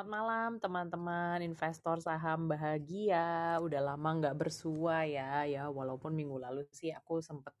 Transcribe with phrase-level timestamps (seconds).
[0.00, 3.60] Selamat malam teman-teman investor saham bahagia.
[3.60, 7.52] Udah lama nggak bersua ya, ya walaupun minggu lalu sih aku sempet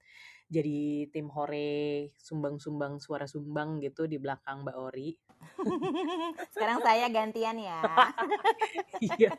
[0.48, 5.12] jadi tim hore sumbang-sumbang suara sumbang gitu di belakang Mbak Ori.
[6.56, 8.08] Sekarang saya gantian ya.
[9.04, 9.36] Iya.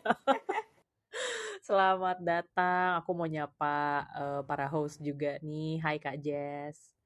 [1.66, 3.02] Selamat datang.
[3.02, 5.82] Aku mau nyapa eh, para host juga nih.
[5.82, 7.01] Hai Kak Jess.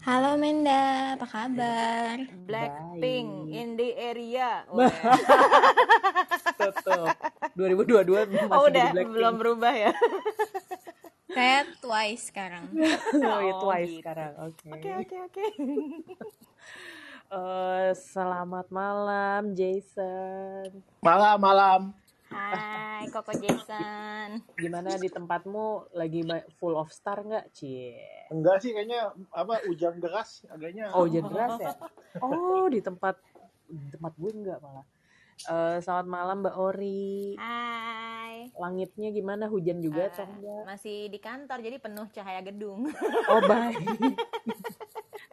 [0.00, 2.16] Halo Menda, apa kabar?
[2.48, 4.64] Blackpink in the area.
[4.72, 4.88] Weh.
[6.60, 7.12] Tutup.
[7.52, 9.10] 2022 masih Oh jadi udah Blackpink.
[9.12, 9.92] belum berubah ya.
[11.36, 12.64] Saya Twice sekarang.
[13.20, 14.00] Oh, itu Oh, twice gitu.
[14.00, 14.32] sekarang.
[14.40, 14.68] Oke.
[14.72, 15.44] Oke oke oke.
[17.30, 20.80] Eh, selamat malam Jason.
[20.98, 21.80] Malam, malam.
[22.30, 24.38] Hai Koko Jason.
[24.54, 26.22] Gimana di tempatmu lagi
[26.56, 27.98] full of star nggak, Cie?
[28.30, 30.90] Enggak sih, kayaknya apa hujan deras, agaknya.
[30.90, 31.74] Oh, hujan deras ya?
[32.18, 33.18] Oh, di tempat
[33.66, 34.86] di tempat gue enggak malah.
[35.40, 37.34] Eh, selamat malam Mbak Ori.
[37.34, 38.52] Hai.
[38.54, 39.50] Langitnya gimana?
[39.50, 40.62] Hujan juga Eh, atau enggak?
[40.68, 42.86] masih di kantor jadi penuh cahaya gedung,
[43.26, 43.80] Oh, baik.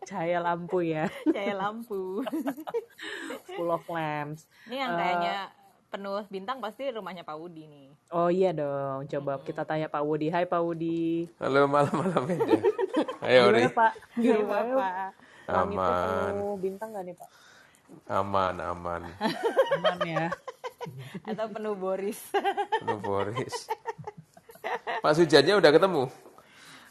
[0.03, 2.23] Cahaya lampu ya, cahaya lampu.
[3.53, 4.47] full of lamps.
[4.65, 5.37] Ini yang kayaknya
[5.87, 7.87] penuh bintang pasti rumahnya Pak Wudi nih.
[8.11, 10.27] Oh iya dong, coba kita tanya Pak Wudi.
[10.27, 11.31] Hai Pak Wudi.
[11.39, 12.59] Halo malam-malam aja.
[13.27, 13.91] Ayo Gimana Ri, Pak?
[14.19, 14.89] Gak apa-apa.
[15.47, 17.29] langitnya aman, penuh bintang nggak nih Pak?
[18.11, 19.01] aman, aman.
[19.79, 20.27] Aman ya.
[21.29, 22.19] Atau penuh Boris.
[22.83, 23.71] Lu Boris.
[24.99, 26.03] Pak Sujannya udah ketemu?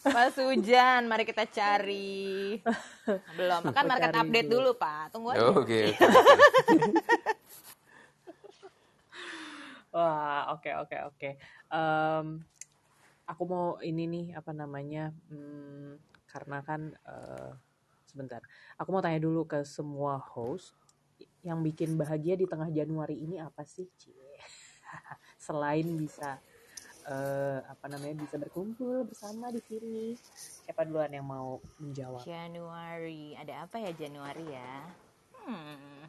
[0.06, 2.62] Pak Sujan, mari kita cari.
[3.38, 4.72] Belum, kan market cari update dulu.
[4.72, 5.04] dulu, Pak.
[5.10, 5.50] Tunggu aja.
[5.52, 7.20] Oke, oke.
[9.96, 11.30] Wah, oke oke oke.
[11.72, 12.26] Em,
[13.24, 15.08] aku mau ini nih apa namanya?
[15.32, 15.96] hmm,
[16.28, 17.50] karena kan eh,
[18.04, 18.44] sebentar.
[18.76, 20.76] Aku mau tanya dulu ke semua host
[21.40, 24.36] yang bikin bahagia di tengah Januari ini apa sih, Cie?
[25.48, 26.36] Selain bisa
[27.08, 30.12] eh, apa namanya bisa berkumpul bersama di sini.
[30.68, 32.20] Siapa duluan yang mau menjawab?
[32.20, 33.32] Januari.
[33.32, 34.72] Ada apa ya Januari ya?
[35.40, 36.04] Hmm.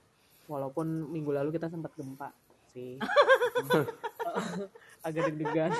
[0.52, 2.36] Walaupun minggu lalu kita sempat gempa
[2.78, 2.94] sih.
[5.08, 5.72] Agak deg-degan.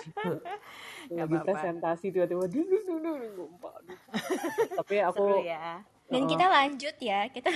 [1.08, 3.70] Lagi presentasi tiba-tiba gempa.
[3.78, 4.00] aduh.
[4.82, 5.86] Tapi aku Seru ya.
[6.08, 7.52] Dan kita lanjut ya, kita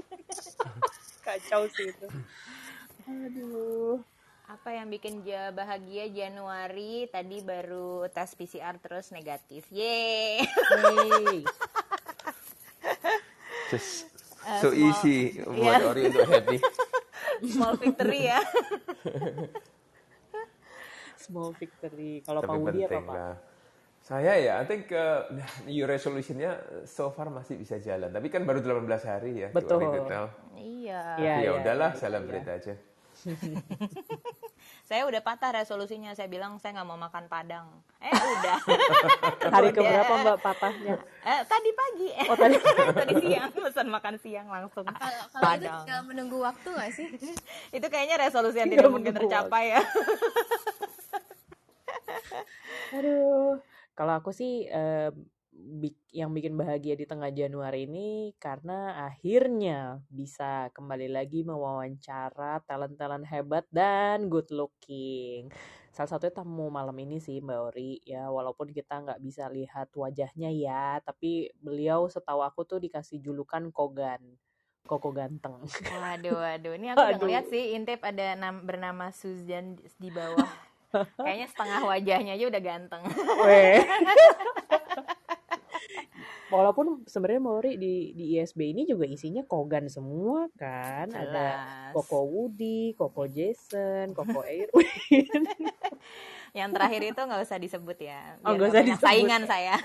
[1.26, 2.06] kacau sih itu.
[3.04, 3.98] Aduh.
[4.46, 7.06] Apa yang bikin ja bahagia Januari?
[7.06, 9.66] Tadi baru tes PCR terus negatif.
[9.70, 10.42] Yeay.
[13.70, 15.44] Just Eh, so easy Iya.
[15.52, 16.56] buat Ori untuk happy.
[17.44, 18.40] Small victory ya.
[21.24, 22.20] Small victory.
[22.24, 23.16] Kalau Pak Wudi apa penting Pak?
[23.16, 23.34] lah.
[24.00, 25.28] Saya ya, I think uh,
[25.68, 26.56] new resolutionnya
[26.88, 28.10] so far masih bisa jalan.
[28.10, 29.48] Tapi kan baru 18 hari ya.
[29.52, 29.86] Betul.
[29.86, 30.24] iya.
[30.56, 32.74] Iya, Tapi ya iya, udahlah, iya, celebrate aja.
[34.90, 36.10] Saya udah patah resolusinya.
[36.18, 37.70] Saya bilang saya nggak mau makan padang.
[38.02, 38.58] Eh udah.
[39.54, 39.78] Hari Udah.
[39.78, 40.98] keberapa Mbak patahnya?
[41.22, 42.08] Eh, tadi pagi.
[42.26, 42.56] Oh tadi.
[43.06, 44.82] tadi siang pesan makan siang langsung.
[44.82, 45.78] kalau kalau itu Padang.
[45.86, 47.06] tinggal menunggu waktu gak sih?
[47.78, 49.82] Itu kayaknya resolusi yang tidak mungkin tercapai ya.
[52.98, 53.62] Aduh.
[53.94, 55.14] Kalau aku sih eh,
[56.10, 63.64] yang bikin bahagia di tengah Januari ini karena akhirnya bisa kembali lagi mewawancara talent-talent hebat
[63.70, 65.52] dan good looking.
[65.90, 70.50] Salah satunya tamu malam ini sih Mbak Ori ya walaupun kita nggak bisa lihat wajahnya
[70.54, 74.22] ya tapi beliau setahu aku tuh dikasih julukan Kogan.
[74.88, 75.60] Koko ganteng.
[75.86, 76.72] Waduh, waduh.
[76.74, 80.50] Ini aku udah ngeliat sih intip ada nam- bernama Suzan di bawah.
[81.26, 83.02] Kayaknya setengah wajahnya aja udah ganteng.
[83.46, 83.78] Weh.
[86.50, 91.06] Walaupun sebenarnya Mori di di ISB ini juga isinya Kogan semua kan.
[91.10, 91.94] Ada Jelas.
[91.94, 95.46] Koko Woody, Koko Jason, Koko Airwin.
[96.50, 98.34] Yang terakhir itu nggak usah disebut ya.
[98.42, 99.06] Oh, biar nggak usah disebut.
[99.06, 99.78] Saingan saya.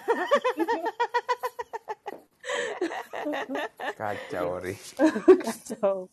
[3.99, 4.75] Kacau, Ori.
[5.41, 6.09] Kacau.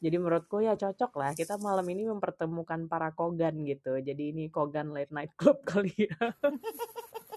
[0.00, 4.00] Jadi menurutku ya cocok lah kita malam ini mempertemukan para Kogan gitu.
[4.00, 6.16] Jadi ini Kogan Late Night Club kali ya.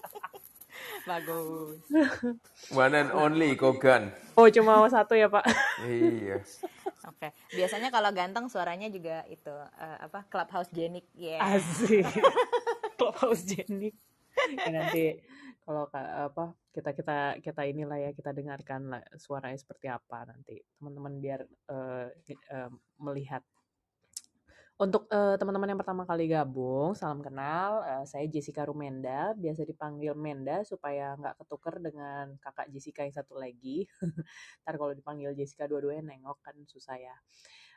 [1.04, 1.84] Bagus.
[2.72, 4.08] One and only Kogan.
[4.34, 5.44] Oh cuma satu ya Pak.
[5.84, 6.40] iya.
[7.04, 7.28] Oke.
[7.52, 10.24] Biasanya kalau ganteng suaranya juga itu eh, apa?
[10.32, 11.04] Clubhouse Jenik.
[11.12, 11.44] Ya.
[11.44, 12.08] Asik.
[12.98, 13.92] Clubhouse Jenny.
[14.34, 15.20] Ya, nanti
[15.62, 20.58] kalau ka- apa kita kita kita inilah ya kita dengarkan lah suaranya seperti apa nanti
[20.80, 23.44] teman-teman biar eh, eh, melihat.
[24.74, 27.86] Untuk eh, teman-teman yang pertama kali gabung, salam kenal.
[27.86, 33.38] Eh, saya Jessica Rumenda, biasa dipanggil Menda supaya nggak ketuker dengan kakak Jessica yang satu
[33.38, 33.86] lagi.
[34.66, 37.14] Ntar kalau dipanggil Jessica dua-duanya nengok kan susah ya.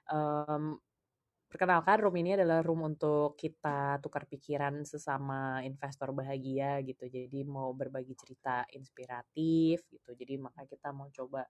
[0.09, 0.73] Em,
[1.45, 7.05] perkenalkan room ini adalah room untuk kita tukar pikiran sesama investor bahagia gitu.
[7.05, 10.17] Jadi mau berbagi cerita inspiratif gitu.
[10.17, 11.45] Jadi maka kita mau coba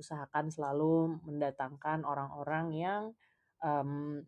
[0.00, 3.02] usahakan selalu mendatangkan orang-orang yang
[3.60, 4.24] em,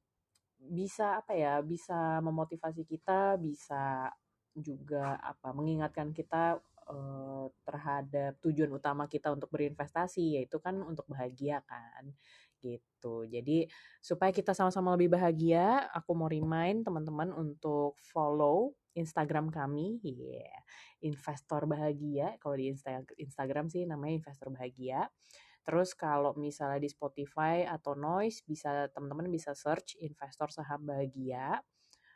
[0.59, 4.11] bisa apa ya, bisa memotivasi kita, bisa
[4.59, 6.59] juga apa mengingatkan kita
[6.91, 12.11] eh, terhadap tujuan utama kita untuk berinvestasi yaitu kan untuk bahagia kan
[12.59, 13.27] gitu.
[13.31, 13.71] Jadi
[14.03, 20.59] supaya kita sama-sama lebih bahagia, aku mau remind teman-teman untuk follow Instagram kami, yeah.
[20.99, 22.35] Investor Bahagia.
[22.43, 25.07] Kalau di Insta Instagram sih namanya Investor Bahagia.
[25.69, 31.61] Terus kalau misalnya di Spotify atau Noise bisa teman-teman bisa search Investor Saham Bahagia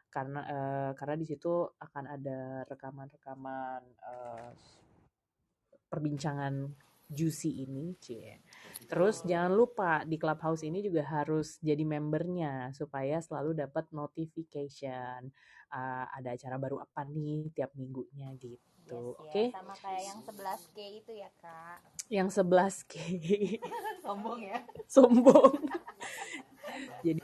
[0.08, 4.50] karena eh, karena di situ akan ada rekaman-rekaman eh,
[5.84, 6.72] perbincangan
[7.12, 8.40] juicy ini, cie.
[8.88, 15.28] Terus jangan lupa di Clubhouse ini juga harus jadi membernya supaya selalu dapat notification
[15.68, 18.71] uh, ada acara baru apa nih tiap minggunya gitu.
[18.82, 19.42] Yes, Oke.
[19.48, 19.54] ya.
[19.54, 21.78] Sama kayak yang 11K itu ya, Kak.
[22.10, 22.94] Yang 11K
[24.04, 24.58] Sombong ya.
[24.90, 25.54] sombong.
[27.06, 27.22] jadi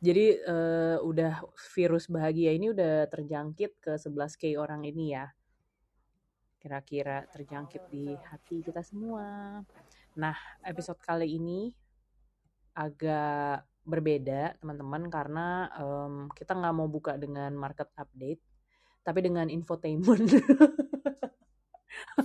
[0.00, 1.44] jadi eh, udah
[1.76, 5.28] virus bahagia ini udah terjangkit ke 11K orang ini ya.
[6.60, 9.60] Kira-kira terjangkit di hati kita semua.
[10.16, 11.72] Nah, episode kali ini
[12.76, 18.40] agak berbeda teman-teman karena em, kita nggak mau buka dengan market update,
[19.00, 20.28] tapi dengan infotainment.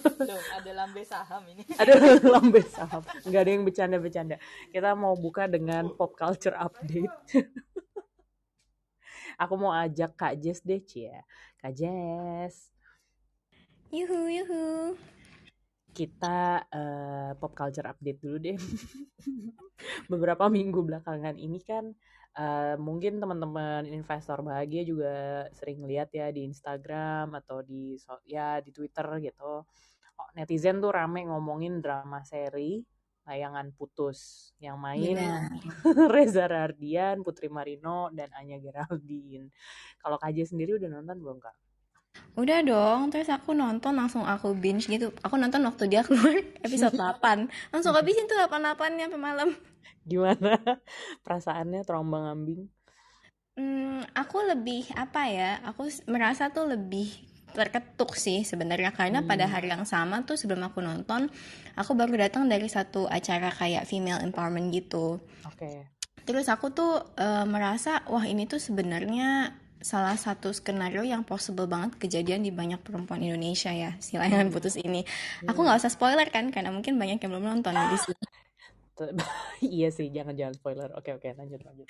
[0.01, 1.63] Loh, ada lambe saham ini.
[1.81, 3.01] ada lambe saham.
[3.25, 4.35] Nggak ada yang bercanda-bercanda.
[4.69, 7.11] Kita mau buka dengan pop culture update.
[9.41, 11.19] Aku mau ajak kak Jess deh cia.
[11.59, 12.71] Kak Jess.
[13.91, 14.65] Yuhu, yuhu.
[15.95, 18.59] kita eh, pop culture update dulu deh.
[20.11, 21.95] Beberapa minggu belakangan ini kan
[22.35, 27.95] eh, mungkin teman-teman investor bahagia juga sering lihat ya di Instagram atau di
[28.27, 29.63] ya di Twitter gitu
[30.15, 32.79] Oh, netizen tuh rame ngomongin drama seri
[33.25, 35.17] layangan putus yang main.
[36.13, 39.49] Reza Rardian, Putri Marino, dan Anya Geraldine.
[39.97, 41.55] Kalau KJ sendiri udah nonton belum kak?
[42.39, 45.11] Udah dong, terus aku nonton langsung aku binge gitu.
[45.25, 47.73] Aku nonton waktu dia keluar episode 8.
[47.75, 49.49] Langsung habisin tuh 8-8-nya sampai malam.
[50.09, 50.81] Gimana
[51.25, 52.61] perasaannya terombang ambing?
[53.55, 55.63] Hmm, aku lebih apa ya?
[55.63, 57.07] Aku merasa tuh lebih
[57.55, 61.31] terketuk sih sebenarnya karena pada hari yang sama tuh sebelum aku nonton,
[61.79, 65.23] aku baru datang dari satu acara kayak female empowerment gitu.
[65.47, 65.87] Oke.
[66.27, 69.55] Terus aku tuh eh, merasa wah ini tuh sebenarnya
[69.85, 74.75] salah satu skenario yang possible banget kejadian di banyak perempuan Indonesia ya si layangan putus
[74.81, 75.05] ini.
[75.45, 78.25] Aku nggak usah spoiler kan karena mungkin banyak yang belum nonton di sini.
[79.63, 80.89] Iya sih, jangan-jangan spoiler.
[80.95, 81.87] Oke, oke, lanjut, lanjut.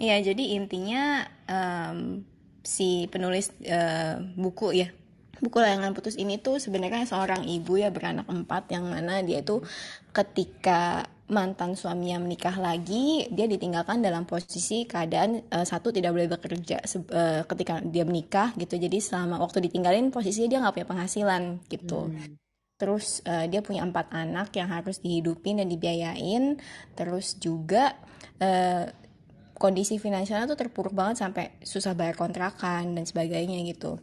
[0.00, 2.24] Iya jadi intinya em,
[2.64, 4.88] si penulis eh, buku ya
[5.42, 9.60] buku layangan putus ini tuh sebenarnya seorang ibu ya beranak empat yang mana dia itu
[10.14, 16.76] ketika mantan suaminya menikah lagi dia ditinggalkan dalam posisi keadaan eh, satu tidak boleh bekerja
[16.86, 22.08] eh, ketika dia menikah gitu jadi selama waktu ditinggalin posisinya dia nggak punya penghasilan gitu
[22.12, 22.41] Hmm.
[22.82, 26.58] Terus eh, dia punya empat anak yang harus dihidupin dan dibiayain.
[26.98, 27.94] Terus juga
[28.42, 28.90] eh,
[29.54, 34.02] kondisi finansialnya tuh terpuruk banget sampai susah bayar kontrakan dan sebagainya gitu.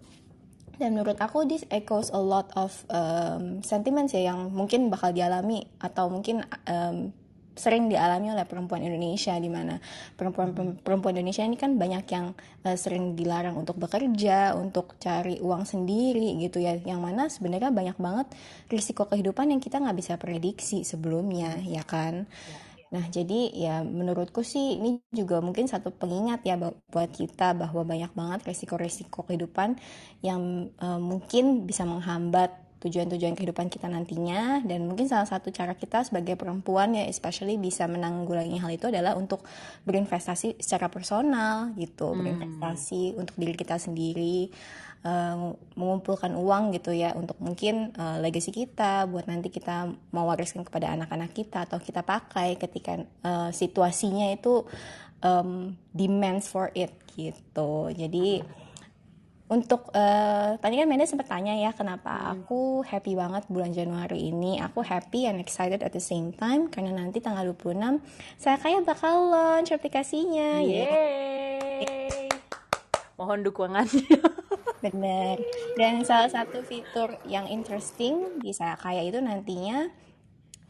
[0.80, 5.68] Dan menurut aku this echoes a lot of um, sentiments ya yang mungkin bakal dialami
[5.84, 7.12] atau mungkin um,
[7.60, 9.76] sering dialami oleh perempuan Indonesia di mana
[10.16, 12.32] perempuan perempuan Indonesia ini kan banyak yang
[12.64, 16.80] uh, sering dilarang untuk bekerja, untuk cari uang sendiri gitu ya.
[16.80, 18.28] Yang mana sebenarnya banyak banget
[18.72, 22.24] risiko kehidupan yang kita nggak bisa prediksi sebelumnya, ya kan?
[22.90, 28.10] Nah, jadi ya menurutku sih ini juga mungkin satu pengingat ya buat kita bahwa banyak
[28.18, 29.78] banget resiko-resiko kehidupan
[30.26, 34.64] yang eh, mungkin bisa menghambat tujuan-tujuan kehidupan kita nantinya.
[34.64, 39.20] Dan mungkin salah satu cara kita sebagai perempuan ya especially bisa menanggulangi hal itu adalah
[39.20, 39.44] untuk
[39.84, 44.50] berinvestasi secara personal gitu, berinvestasi untuk diri kita sendiri
[45.04, 45.36] eh,
[45.76, 51.32] mengumpulkan uang gitu ya untuk mungkin eh, legacy kita buat nanti kita mewariskan kepada anak-anak
[51.36, 54.64] kita atau kita pakai ketika eh, situasinya itu
[55.24, 57.92] em, demands for it gitu.
[57.92, 58.44] Jadi
[59.50, 64.62] untuk eh, tadi kan Menda sempat tanya ya kenapa aku happy banget bulan Januari ini.
[64.62, 67.98] Aku happy and excited at the same time karena nanti tanggal 26
[68.38, 70.62] saya kayak bakal launch aplikasinya.
[70.62, 72.30] Yeay.
[73.18, 74.22] Mohon dukungannya.
[74.86, 75.42] Bener.
[75.76, 79.90] Dan salah satu fitur yang interesting di saya kaya itu nantinya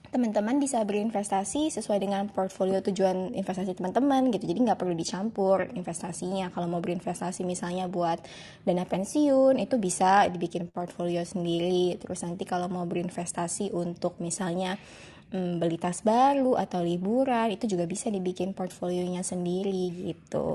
[0.10, 4.50] teman-teman bisa berinvestasi sesuai dengan portfolio tujuan investasi teman-teman gitu.
[4.50, 6.50] Jadi nggak perlu dicampur investasinya.
[6.50, 8.18] Kalau mau berinvestasi misalnya buat
[8.66, 11.98] dana pensiun itu bisa dibikin portfolio sendiri.
[12.01, 14.82] Terus nanti kalau mau berinvestasi untuk misalnya
[15.30, 20.50] hmm, beli tas baru atau liburan itu juga bisa dibikin portfolionya sendiri gitu.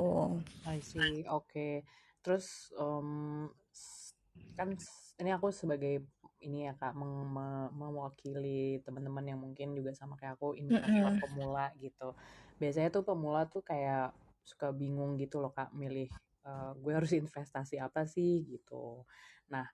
[0.66, 1.22] I see.
[1.30, 1.46] Oke.
[1.46, 1.74] Okay.
[2.24, 3.46] Terus um,
[4.58, 4.74] kan
[5.22, 6.02] ini aku sebagai
[6.44, 11.16] ini ya kak meng, me, mewakili teman-teman yang mungkin juga sama kayak aku investor mm
[11.16, 11.22] -hmm.
[11.24, 12.12] pemula gitu.
[12.60, 14.12] Biasanya tuh pemula tuh kayak
[14.44, 16.12] suka bingung gitu loh kak milih
[16.44, 19.08] uh, gue harus investasi apa sih gitu.
[19.48, 19.64] Nah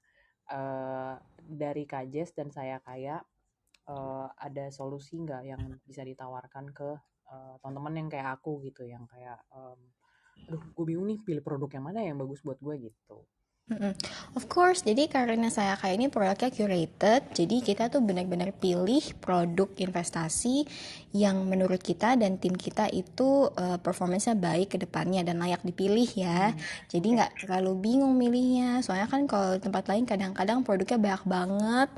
[0.51, 3.27] uh, dari kajes dan saya kayak
[3.91, 6.91] uh, ada solusi nggak yang bisa ditawarkan ke
[7.31, 9.79] uh, teman-teman yang kayak aku gitu yang kayak um,
[10.49, 13.27] aduh gue bingung nih pilih produk yang mana yang bagus buat gue gitu
[14.35, 19.71] Of course, jadi karena saya kayak ini produknya curated, jadi kita tuh benar-benar pilih produk
[19.79, 20.67] investasi
[21.15, 26.07] yang menurut kita dan tim kita itu uh, performance-nya baik ke depannya dan layak dipilih
[26.19, 26.51] ya.
[26.51, 26.59] Hmm.
[26.91, 28.83] Jadi nggak terlalu bingung milihnya.
[28.83, 31.91] Soalnya kan kalau tempat lain kadang-kadang produknya banyak banget,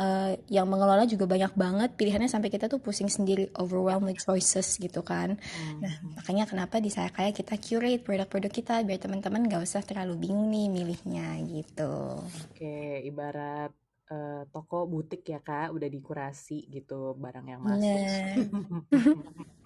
[0.00, 4.80] uh, yang mengelola juga banyak banget pilihannya sampai kita tuh pusing sendiri overwhelmed with choices
[4.80, 5.78] gitu kan hmm.
[5.84, 10.16] nah makanya kenapa di saya kayak kita curate produk-produk kita biar teman-teman gak usah terlalu
[10.16, 13.72] bingung nih milihnya gitu oke ibarat
[14.08, 18.00] uh, toko butik ya kak udah dikurasi gitu barang yang masuk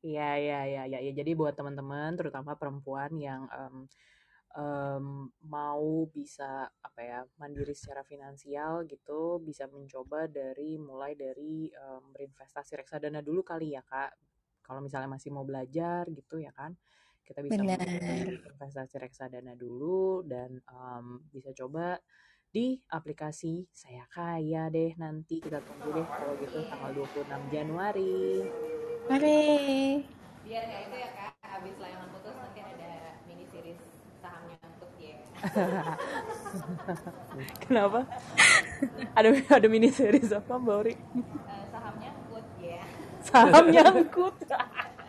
[0.00, 0.98] Iya, iya, iya, iya.
[1.02, 1.12] Ya.
[1.12, 3.84] Jadi buat teman-teman, terutama perempuan yang um,
[4.56, 12.10] um, mau bisa apa ya mandiri secara finansial gitu bisa mencoba dari mulai dari um,
[12.10, 14.16] berinvestasi reksadana dulu kali ya kak
[14.64, 16.74] kalau misalnya masih mau belajar gitu ya kan
[17.26, 21.98] kita bisa investasi reksadana dulu dan um, bisa coba
[22.46, 28.46] di aplikasi saya kaya deh nanti kita tunggu deh kalau gitu tanggal 26 Januari.
[29.10, 29.42] Mari.
[30.46, 33.82] Biar kayak itu ya kak, habis layangan putus nanti ada mini series
[37.64, 38.06] Kenapa?
[39.16, 40.94] ada ada mini series apa Mbak Ori?
[40.94, 42.80] Uh, saham nyangkut ya.
[43.22, 44.36] Saham nyangkut.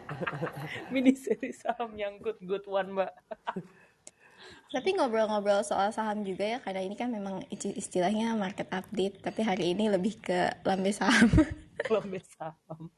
[0.94, 3.14] mini series saham nyangkut good one Mbak.
[4.68, 9.72] Tapi ngobrol-ngobrol soal saham juga ya karena ini kan memang istilahnya market update tapi hari
[9.72, 11.32] ini lebih ke lambe saham.
[11.88, 12.92] lambe saham.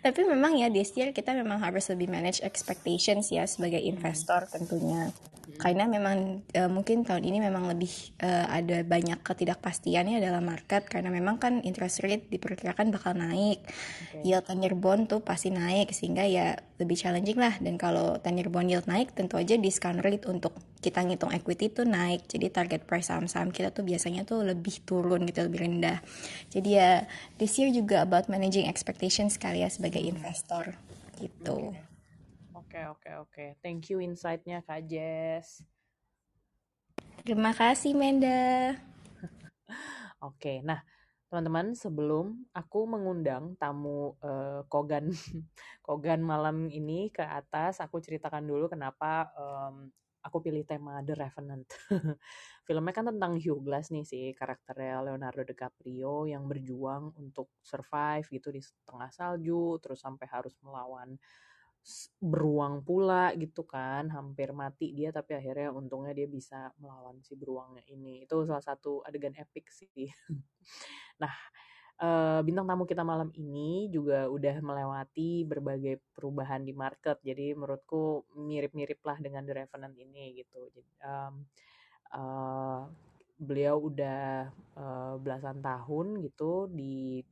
[0.00, 5.12] Tapi memang ya this year kita memang harus lebih manage expectations ya sebagai investor tentunya.
[5.58, 7.90] Karena memang uh, mungkin tahun ini memang lebih
[8.22, 10.86] uh, ada banyak ketidakpastiannya dalam market.
[10.86, 13.60] Karena memang kan interest rate diperkirakan bakal naik.
[13.66, 14.30] Okay.
[14.30, 15.90] yield tenure bond tuh pasti naik.
[15.90, 20.24] Sehingga ya lebih challenging lah dan kalau tenure bond yield naik tentu aja discount rate
[20.26, 24.80] untuk kita ngitung equity tuh naik jadi target price saham-saham kita tuh biasanya tuh lebih
[24.88, 26.00] turun gitu lebih rendah
[26.48, 26.90] jadi ya
[27.36, 30.72] this year juga about managing expectations kali ya sebagai investor
[31.20, 31.90] gitu okay.
[32.70, 33.44] Oke, oke, oke.
[33.66, 35.58] Thank you insight-nya Kak Jess.
[37.26, 38.78] Terima kasih Menda.
[40.28, 40.86] oke, nah
[41.30, 45.14] teman-teman sebelum aku mengundang tamu uh, Kogan
[45.86, 49.94] Kogan malam ini ke atas, aku ceritakan dulu kenapa um,
[50.26, 51.70] aku pilih tema The Revenant.
[52.66, 58.50] Filmnya kan tentang Hugh Glass nih sih, karakternya Leonardo DiCaprio yang berjuang untuk survive gitu
[58.50, 61.14] di tengah salju, terus sampai harus melawan
[62.20, 67.84] beruang pula gitu kan hampir mati dia tapi akhirnya untungnya dia bisa melawan si beruangnya
[67.88, 68.24] ini.
[68.24, 70.08] Itu salah satu adegan epic sih.
[71.20, 71.34] Nah
[72.00, 77.20] uh, bintang tamu kita malam ini juga udah melewati berbagai perubahan di market.
[77.20, 80.60] Jadi menurutku mirip-mirip lah dengan The Revenant ini gitu.
[80.72, 81.34] Jadi, um,
[82.16, 82.82] uh,
[83.40, 87.24] beliau udah uh, belasan tahun gitu di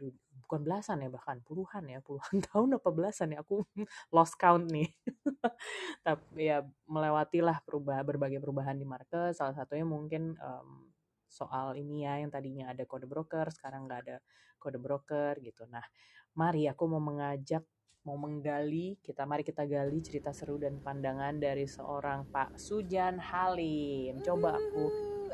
[0.49, 3.61] bukan belasan ya bahkan puluhan ya puluhan tahun apa belasan ya aku
[4.17, 4.89] lost count nih.
[6.07, 9.37] Tapi ya melewatilah perubahan berbagai perubahan di market.
[9.37, 10.89] Salah satunya mungkin um,
[11.29, 14.17] soal ini ya yang tadinya ada kode broker sekarang nggak ada
[14.57, 15.69] kode broker gitu.
[15.69, 15.85] Nah
[16.33, 17.61] mari aku mau mengajak
[18.09, 24.25] mau menggali kita mari kita gali cerita seru dan pandangan dari seorang Pak Sujan Halim.
[24.25, 24.85] Coba aku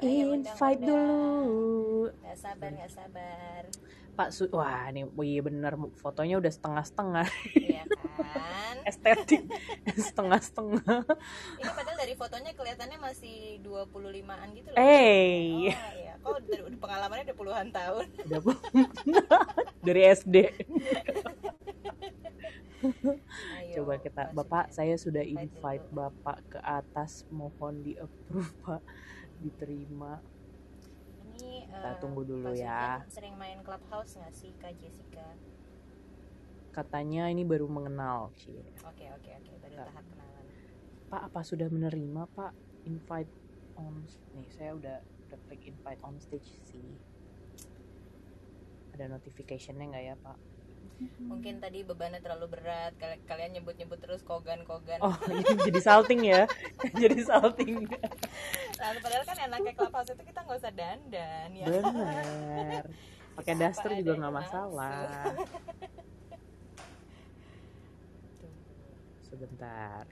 [0.02, 2.10] invite dulu.
[2.18, 3.62] Nggak sabar nggak sabar.
[4.18, 7.26] Pak Su wah ini iya bener fotonya udah setengah-setengah.
[7.54, 8.76] Iya kan?
[8.90, 9.46] Estetik
[9.94, 11.06] setengah-setengah.
[11.62, 14.78] Ini padahal dari fotonya kelihatannya masih 25-an gitu loh.
[14.82, 15.70] Hey.
[15.70, 16.14] oh iya.
[16.26, 18.06] Kok pengalamannya udah puluhan tahun?
[18.26, 18.42] Udah
[19.86, 20.36] dari SD
[22.84, 28.82] Ayo, coba kita bapak saya sudah invite bapak ke atas mohon di approve pak
[29.40, 30.20] diterima
[31.34, 33.02] ini Kita eh, tunggu dulu ya.
[33.10, 35.26] Sering main clubhouse nggak sih Kak Jessica?
[36.70, 38.30] Katanya ini baru mengenal.
[38.30, 40.46] Oke oke oke baru tahap kenalan.
[41.10, 42.52] Pak, apa sudah menerima Pak
[42.86, 43.32] invite
[43.74, 44.06] on
[44.38, 46.86] nih saya udah udah klik invite on stage sih.
[48.94, 50.53] Ada notificationnya nggak ya Pak?
[51.18, 52.94] Mungkin tadi bebannya terlalu berat.
[52.96, 55.02] Kal- Kalian nyebut-nyebut terus kogan-kogan.
[55.02, 56.46] Oh, ini jadi salting ya?
[57.02, 57.84] jadi salting.
[58.78, 61.66] Nah, padahal kan enaknya clubhouse itu kita nggak usah dandan ya.
[61.66, 62.82] Bener.
[63.34, 65.34] Pakai daster Apa juga nggak masalah.
[69.26, 70.04] Sebentar.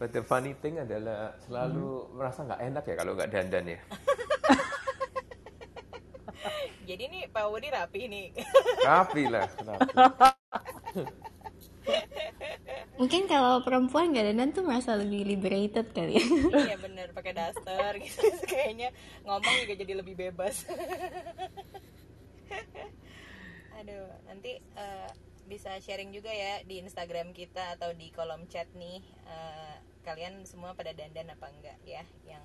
[0.00, 3.80] But the funny thing adalah selalu merasa nggak enak ya kalau nggak dandan ya.
[6.88, 8.26] Jadi nih Pak Wudi rapi nih.
[8.88, 9.94] Rapi lah, rapi.
[13.00, 16.26] Mungkin kalau perempuan gak dandan tuh merasa lebih liberated kali ya.
[16.52, 18.28] Iya bener pakai daster gitu.
[18.50, 18.92] Kayaknya
[19.24, 20.68] ngomong juga jadi lebih bebas.
[23.80, 25.10] Aduh, nanti eh,
[25.48, 29.00] bisa sharing juga ya di Instagram kita atau di kolom chat nih.
[29.24, 32.40] eh, kalian semua pada dandan apa enggak ya yang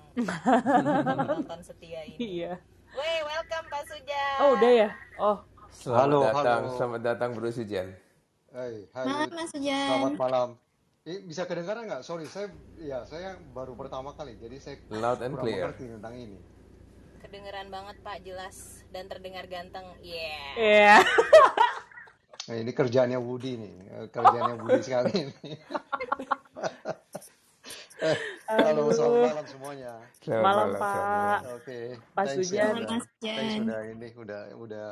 [1.24, 2.20] nonton setia ini.
[2.20, 2.60] Iya.
[2.96, 4.36] Wey, welcome Pak Sujan.
[4.40, 4.88] Oh, udah ya?
[5.20, 5.36] Oh,
[5.68, 6.76] Selamat Halo, datang, halo.
[6.80, 7.88] selamat datang Bro Sujan.
[8.48, 9.04] Hai, hai.
[9.04, 9.88] Malam Mas Sujan.
[9.92, 10.48] Selamat malam.
[11.04, 12.02] Eh, bisa kedengaran nggak?
[12.02, 12.48] Sorry, saya
[12.80, 15.62] ya saya baru pertama kali, jadi saya Loud and kurang clear.
[15.62, 16.40] mengerti tentang ini.
[17.20, 18.56] Kedengeran banget Pak, jelas
[18.88, 19.86] dan terdengar ganteng.
[20.00, 20.56] Yeah.
[20.56, 20.96] iya.
[22.46, 23.74] Nah, ini kerjaannya Woody nih,
[24.06, 25.58] kerjaannya Woody sekali ini.
[28.46, 29.92] Halo, selamat malam semuanya.
[30.22, 30.94] Selamat Malam, selamat Pak.
[30.94, 31.40] malam.
[31.58, 31.78] Oke,
[32.14, 32.54] Pak thanks Sujan.
[32.54, 33.34] ya, Malam Sujan.
[33.34, 34.88] thanks udah ini, udah, udah,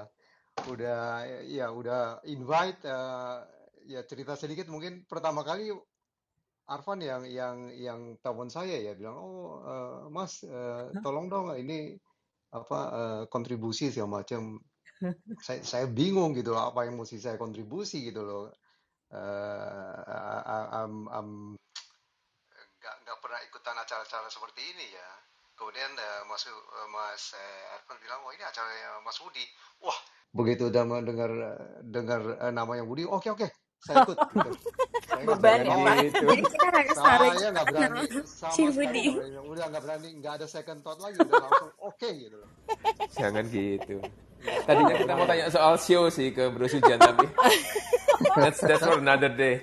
[0.74, 1.00] udah,
[1.46, 2.82] ya udah invite.
[2.82, 3.38] eh,
[3.84, 5.68] ya cerita sedikit mungkin pertama kali
[6.66, 11.94] Arfan yang yang yang telepon saya ya bilang, oh eh, Mas, eh, tolong dong ini
[12.50, 14.58] apa eh, kontribusi segala macam.
[15.46, 18.44] Saya saya bingung gitu loh, apa yang mesti saya kontribusi gitu loh.
[19.10, 19.94] Eh,
[20.74, 21.63] am- am- nggak nggak
[23.34, 25.08] pernah ikutan acara-acara seperti ini ya.
[25.58, 26.54] Kemudian eh, Mas eh,
[26.86, 27.34] Mas
[27.74, 29.42] Arfan bilang, oh ini acaranya Mas Budi.
[29.82, 29.98] Wah,
[30.30, 31.34] begitu udah mendengar
[31.82, 33.50] dengar eh, namanya Budi, oke oke,
[33.82, 34.18] saya ikut.
[34.38, 34.50] Gitu.
[35.10, 35.94] Saya Beban berani, ya, Pak.
[36.06, 36.26] gitu.
[36.30, 38.02] Jadi kita harus taruh saya nggak berani
[38.38, 39.04] sama Si Budi.
[39.50, 42.50] Udah nggak berani, nggak ada second thought lagi, udah langsung oke gitu loh.
[43.18, 43.96] Jangan gitu.
[44.62, 47.26] Tadinya kita mau tanya soal show sih ke Bro Sujan tapi
[48.38, 49.58] that's that's for another day.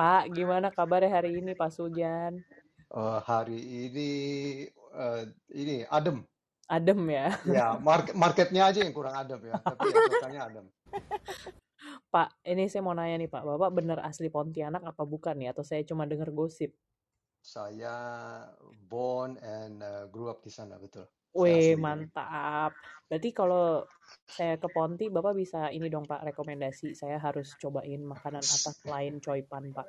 [0.00, 2.40] Pak, gimana kabarnya hari ini Pak Sujan?
[2.88, 4.10] Eh, hari ini
[4.96, 6.24] eh, ini adem.
[6.72, 7.36] Adem ya?
[7.44, 9.92] Ya, market marketnya aja yang kurang adem ya, tapi
[10.32, 10.64] ya adem.
[12.16, 15.52] Pak, ini saya mau nanya nih Pak, Bapak bener asli Pontianak apa bukan nih?
[15.52, 16.72] Atau saya cuma dengar gosip?
[17.44, 17.92] Saya
[18.88, 21.04] born and uh, grew up di sana, betul.
[21.30, 22.74] Saya Wih, mantap.
[23.06, 23.86] Berarti kalau
[24.26, 26.98] saya ke Ponti, Bapak bisa ini dong Pak, rekomendasi.
[26.98, 29.88] Saya harus cobain makanan apa selain coipan Pak.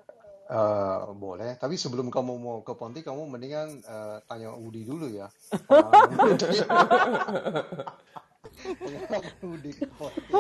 [0.52, 5.32] Eh, boleh, tapi sebelum kamu mau ke Ponti, kamu mendingan eh, tanya Udi dulu ya.
[6.30, 6.60] Udi.
[8.82, 10.34] Pengalaman Udi ke Ponti.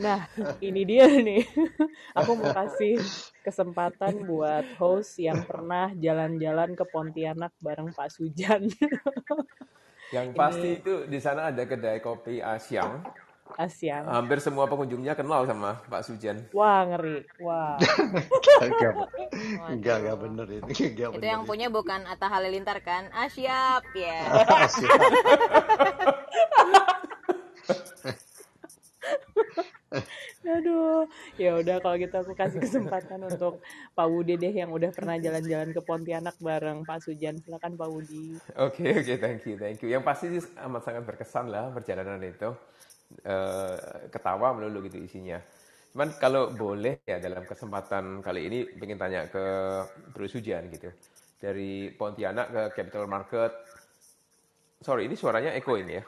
[0.00, 0.24] Nah,
[0.64, 1.44] ini dia nih.
[2.18, 2.96] Aku mau kasih
[3.44, 8.64] kesempatan buat host yang pernah jalan-jalan ke Pontianak bareng Pak Sujan.
[10.10, 12.98] Yang pasti itu di sana ada kedai kopi Asyang.
[13.54, 14.10] Asyang.
[14.10, 16.50] Hampir semua pengunjungnya kenal sama Pak Sujan.
[16.50, 17.22] Wah, ngeri.
[17.38, 17.78] Wah.
[18.66, 19.06] Enggak,
[19.70, 20.72] enggak, enggak bener ini.
[20.74, 21.48] Enggak Itu bener yang ini.
[21.48, 23.06] punya bukan Atta Halilintar kan?
[23.14, 24.18] Ah siap ya.
[24.66, 25.00] Siap.
[30.46, 33.58] Aduh, ya udah kalau gitu aku kasih kesempatan untuk
[33.90, 37.42] Pak Wudi deh yang udah pernah jalan-jalan ke Pontianak bareng Pak Sujan.
[37.42, 38.38] Silakan Pak Wudi.
[38.54, 39.90] Oke oke thank you thank you.
[39.90, 42.54] Yang pasti sih amat sangat berkesan lah perjalanan itu.
[43.26, 43.76] Eh,
[44.14, 45.42] ketawa melulu gitu isinya.
[45.90, 49.44] Cuman kalau boleh ya dalam kesempatan kali ini pengen tanya ke
[50.14, 50.94] Bro Sujan gitu.
[51.42, 53.50] Dari Pontianak ke Capital Market.
[54.78, 56.04] Sorry ini suaranya echo ini ya.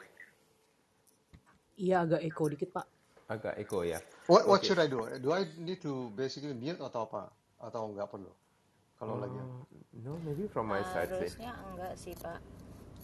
[1.73, 2.92] Iya agak eko dikit Pak.
[3.33, 3.97] Agak echo ya.
[4.29, 4.69] What, what Oke.
[4.69, 5.01] should I do?
[5.17, 7.33] Do I need to basically mute atau apa?
[7.57, 8.29] Atau enggak perlu?
[9.01, 9.41] Kalau lagi.
[9.41, 9.65] Oh,
[10.05, 11.33] no maybe from my side sih.
[11.33, 12.39] Harusnya enggak sih Pak.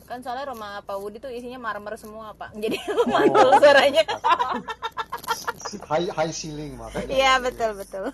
[0.05, 2.53] Kan soalnya rumah Pak Wudi tuh isinya marmer semua Pak.
[2.53, 2.77] Jadi
[3.13, 4.05] mantul suaranya.
[5.69, 7.13] High, high ceiling makanya.
[7.21, 8.09] Iya betul betul.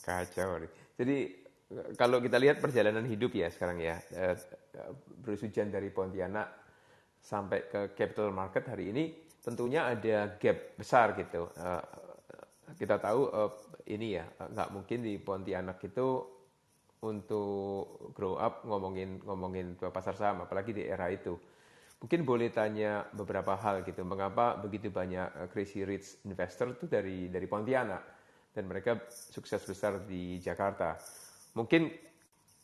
[0.00, 0.70] Kacau nih.
[0.96, 1.16] Jadi
[2.00, 4.34] kalau kita lihat perjalanan hidup ya sekarang ya, eh,
[4.74, 6.48] eh, Bro Sujan dari Pontianak
[7.20, 9.04] sampai ke Capital Market hari ini
[9.40, 11.48] tentunya ada gap besar gitu.
[11.56, 11.84] Eh,
[12.76, 13.50] kita tahu eh,
[13.96, 16.08] ini ya eh, nggak mungkin di Pontianak itu
[17.00, 21.36] untuk grow up ngomongin ngomongin pasar saham apalagi di era itu.
[22.00, 24.00] Mungkin boleh tanya beberapa hal gitu.
[24.04, 28.02] Mengapa begitu banyak crazy rich investor itu dari dari Pontianak
[28.56, 30.96] dan mereka sukses besar di Jakarta.
[31.56, 32.09] Mungkin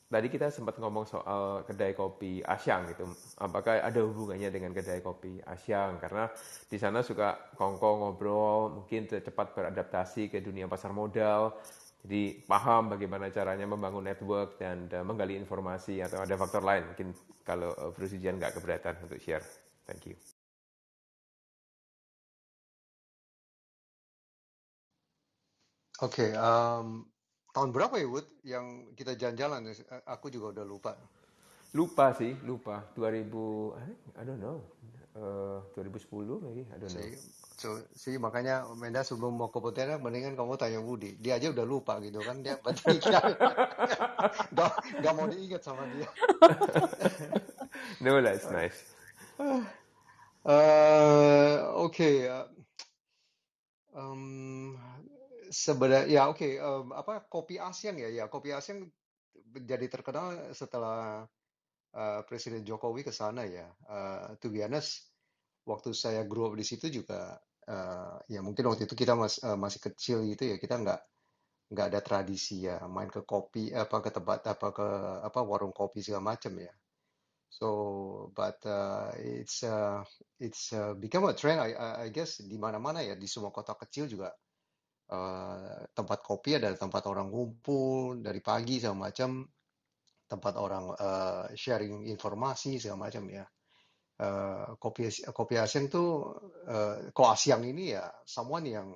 [0.06, 3.06] tadi kita sempat ngomong soal kedai kopi Asyang gitu.
[3.42, 5.98] Apakah ada hubungannya dengan kedai kopi Asyang?
[5.98, 6.30] Karena
[6.70, 11.58] di sana suka kongko ngobrol, mungkin cepat beradaptasi ke dunia pasar modal,
[12.06, 16.86] jadi paham bagaimana caranya membangun network dan uh, menggali informasi atau ada faktor lain.
[16.94, 17.10] Mungkin
[17.42, 19.42] kalau uh, nggak keberatan untuk share.
[19.90, 20.14] Thank you.
[25.96, 27.08] Oke, okay, um,
[27.56, 29.72] tahun berapa ya Wood yang kita jalan-jalan?
[30.04, 30.92] Aku juga udah lupa.
[31.72, 32.84] Lupa sih, lupa.
[32.92, 34.60] 2000, I don't know,
[35.16, 37.08] uh, 2010 maybe, I don't know.
[37.56, 41.16] So, sih makanya Menda sebelum mau ke Pontianak mendingan kamu tanya Budi.
[41.16, 43.24] Dia aja udah lupa gitu kan dia berarti gak,
[45.00, 46.04] gak mau diingat sama dia.
[48.04, 48.76] no, that's nice.
[49.40, 49.64] Uh,
[51.80, 51.96] oke.
[51.96, 52.28] Okay.
[52.28, 52.44] Uh,
[53.96, 54.76] um,
[55.56, 58.84] sebenarnya ya oke um, apa kopi ASEAN ya ya kopi ASEAN
[59.64, 61.24] jadi terkenal setelah
[61.96, 63.66] uh, Presiden Jokowi ke sana ya.
[63.88, 65.08] Uh, to be honest,
[65.64, 69.56] waktu saya grow up di situ juga uh, ya mungkin waktu itu kita mas, uh,
[69.56, 71.00] masih kecil gitu ya kita nggak
[71.66, 74.86] nggak ada tradisi ya main ke kopi apa ke tempat apa ke
[75.26, 76.70] apa warung kopi segala macam ya
[77.50, 77.68] so
[78.38, 79.98] but uh, it's uh,
[80.38, 84.06] it's uh, become a trend I, I guess di mana-mana ya di semua kota kecil
[84.06, 84.30] juga
[85.12, 89.44] uh, tempat kopi adalah tempat orang ngumpul dari pagi segala macam
[90.26, 93.46] tempat orang uh, sharing informasi segala macam ya
[94.22, 96.34] uh, kopi kopi ASEAN tuh
[96.66, 98.88] uh, kok ASEAN ini ya someone yang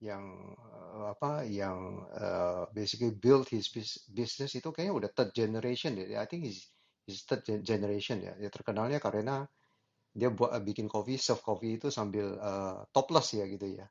[0.00, 3.72] yang uh, apa yang uh, basically build his
[4.12, 6.12] business itu kayaknya udah third generation deh.
[6.12, 6.68] I think he's,
[7.08, 8.36] he's third generation ya.
[8.36, 9.48] Dia terkenalnya karena
[10.16, 13.88] dia buat bikin kopi, serve kopi itu sambil uh, topless ya gitu ya.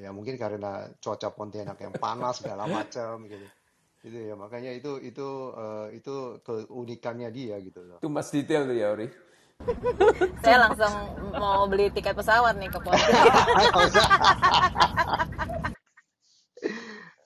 [0.00, 3.44] Ya mungkin karena cuaca Pontianak yang panas segala macam gitu
[4.06, 7.98] itu ya makanya itu itu uh, itu keunikannya dia gitu loh.
[7.98, 9.10] Itu mas detail tuh ya Ori.
[10.46, 10.94] Saya langsung
[11.34, 12.94] mau beli tiket pesawat nih ke Oke.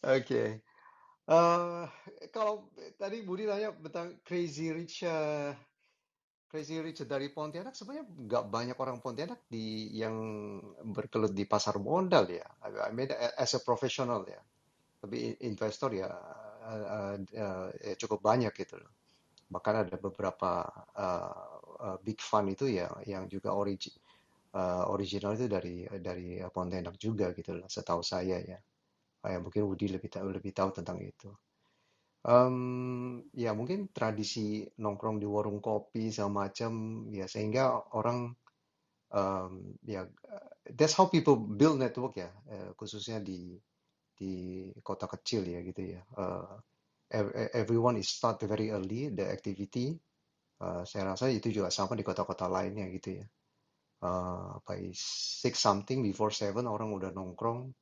[0.01, 0.49] okay.
[1.31, 1.87] Uh,
[2.19, 5.55] eh, kalau tadi Budi tanya tentang Crazy Rich uh,
[6.51, 10.19] Crazy Rich dari Pontianak sebenarnya nggak banyak orang Pontianak di yang
[10.83, 12.43] berkelut di pasar modal ya.
[12.67, 14.43] I mean as a professional ya.
[14.99, 18.83] Tapi investor ya uh, uh, ya cukup banyak gitu.
[19.47, 20.67] Bahkan ada beberapa
[20.99, 23.95] uh, uh, big fund itu ya yang juga origin
[24.59, 28.59] uh, original itu dari dari Pontianak juga gitu loh, setahu saya ya.
[29.23, 31.31] Uh, mungkin Woody lebih tahu lebih tahu tentang itu.
[32.21, 36.73] Um, ya mungkin tradisi nongkrong di warung kopi sama macam
[37.09, 38.37] ya sehingga orang
[39.09, 40.05] um, ya
[40.77, 43.57] that's how people build network ya uh, khususnya di
[44.13, 46.01] di kota kecil ya gitu ya.
[46.21, 46.61] Uh,
[47.57, 49.97] everyone is start very early the activity.
[50.61, 53.27] Uh, saya rasa itu juga sama di kota-kota lainnya gitu ya.
[54.05, 57.73] Uh, by six something before seven orang udah nongkrong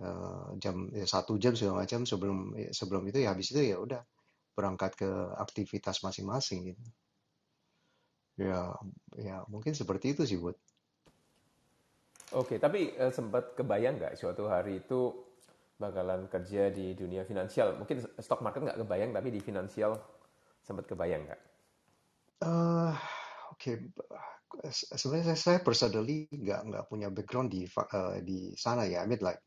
[0.00, 3.76] uh, jam ya, satu jam segala macam sebelum ya, sebelum itu ya habis itu ya
[3.76, 4.00] udah
[4.52, 6.82] berangkat ke aktivitas masing-masing gitu.
[8.40, 8.72] Ya,
[9.20, 10.56] ya mungkin seperti itu sih buat.
[12.32, 15.12] Oke, tapi uh, sempat kebayang nggak suatu hari itu
[15.76, 17.76] bakalan kerja di dunia finansial.
[17.76, 20.00] Mungkin stock market nggak kebayang, tapi di finansial
[20.64, 21.40] sempat kebayang nggak?
[22.40, 22.96] Uh,
[23.52, 23.92] Oke,
[24.48, 24.72] okay.
[24.72, 29.04] sebenarnya saya, saya personally nggak nggak punya background di uh, di sana ya.
[29.04, 29.38] I mean like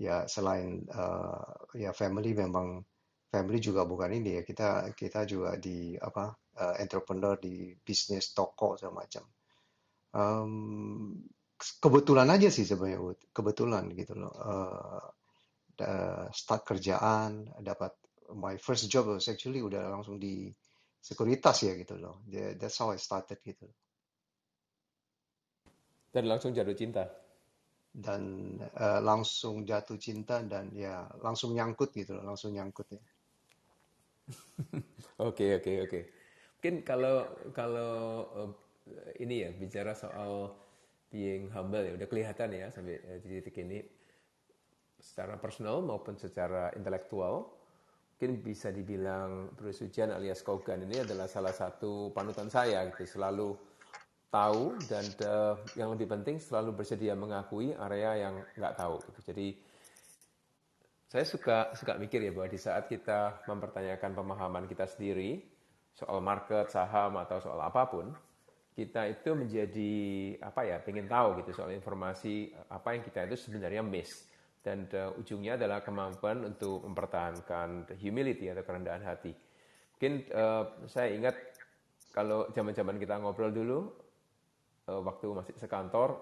[0.00, 2.80] ya selain uh, ya family memang
[3.28, 8.80] family juga bukan ini ya kita kita juga di apa uh, entrepreneur di bisnis toko
[8.80, 9.24] segala macam.
[10.10, 11.20] Um,
[11.60, 14.34] kebetulan aja sih sebenarnya kebetulan gitu loh.
[14.40, 15.06] Uh,
[16.32, 17.96] start kerjaan, dapat
[18.36, 20.52] my first job was actually udah langsung di
[21.00, 22.20] sekuritas ya gitu loh.
[22.28, 23.64] That's how I started gitu.
[26.12, 27.29] Dan langsung jatuh cinta.
[27.90, 33.02] Dan uh, langsung jatuh cinta dan ya langsung nyangkut gitu loh, langsung nyangkut ya.
[35.28, 36.00] Oke oke oke.
[36.60, 37.92] Mungkin kalau kalau
[38.30, 38.52] uh,
[39.18, 40.54] ini ya bicara soal
[41.10, 43.82] being humble ya udah kelihatan ya sampai uh, di titik ini
[45.00, 47.50] secara personal maupun secara intelektual
[48.14, 53.56] mungkin bisa dibilang Bruce Hujan alias Kogan ini adalah salah satu panutan saya gitu selalu
[54.30, 59.34] tahu dan uh, yang lebih penting selalu bersedia mengakui area yang nggak tahu gitu.
[59.34, 59.46] jadi
[61.10, 65.42] saya suka suka mikir ya bahwa di saat kita mempertanyakan pemahaman kita sendiri
[65.98, 68.14] soal market, saham atau soal apa pun,
[68.72, 69.92] kita itu menjadi
[70.40, 74.30] apa ya, pengen tahu gitu soal informasi apa yang kita itu sebenarnya miss
[74.62, 79.32] dan uh, ujungnya adalah kemampuan untuk mempertahankan humility atau kerendahan hati.
[79.96, 81.36] Mungkin uh, saya ingat
[82.14, 83.78] kalau zaman-zaman kita ngobrol dulu
[84.90, 86.18] uh, waktu masih sekantor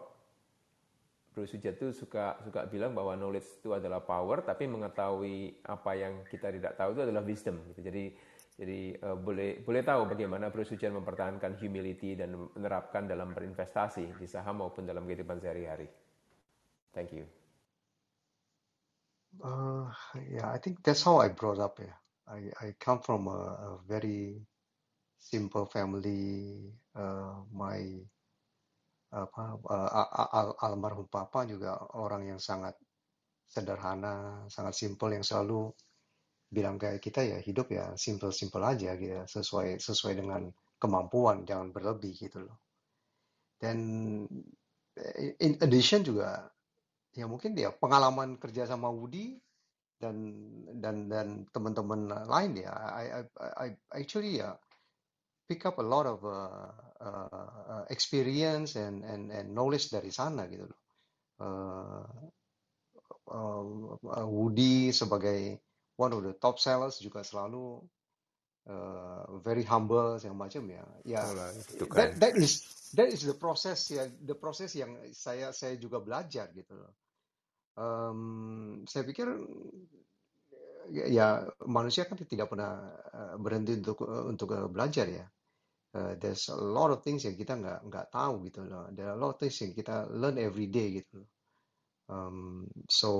[1.32, 6.26] Bruce Sujat itu suka suka bilang bahwa knowledge itu adalah power, tapi mengetahui apa yang
[6.26, 7.62] kita tidak tahu itu adalah wisdom.
[7.70, 7.80] Gitu.
[7.86, 8.04] Jadi
[8.58, 14.26] jadi uh, boleh boleh tahu bagaimana Bruce Sujat mempertahankan humility dan menerapkan dalam berinvestasi di
[14.26, 15.86] saham maupun dalam kehidupan sehari-hari.
[16.90, 17.24] Thank you.
[19.38, 19.86] Uh,
[20.26, 21.78] yeah, I think that's how I brought up.
[21.78, 21.94] Yeah,
[22.26, 24.42] I I come from a, a very
[25.22, 26.58] simple family.
[26.98, 28.02] Uh, my
[29.08, 29.90] apa uh,
[30.36, 32.76] al almarhum papa juga orang yang sangat
[33.48, 35.72] sederhana, sangat simple yang selalu
[36.48, 41.72] bilang kayak kita ya hidup ya simple-simple aja gitu ya, sesuai sesuai dengan kemampuan jangan
[41.72, 42.60] berlebih gitu loh.
[43.56, 43.78] Dan
[44.96, 46.44] eh, in addition juga
[47.16, 49.40] ya mungkin dia pengalaman kerja sama Woody
[49.98, 50.14] dan
[50.78, 53.22] dan dan teman-teman lain ya I, I,
[53.58, 53.68] I
[53.98, 54.54] actually ya
[55.48, 56.68] pick up a lot of uh,
[57.00, 60.80] uh, experience and, and and knowledge dari sana gitu loh.
[61.40, 62.04] Uh,
[63.32, 65.56] uh, Woody sebagai
[65.96, 67.80] one of the top sellers juga selalu
[68.68, 70.84] uh, very humble yang macam ya.
[71.08, 71.24] Ya,
[71.56, 76.04] itu that that is that is the process ya, the process yang saya saya juga
[76.04, 76.92] belajar gitu loh.
[77.78, 79.30] Um, saya pikir
[80.90, 81.26] ya, ya
[81.62, 85.26] manusia kan tidak pernah uh, berhenti untuk untuk uh, belajar ya.
[85.98, 88.86] Uh, there's a lot of things yang kita nggak nggak tahu gitu loh.
[88.94, 91.30] There are a lot of things yang kita learn every day gitu loh.
[92.06, 93.10] Um, so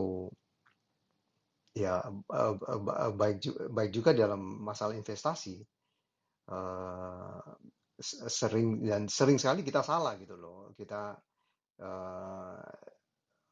[1.74, 5.58] ya uh, uh, baik juga, baik juga dalam masalah investasi.
[6.48, 7.42] Uh,
[8.30, 10.70] sering dan sering sekali kita salah gitu loh.
[10.78, 11.18] Kita
[11.82, 12.62] uh,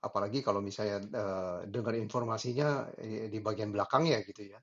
[0.07, 4.61] apalagi kalau misalnya uh, dengar informasinya di bagian belakangnya gitu ya.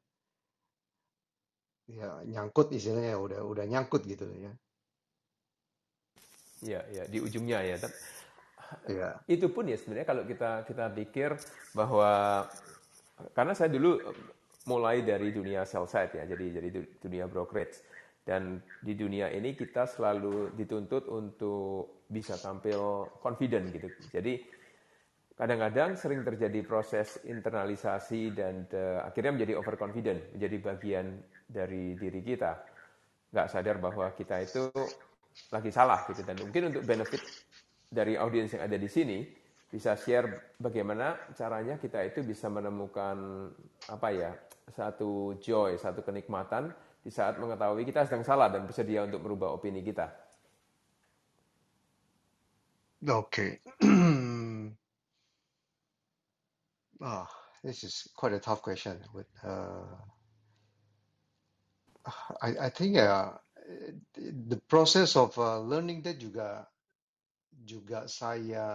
[1.93, 4.53] Ya nyangkut istilahnya udah udah nyangkut gitu ya
[6.63, 7.77] Ya, ya di ujungnya ya.
[8.89, 11.29] Ya itu pun ya sebenarnya kalau kita kita pikir
[11.77, 12.41] bahwa
[13.35, 13.99] karena saya dulu
[14.65, 16.69] mulai dari dunia sell side ya, jadi jadi
[17.03, 17.83] dunia brokerage
[18.23, 23.91] dan di dunia ini kita selalu dituntut untuk bisa tampil confident gitu.
[24.09, 24.39] Jadi
[25.35, 31.05] kadang-kadang sering terjadi proses internalisasi dan uh, akhirnya menjadi overconfident, menjadi bagian
[31.53, 32.51] dari diri kita.
[33.29, 34.73] Nggak sadar bahwa kita itu
[35.53, 36.25] lagi salah gitu.
[36.25, 37.21] Dan mungkin untuk benefit
[37.93, 39.21] dari audiens yang ada di sini,
[39.69, 43.49] bisa share bagaimana caranya kita itu bisa menemukan
[43.89, 44.31] apa ya
[44.69, 49.85] satu joy, satu kenikmatan di saat mengetahui kita sedang salah dan bersedia untuk merubah opini
[49.85, 50.09] kita.
[53.09, 53.61] Oke.
[57.03, 57.27] Ah,
[57.67, 58.95] this is quite a tough question.
[59.11, 59.83] With uh,
[62.43, 63.31] I I think uh,
[64.19, 66.67] the process of uh, learning that juga
[67.63, 68.65] juga saya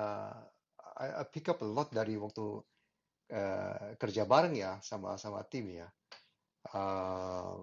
[0.98, 2.46] I, I pick up a lot dari waktu
[3.32, 5.88] uh, kerja bareng ya sama sama tim ya.
[6.68, 7.62] Uh,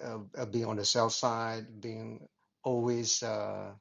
[0.00, 2.22] uh, being on the sell side, being
[2.62, 3.74] always uh,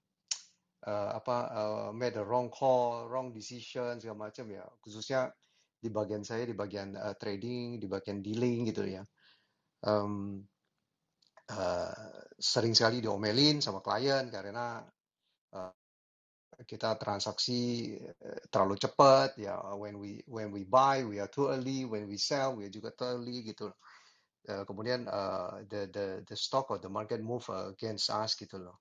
[0.88, 4.66] uh, apa uh, made a wrong call, wrong decision segala macam ya.
[4.80, 5.32] Khususnya
[5.84, 9.04] di bagian saya di bagian uh, trading, di bagian dealing gitu ya.
[9.84, 10.48] Um,
[11.52, 14.80] uh, sering sekali diomelin sama klien karena
[15.56, 15.74] uh,
[16.64, 17.94] kita transaksi
[18.48, 22.54] terlalu cepat ya when we when we buy we are too early when we sell
[22.54, 23.74] we are juga too early gitu.
[24.44, 28.76] Uh, kemudian uh, the the the stock or the market move against us gitu loh.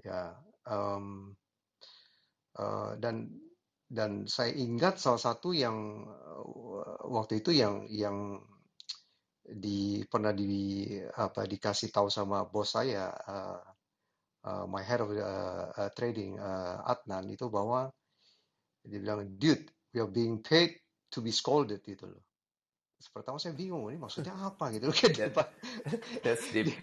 [0.00, 0.32] Ya
[0.64, 1.36] um,
[2.56, 3.30] uh, dan
[3.92, 6.08] dan saya ingat salah satu yang
[7.04, 8.40] waktu itu yang yang
[9.44, 10.88] di pernah di
[11.20, 13.60] apa dikasih tahu sama bos saya uh,
[14.48, 17.92] uh, my head of uh, uh, trading uh, Adnan itu bahwa
[18.84, 20.80] dia bilang dude we are being paid
[21.12, 22.24] to be scolded gitu loh.
[23.12, 24.72] Pertama saya bingung ini maksudnya apa?
[24.72, 24.88] Gitu
[25.28, 25.52] That,
[26.24, 26.72] that's deep.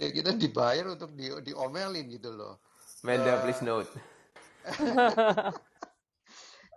[0.00, 2.64] ya kita dibayar untuk di diomelin gitu loh.
[3.04, 3.90] Menda uh, please note.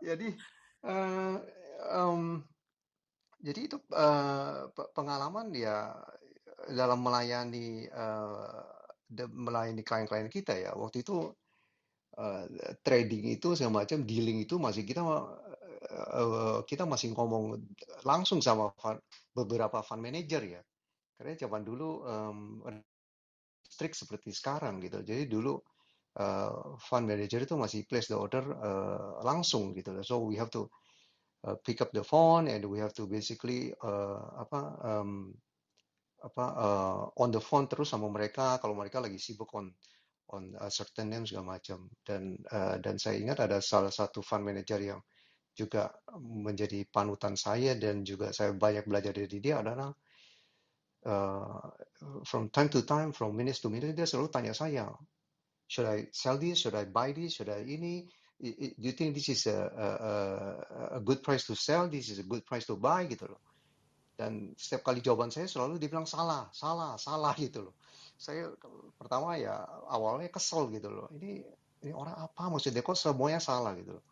[0.07, 0.27] Jadi
[0.85, 1.35] uh,
[1.95, 2.43] um,
[3.41, 5.91] jadi itu uh, pengalaman ya
[6.69, 8.63] dalam melayani uh,
[9.33, 11.33] melayani klien-klien kita ya waktu itu
[12.21, 12.43] uh,
[12.85, 17.59] trading itu segala macam dealing itu masih kita uh, kita masih ngomong
[18.05, 19.01] langsung sama fund,
[19.33, 20.61] beberapa fund manager ya.
[21.17, 22.37] Karena zaman dulu um,
[23.61, 25.05] strict seperti sekarang gitu.
[25.05, 25.57] Jadi dulu
[26.17, 29.93] uh, fund manager itu masih place the order uh, langsung gitu.
[30.01, 30.69] So we have to
[31.47, 35.33] uh, pick up the phone and we have to basically uh, apa um,
[36.21, 39.73] apa uh, on the phone terus sama mereka kalau mereka lagi sibuk on
[40.31, 41.89] on a certain name segala macam.
[42.05, 45.01] Dan uh, dan saya ingat ada salah satu fund manager yang
[45.51, 49.91] juga menjadi panutan saya dan juga saya banyak belajar dari dia adalah
[51.03, 51.59] uh,
[52.23, 54.87] from time to time from minutes to minutes dia selalu tanya saya
[55.71, 56.59] should I sell this?
[56.59, 57.39] Should I buy this?
[57.39, 58.03] Should I ini
[58.41, 62.25] do you think this is a, a, a good price to sell this is a
[62.25, 63.41] good price to buy gitu loh
[64.21, 67.75] dan setiap kali jawaban saya selalu dibilang salah, salah, salah gitu loh.
[68.21, 68.53] Saya
[68.93, 71.09] pertama ya awalnya kesel gitu loh.
[71.17, 71.41] Ini
[71.81, 74.05] ini orang apa maksudnya kok semuanya salah gitu loh.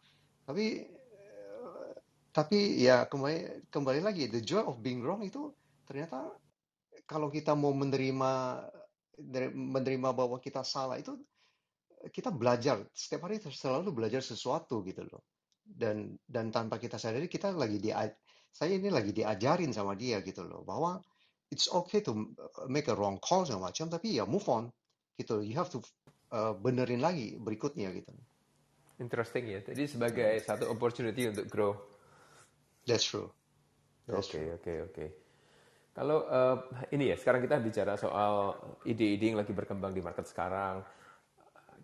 [0.50, 1.94] Tapi eh,
[2.34, 5.54] tapi ya kembali kembali lagi the joy of being wrong itu
[5.86, 6.34] ternyata
[7.06, 8.66] kalau kita mau menerima
[9.54, 11.14] menerima bahwa kita salah itu
[12.08, 15.28] kita belajar setiap hari selalu belajar sesuatu gitu loh.
[15.68, 17.92] Dan dan tanpa kita sadari kita lagi di
[18.50, 20.98] saya ini lagi diajarin sama dia gitu loh bahwa
[21.54, 24.72] it's okay to uh, make a wrong call segala macam tapi ya move on
[25.20, 25.44] gitu.
[25.44, 25.84] You have to
[26.34, 28.10] uh, benerin lagi berikutnya gitu.
[29.00, 29.60] Interesting ya.
[29.62, 31.74] Jadi sebagai satu opportunity untuk grow.
[32.88, 33.30] That's true.
[34.10, 35.06] Oke oke oke.
[35.94, 36.58] Kalau uh,
[36.96, 38.56] ini ya sekarang kita bicara soal
[38.88, 40.82] ide-ide yang lagi berkembang di market sekarang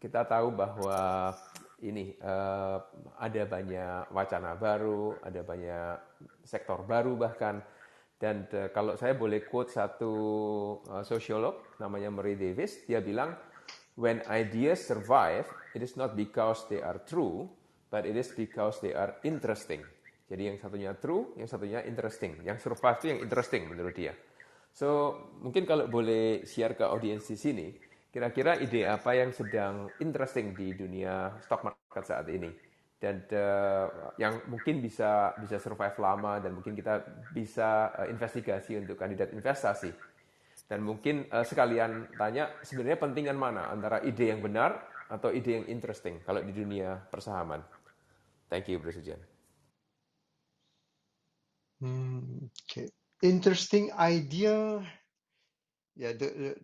[0.06, 1.34] kita tahu bahwa
[1.82, 2.78] ini uh,
[3.18, 5.98] ada banyak wacana baru, ada banyak
[6.46, 7.65] sektor baru bahkan.
[8.22, 10.13] Dan uh, kalau saya boleh quote satu
[10.86, 13.34] uh, sosiolog namanya Murray Davis, dia bilang,
[13.98, 17.50] when ideas survive, it is not because they are true,
[17.89, 19.82] but it is because they are interesting.
[20.30, 22.46] Jadi yang satunya true, yang satunya interesting.
[22.46, 24.13] Yang survive itu yang interesting menurut dia.
[24.70, 27.68] So mungkin kalau boleh share ke audiens di sini,
[28.15, 32.47] Kira-kira ide apa yang sedang interesting di dunia stock market saat ini?
[32.95, 37.04] Dan uh, yang mungkin bisa bisa survive lama dan mungkin kita
[37.36, 39.91] bisa uh, investigasi untuk kandidat investasi.
[40.63, 44.80] Dan mungkin uh, sekalian tanya sebenarnya pentingan mana antara ide yang benar
[45.12, 47.60] atau ide yang interesting kalau di dunia persahaman.
[48.47, 49.19] Thank you, Bro Sujan.
[51.84, 52.88] Hmm, okay.
[53.19, 54.80] Interesting idea
[55.96, 56.56] yeah, the,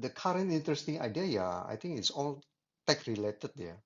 [0.00, 2.40] the current interesting idea, yeah, I think it's all
[2.86, 3.80] tech related, yeah.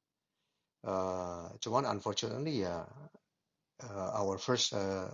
[0.82, 2.86] Uh, cuman unfortunately ya,
[3.82, 5.10] uh, our first uh,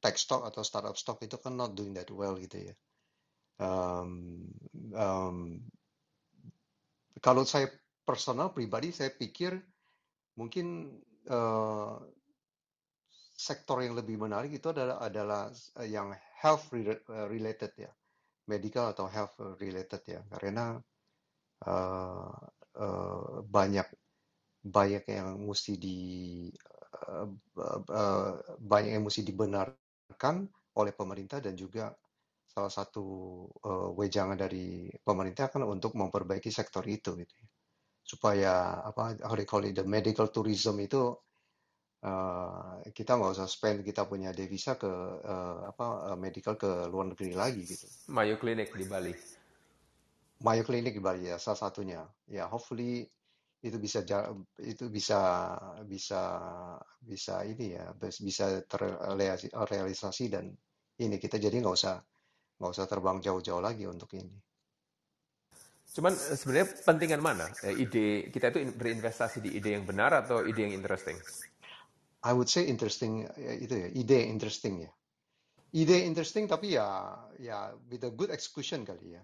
[0.00, 2.74] tech stock atau startup stock itu kan not doing that well gitu ya.
[3.56, 4.44] Um,
[4.92, 5.64] um,
[7.24, 7.72] kalau saya
[8.04, 9.56] personal pribadi, saya pikir
[10.36, 11.00] mungkin
[13.34, 15.50] sektor yang lebih menarik itu adalah adalah
[15.82, 17.90] yang health related ya
[18.46, 20.78] medical atau health related ya karena
[21.66, 22.36] uh,
[22.78, 23.86] uh, banyak
[24.66, 25.98] banyak yang mesti di
[27.06, 27.28] uh,
[27.58, 31.94] uh, banyak yang mesti dibenarkan oleh pemerintah dan juga
[32.46, 33.04] salah satu
[33.66, 37.46] uh, wejangan dari pemerintah kan untuk memperbaiki sektor itu gitu ya.
[38.06, 41.10] supaya apa how they call it, the medical tourism itu
[42.04, 44.90] uh, kita nggak usah spend kita punya devisa ke
[45.22, 47.86] uh, apa uh, medical ke luar negeri lagi gitu.
[48.12, 49.14] Mayo Clinic di Bali.
[50.44, 52.04] Mayo Clinic di Bali ya salah satunya.
[52.28, 53.08] Ya hopefully
[53.64, 54.04] itu bisa
[54.60, 55.20] itu bisa
[55.88, 56.22] bisa
[57.00, 60.52] bisa ini ya bisa terrealisasi dan
[61.00, 61.96] ini kita jadi nggak usah
[62.56, 64.36] nggak usah terbang jauh-jauh lagi untuk ini.
[65.96, 67.48] Cuman sebenarnya pentingan mana?
[67.64, 71.16] Ide kita itu berinvestasi di ide yang benar atau ide yang interesting?
[72.24, 74.90] I would say interesting ya, itu ya ide interesting ya.
[75.76, 79.22] Ide interesting tapi ya ya with a good execution kali ya.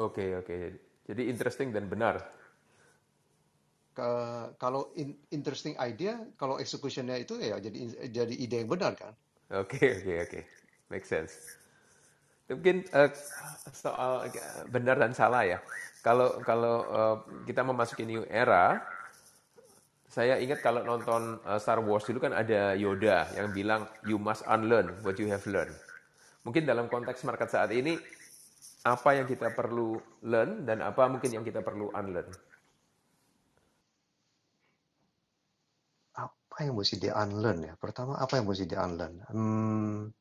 [0.00, 0.46] Oke okay, oke.
[0.48, 0.62] Okay.
[1.02, 2.22] jadi interesting dan benar.
[3.92, 4.08] Ke,
[4.56, 9.12] kalau in, interesting idea kalau executionnya itu ya jadi jadi ide yang benar kan?
[9.52, 10.28] Oke okay, oke okay, oke.
[10.28, 10.42] Okay.
[10.92, 11.32] make sense.
[12.52, 13.08] Mungkin uh,
[13.72, 14.28] soal
[14.68, 15.58] benar dan salah ya.
[16.04, 17.16] Kalau kalau uh,
[17.48, 18.82] kita memasuki new era
[20.12, 24.44] saya ingat kalau nonton uh, Star Wars dulu kan ada Yoda yang bilang you must
[24.44, 25.72] unlearn what you have learned.
[26.44, 27.96] Mungkin dalam konteks market saat ini
[28.84, 29.96] apa yang kita perlu
[30.28, 32.28] learn dan apa mungkin yang kita perlu unlearn?
[36.12, 37.72] Apa yang mesti di unlearn ya?
[37.80, 39.16] Pertama apa yang mesti di unlearn?
[39.32, 40.12] Hmm,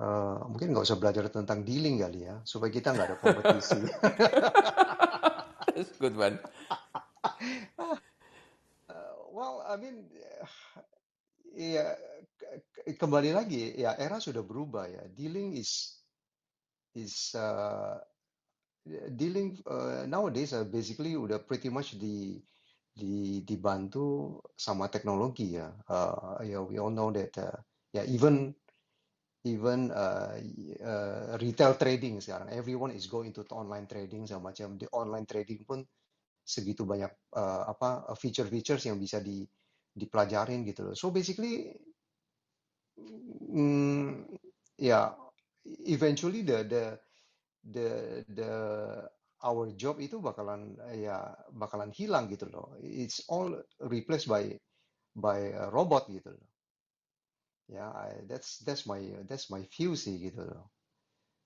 [0.00, 3.84] uh, mungkin nggak usah belajar tentang dealing kali ya, supaya kita nggak ada kompetisi.
[6.00, 6.40] Good one.
[9.32, 10.10] Well, I mean,
[11.54, 11.94] ya
[12.84, 15.02] kembali lagi ya era sudah berubah ya.
[15.12, 16.02] Dealing is
[16.98, 17.96] is uh,
[19.14, 22.42] dealing uh, nowadays uh, basically udah pretty much di
[22.92, 25.72] di dibantu sama teknologi ya.
[25.88, 27.56] Uh, ya we all know that uh,
[27.94, 28.52] ya even
[29.42, 30.38] even uh,
[30.86, 35.66] uh, retail trading sekarang everyone is going to online trading sama macam di online trading
[35.66, 35.82] pun
[36.42, 39.46] segitu banyak uh, apa feature-features yang bisa di
[39.92, 40.96] dipelajarin gitu loh.
[40.96, 41.70] So basically,
[43.52, 44.26] mm,
[44.80, 45.06] ya yeah,
[45.86, 46.84] eventually the the
[47.62, 47.88] the
[48.26, 48.52] the
[49.42, 52.74] our job itu bakalan ya bakalan hilang gitu loh.
[52.82, 54.56] It's all replaced by
[55.14, 56.46] by robot gitu loh.
[57.70, 60.68] Ya, yeah, that's that's my that's my view sih gitu loh.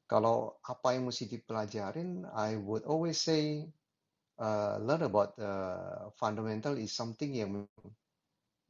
[0.07, 3.67] Kalau apa yang mesti dipelajarin, I would always say
[4.41, 7.65] uh, learn about uh, fundamental is something yang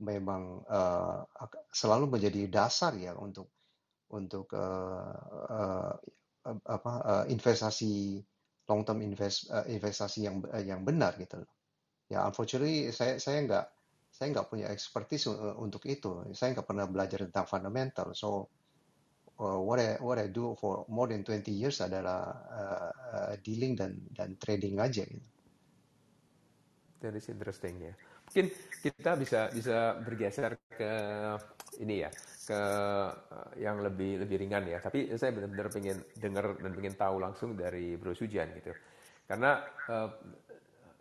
[0.00, 1.24] memang uh,
[1.72, 3.48] selalu menjadi dasar ya untuk
[4.12, 5.16] untuk uh,
[5.50, 5.92] uh,
[6.46, 8.22] apa uh, investasi
[8.70, 11.50] long term invest uh, investasi yang uh, yang benar gitu loh.
[12.06, 13.66] Ya unfortunately saya saya nggak
[14.12, 16.22] saya nggak punya expertise uh, untuk itu.
[16.36, 18.14] Saya nggak pernah belajar tentang fundamental.
[18.14, 18.52] So
[19.42, 23.74] uh, what I what I do for more than 20 years adalah uh, uh, dealing
[23.74, 25.35] dan dan trading aja gitu.
[27.00, 27.92] That is interesting ya.
[28.26, 28.46] Mungkin
[28.82, 30.92] kita bisa bisa bergeser ke
[31.80, 32.10] ini ya,
[32.48, 32.60] ke
[33.12, 34.80] eh, yang lebih lebih ringan ya.
[34.80, 38.72] Tapi saya benar-benar pengen dengar dan pengen tahu langsung dari Bro Sujan gitu.
[39.26, 39.58] Karena
[39.90, 40.10] uh,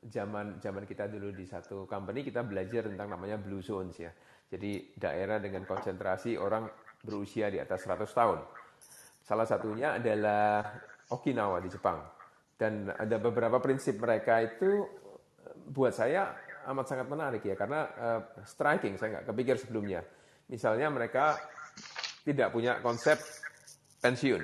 [0.06, 4.10] zaman zaman kita dulu di satu company kita belajar tentang namanya blue zones ya.
[4.46, 6.70] Jadi daerah dengan konsentrasi orang
[7.02, 8.40] berusia di atas 100 tahun.
[9.26, 10.74] Salah satunya adalah
[11.10, 12.02] Okinawa di Jepang.
[12.56, 14.86] Dan ada beberapa prinsip mereka itu
[15.70, 16.36] buat saya
[16.66, 20.02] amat sangat menarik ya karena uh, striking saya nggak kepikir sebelumnya.
[20.50, 21.38] Misalnya mereka
[22.26, 23.18] tidak punya konsep
[24.02, 24.44] pensiun.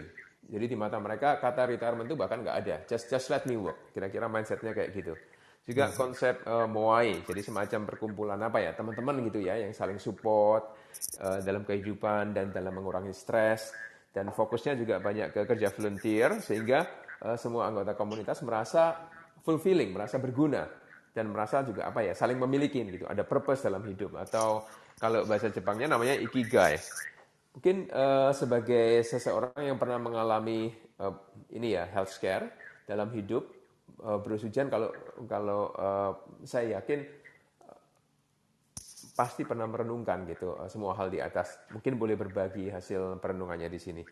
[0.52, 2.76] Jadi di mata mereka kata retirement itu bahkan nggak ada.
[2.90, 3.94] Just just let me work.
[3.94, 5.14] Kira-kira mindsetnya kayak gitu.
[5.62, 5.96] Juga hmm.
[5.96, 10.74] konsep uh, moai, jadi semacam perkumpulan apa ya teman-teman gitu ya yang saling support
[11.22, 13.70] uh, dalam kehidupan dan dalam mengurangi stres
[14.10, 16.90] dan fokusnya juga banyak ke kerja volunteer sehingga
[17.22, 19.06] uh, semua anggota komunitas merasa
[19.46, 20.81] fulfilling, merasa berguna
[21.12, 23.06] dan merasa juga apa ya saling memiliki gitu.
[23.08, 24.16] Ada purpose dalam hidup.
[24.16, 24.64] Atau
[24.98, 26.80] kalau bahasa Jepangnya namanya ikigai.
[27.52, 30.72] Mungkin uh, sebagai seseorang yang pernah mengalami
[31.04, 31.12] uh,
[31.52, 32.48] ini ya health scare
[32.88, 33.44] dalam hidup
[34.08, 34.88] uh, Bro Sujan kalau
[35.28, 36.12] kalau uh,
[36.48, 37.04] saya yakin
[39.12, 41.60] pasti pernah merenungkan gitu uh, semua hal di atas.
[41.76, 44.04] Mungkin boleh berbagi hasil perenungannya di sini.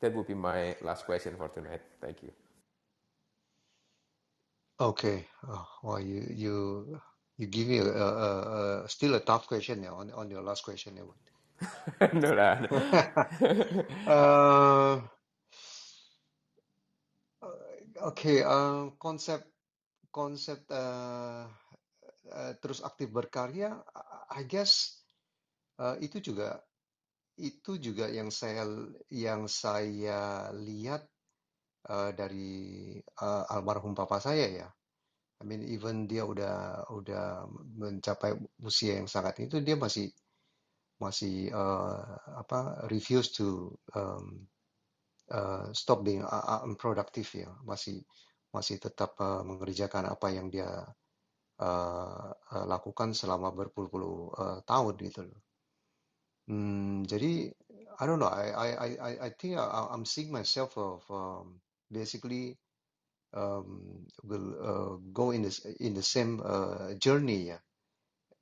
[0.00, 1.84] That would be my last question for tonight.
[2.00, 2.47] Thank you
[4.78, 5.26] Okay.
[5.50, 6.54] Oh, well, you you
[7.34, 8.30] you give me a, a, a,
[8.84, 10.94] a still a tough question yeah, on on your last question.
[10.94, 11.10] Yeah.
[12.22, 12.62] no lah.
[14.06, 14.94] uh,
[18.14, 18.46] okay.
[18.46, 19.42] Uh, konsep
[20.14, 21.50] konsep uh,
[22.30, 23.82] uh, terus aktif berkarya,
[24.30, 25.02] I guess
[25.82, 26.62] uh, itu juga
[27.34, 28.62] itu juga yang saya
[29.10, 31.02] yang saya lihat
[31.86, 34.68] uh, dari uh, almarhum papa saya ya.
[35.38, 37.46] I mean even dia udah udah
[37.78, 40.10] mencapai usia yang sangat itu dia masih
[40.98, 42.02] masih uh,
[42.42, 44.50] apa refuse to um,
[45.30, 46.26] uh, stop being
[46.66, 48.02] unproductive ya masih
[48.50, 50.66] masih tetap uh, mengerjakan apa yang dia
[51.62, 55.40] uh, uh, lakukan selama berpuluh-puluh uh, tahun gitu loh.
[56.48, 57.52] Hmm, jadi
[57.98, 58.68] I don't know I I
[58.98, 61.60] I I think I'm seeing myself of um,
[61.90, 62.56] basically
[63.32, 67.58] um, will uh, go in the in the same uh, journey ya.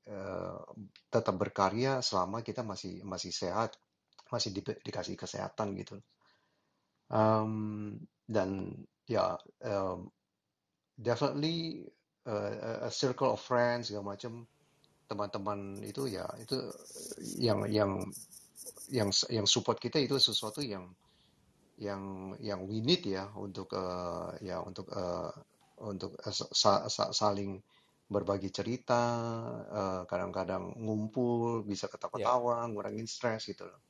[0.07, 0.63] Uh,
[1.11, 3.75] tetap berkarya selama kita masih masih sehat
[4.31, 5.99] masih di, dikasih kesehatan gitu.
[7.11, 8.75] Um, dan
[9.07, 10.11] ya um,
[10.99, 11.87] definitely
[12.27, 14.47] uh, a circle of friends segala macam
[15.07, 16.59] teman-teman itu ya itu
[17.39, 18.03] yang yang
[18.91, 20.91] yang yang support kita itu sesuatu yang
[21.77, 25.33] yang yang we need ya untuk uh, ya untuk uh,
[25.85, 27.61] untuk uh, sa sa saling
[28.07, 29.03] berbagi cerita,
[30.07, 32.71] kadang-kadang uh, ngumpul, bisa ketawa-tawa, yeah.
[32.71, 33.83] ngurangin stres gitu loh.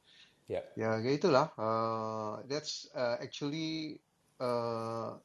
[0.49, 0.65] Yeah.
[0.73, 1.53] Ya kayak itulah.
[1.61, 4.01] Uh, that's uh, actually
[4.41, 5.21] uh,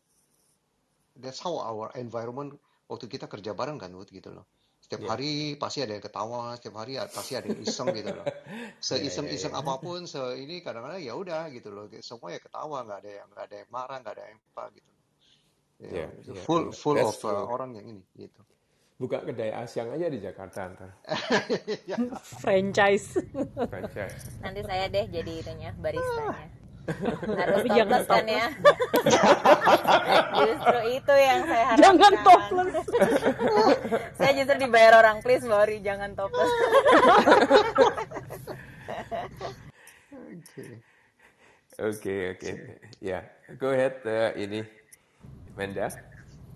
[1.15, 2.59] that's how our environment
[2.91, 4.43] waktu kita kerja bareng kan, Wood, gitu loh.
[4.91, 5.15] Setiap yeah.
[5.15, 8.27] hari pasti ada yang ketawa, setiap hari pasti ada yang iseng gitu loh.
[8.83, 9.71] Seiseng-iseng yeah, yeah, yeah.
[9.71, 11.87] apa pun, se ini kadang-kadang ya udah gitu loh.
[12.03, 14.91] Semua ya ketawa, nggak ada yang nggak ada yang marah, nggak ada yang apa gitu.
[15.79, 16.75] Ya, yeah, yeah, full yeah.
[16.75, 18.43] full That's of uh, orang yang ini gitu.
[18.99, 20.91] buka kedai asyang aja di Jakarta ntar.
[21.89, 21.95] Ya,
[22.43, 23.15] Franchise.
[23.71, 24.43] Franchise.
[24.43, 26.60] Nanti saya deh jadi itunya baristanya.
[26.81, 28.47] Harus Tapi jangan topless kan ya.
[30.41, 31.83] justru itu yang saya harapkan.
[31.85, 32.73] Jangan topless.
[34.17, 36.51] saya justru dibayar orang please Bori jangan topless.
[40.41, 40.65] Oke.
[41.81, 42.51] Oke, oke.
[43.01, 43.25] Ya,
[43.57, 44.65] go ahead uh, ini
[45.57, 45.89] Menda.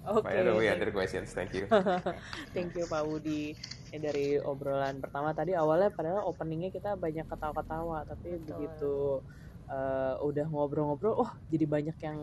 [0.06, 0.22] Oke.
[0.22, 1.34] Fire away other questions.
[1.34, 1.66] Thank you.
[2.56, 3.58] Thank you Pak Budi.
[3.90, 9.24] Ini dari obrolan pertama tadi awalnya padahal openingnya kita banyak ketawa-ketawa tapi begitu
[9.70, 12.20] uh, udah ngobrol-ngobrol, oh jadi banyak yang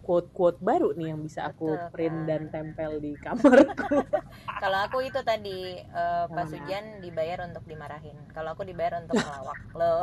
[0.00, 2.26] quote-quote baru nih yang bisa aku Betul, print kan.
[2.26, 4.02] dan tempel di kamarku.
[4.62, 8.16] Kalau aku itu tadi eh, Pak Sujan dibayar untuk dimarahin.
[8.32, 10.02] Kalau aku dibayar untuk melawak loh.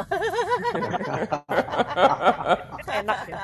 [3.04, 3.44] Enak ya.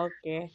[0.00, 0.48] Oke,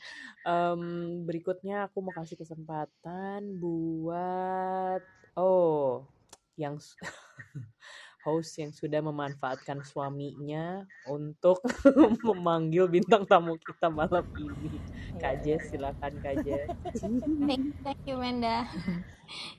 [0.45, 0.81] Em,
[1.25, 5.01] berikutnya aku mau kasih kesempatan buat
[5.33, 6.05] oh
[6.53, 6.77] yang
[8.25, 11.61] host yang sudah memanfaatkan suaminya untuk
[12.27, 14.73] memanggil bintang tamu kita malam ini.
[15.21, 16.67] Kak Jess, silakan Kak Jess.
[17.45, 18.65] Thank you, thank you Menda.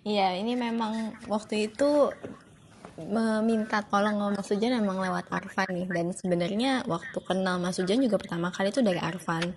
[0.02, 2.10] Iya, ini memang waktu itu
[2.96, 8.00] meminta tolong sama Mas Sujan emang lewat Arfan nih dan sebenarnya waktu kenal Mas Sujan
[8.00, 9.52] juga pertama kali itu dari Arfan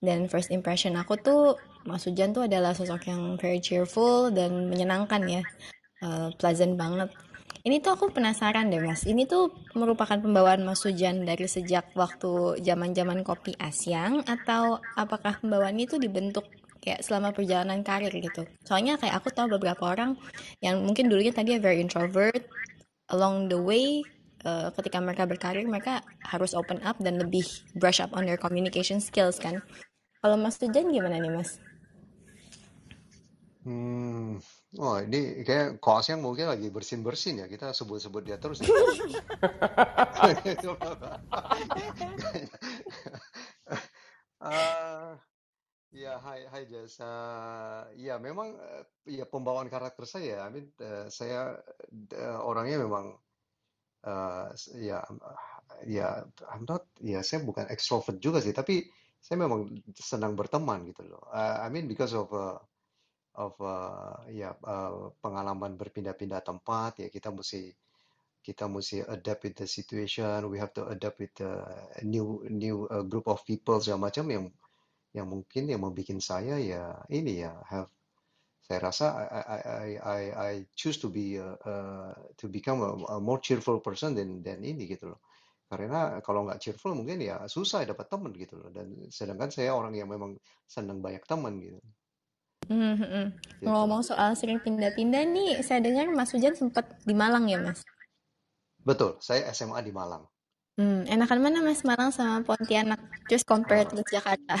[0.00, 5.20] dan first impression aku tuh Mas Sujan tuh adalah sosok yang very cheerful dan menyenangkan
[5.28, 5.44] ya
[6.02, 7.14] Eh, pleasant banget
[7.62, 9.06] ini tuh aku penasaran deh Mas.
[9.06, 15.78] Ini tuh merupakan pembawaan Mas Sujan dari sejak waktu zaman-zaman kopi Asyang atau apakah pembawaan
[15.78, 16.42] itu dibentuk
[16.82, 18.42] kayak selama perjalanan karir gitu?
[18.66, 20.18] Soalnya kayak aku tahu beberapa orang
[20.58, 22.42] yang mungkin dulunya tadi very introvert
[23.14, 24.02] along the way
[24.42, 27.46] uh, ketika mereka berkarir mereka harus open up dan lebih
[27.78, 29.62] brush up on their communication skills kan.
[30.18, 31.62] Kalau Mas Tujan gimana nih Mas?
[33.62, 34.42] Hmm,
[34.80, 37.46] oh ini kayak kos yang mungkin lagi bersin-bersin ya.
[37.50, 38.60] Kita sebut-sebut dia terus.
[38.60, 38.70] nih.
[44.42, 45.14] Ah,
[45.94, 46.98] ya, hai, hai Jess.
[46.98, 48.84] Ah, ya, memang eh,
[49.22, 50.42] ya pembawaan karakter saya.
[50.46, 51.56] I mean, eh, saya
[52.10, 53.14] eh, orangnya memang
[54.78, 54.98] ya,
[55.86, 56.08] ya,
[56.50, 58.54] I'm not, ya, saya bukan extrovert juga sih.
[58.54, 58.82] Tapi
[59.22, 61.22] saya memang senang berteman gitu loh.
[61.30, 62.58] Ah, I mean, because of uh,
[63.36, 67.72] of uh, ya uh, pengalaman berpindah-pindah tempat ya kita mesti
[68.42, 71.62] kita mesti adapt with the situation we have to adapt with the
[72.02, 74.44] new new uh, group of people segala macam yang
[75.12, 77.88] yang mungkin yang membuat saya ya ini ya have
[78.62, 82.92] saya rasa I I I I, I choose to be uh, uh, to become a,
[83.14, 85.20] a more cheerful person than than ini gitu loh.
[85.66, 88.70] Karena kalau nggak cheerful mungkin ya susah dapat teman gitu loh.
[88.70, 91.80] Dan sedangkan saya orang yang memang senang banyak teman gitu
[92.70, 93.26] Hmm, hmm, hmm.
[93.62, 97.82] gitu Ngomong soal sering pindah-pindah nih, saya dengar Mas Tujan sempat di Malang ya Mas?
[98.82, 100.26] betul saya SMA di Malang
[100.72, 102.96] Hmm, enakan mana Mas Malang sama Pontianak?
[103.28, 104.56] Just compare Uh, with Jakarta.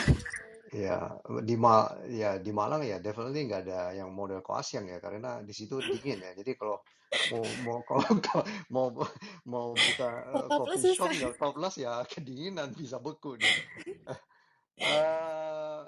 [0.68, 5.40] Ya, di Ma ya di Malang ya definitely nggak ada yang model Koasyang ya karena
[5.40, 6.36] di situ dingin ya.
[6.36, 6.84] Jadi kalau
[7.32, 8.86] mau mau kalau kalau mau
[9.48, 13.52] mau buka eh, coffee shop nggak 14 ya kedinginan bisa beku dia.
[14.82, 15.80] Eh,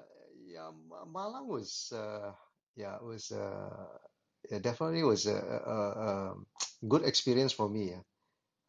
[0.54, 2.30] ya Ma- Malang was uh,
[2.82, 3.98] ya was uh,
[4.50, 5.38] ya definitely was a,
[5.74, 5.78] a,
[6.08, 6.10] a
[6.90, 8.00] good experience for me ya.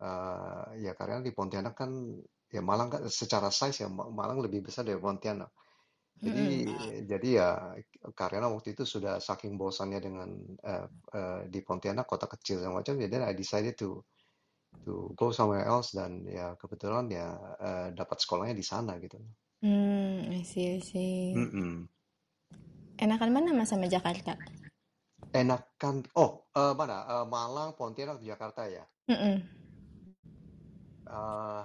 [0.07, 1.91] Eh, ya karena di Pontianak kan
[2.55, 5.51] ya Malang kan secara size ya Ma- Malang lebih besar dari Pontianak.
[6.25, 6.95] Jadi Mm-mm.
[7.11, 7.49] jadi ya
[8.17, 10.29] karena waktu itu sudah saking bosannya dengan
[10.71, 10.87] eh,
[11.19, 14.01] eh, di Pontianak kota kecil segala macam, jadi I decided to
[14.85, 17.27] to go somewhere else dan ya kebetulan ya
[17.67, 19.17] eh, dapat sekolahnya di sana gitu.
[19.63, 21.31] Hmm, I see, I see.
[21.35, 21.87] Mm-mm.
[22.95, 24.39] Enakan mana Mas sama Jakarta?
[25.35, 28.83] Enakan oh eh, mana Eh, Malang, Pontianak, Jakarta ya.
[29.11, 29.35] Mm-mm.
[31.05, 31.63] Eh,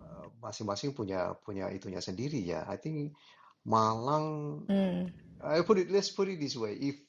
[0.00, 2.64] eh, masing-masing punya punya itunya sendiri ya.
[2.68, 3.12] I think
[3.64, 4.26] Malang
[4.68, 5.12] Hmm.
[5.40, 6.76] I put it let's put it this way.
[6.76, 7.00] If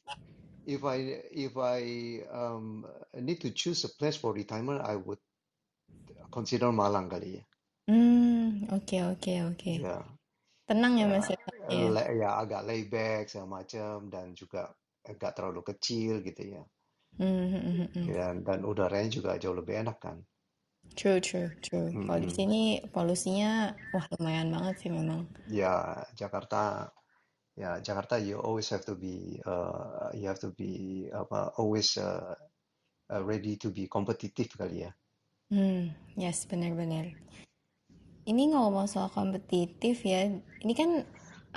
[0.68, 1.80] if I if I
[2.32, 2.88] um
[3.20, 5.20] need to choose a place for retirement, I would
[6.32, 7.44] consider Malang kali ya.
[7.92, 8.31] Hmm,
[8.76, 9.74] oke, oke, oke.
[9.76, 9.96] Ya,
[10.68, 11.38] Tenang ya ya, Mas ya?
[11.70, 11.90] Iya.
[11.96, 14.62] le- ya agak lay back segala macam dan juga
[15.12, 16.64] agak terlalu kecil gitu ya.
[17.18, 18.10] Hmm, hmm, hmm, hmm.
[18.18, 20.18] Dan dan udaranya juga jauh lebih enak kan.
[21.00, 21.90] True, true, true.
[22.08, 22.38] Kalau di Mm-mm.
[22.38, 22.62] sini
[22.94, 23.52] polusinya,
[23.94, 25.22] wah lumayan banget sih memang.
[25.60, 25.74] Ya
[26.20, 26.90] Jakarta
[27.62, 30.72] ya Jakarta you always have to be uh, you have to be
[31.14, 32.36] apa always uh,
[33.14, 34.92] uh, ready to be competitive kali ya.
[35.52, 37.14] Hmm, yes, benar-benar.
[38.22, 40.30] Ini ngomong soal kompetitif ya,
[40.62, 41.02] ini kan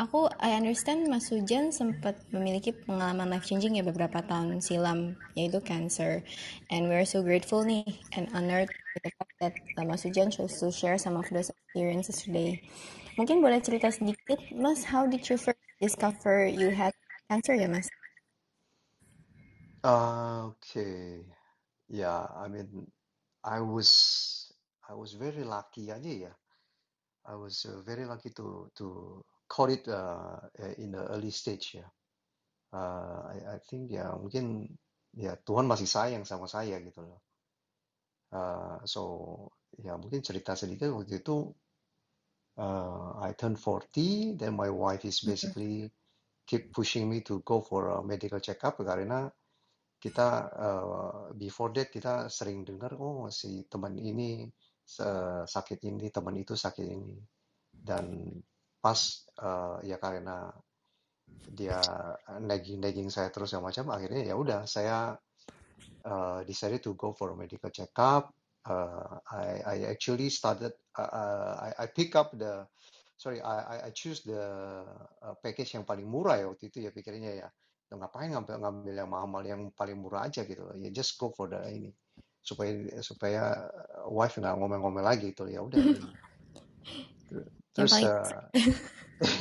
[0.01, 5.61] aku I understand Mas Sujan sempat memiliki pengalaman life changing ya beberapa tahun silam yaitu
[5.61, 6.25] cancer
[6.73, 7.85] and we're so grateful nih
[8.17, 11.53] and honored with the fact that uh, Mas Sujan chose to share some of those
[11.53, 12.59] experiences today.
[13.21, 16.97] Mungkin boleh cerita sedikit Mas how did you first discover you had
[17.31, 17.87] cancer ya Mas?
[19.85, 21.21] Uh, okay.
[21.93, 22.89] Yeah, I mean,
[23.45, 23.93] I was
[24.89, 26.33] I was very lucky aja ya.
[27.25, 28.87] I was uh, very lucky to to
[29.49, 30.41] caught it uh,
[30.77, 31.87] in the early stage ya.
[32.75, 34.68] Uh, I, I think ya mungkin
[35.14, 37.20] ya Tuhan masih sayang sama saya gitu loh.
[38.35, 39.03] Uh, so
[39.79, 41.55] ya mungkin cerita sedikit waktu itu
[42.59, 45.91] uh, I turned 40, then my wife is basically
[46.47, 49.33] keep pushing me to go for a medical checkup karena
[49.97, 54.45] kita uh, before that kita sering dengar oh si teman ini
[55.49, 57.16] sakit ini teman itu sakit ini.
[57.72, 58.28] Dan
[58.85, 59.01] pas
[59.41, 60.53] uh, ya karena
[61.24, 61.80] dia
[62.41, 65.16] nagging nagging saya terus yang macam akhirnya ya udah saya
[66.05, 68.32] uh, decided to go for a medical checkup.
[68.64, 72.64] Uh, I I actually started uh, I I pick up the
[73.16, 74.41] sorry I I choose the
[75.41, 77.49] package yang paling murah ya waktu itu ya pikirnya ya.
[77.95, 80.64] Ngapain ngambil ngambil yang mahal yang paling murah aja gitu.
[80.80, 81.93] Ya just go for the ini
[82.45, 83.72] supaya supaya
[84.12, 85.49] wife nggak ngomel-ngomel lagi gitu.
[85.49, 85.80] Ya udah.
[87.74, 88.22] Terus uh,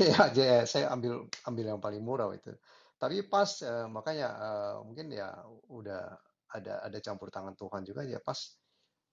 [0.01, 2.55] ya, ya saya ambil ambil yang paling murah itu.
[2.97, 5.35] Tapi pas uh, makanya uh, mungkin ya
[5.69, 6.15] udah
[6.53, 8.37] ada ada campur tangan Tuhan juga ya pas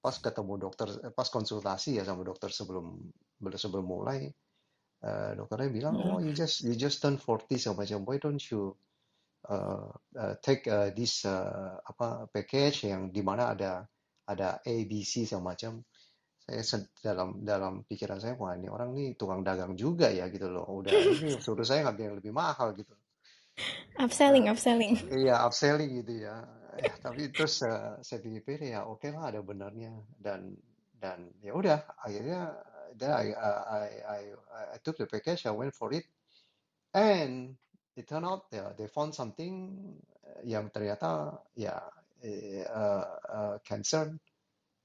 [0.01, 2.97] pas ketemu dokter pas konsultasi ya sama dokter sebelum
[3.57, 4.29] sebelum mulai
[5.05, 6.09] uh, dokternya bilang mm.
[6.09, 8.77] oh you just you just turn 40 sama macam why don't you
[9.51, 13.85] uh, uh, take uh, this uh, apa package yang di mana ada
[14.31, 15.83] ada A B C semacam
[16.51, 20.67] saya dalam dalam pikiran saya wah ini orang nih tukang dagang juga ya gitu loh.
[20.67, 20.91] Udah
[21.23, 22.95] ini suruh saya ngambil yang lebih mahal gitu.
[23.99, 24.95] Upselling nah, upselling.
[25.11, 26.43] iya upselling gitu ya.
[26.81, 29.95] Ya tapi terus uh, saya pikir-pikir ya oke okay lah ada benarnya.
[30.19, 30.59] Dan
[30.99, 32.55] dan ya udah akhirnya
[32.99, 34.21] then I, I I
[34.75, 36.07] I took the package I went for it.
[36.91, 37.55] And
[37.97, 39.79] it turned out yeah, they found something
[40.23, 41.79] uh, yang ternyata ya
[42.23, 44.15] yeah, uh, uh, cancer,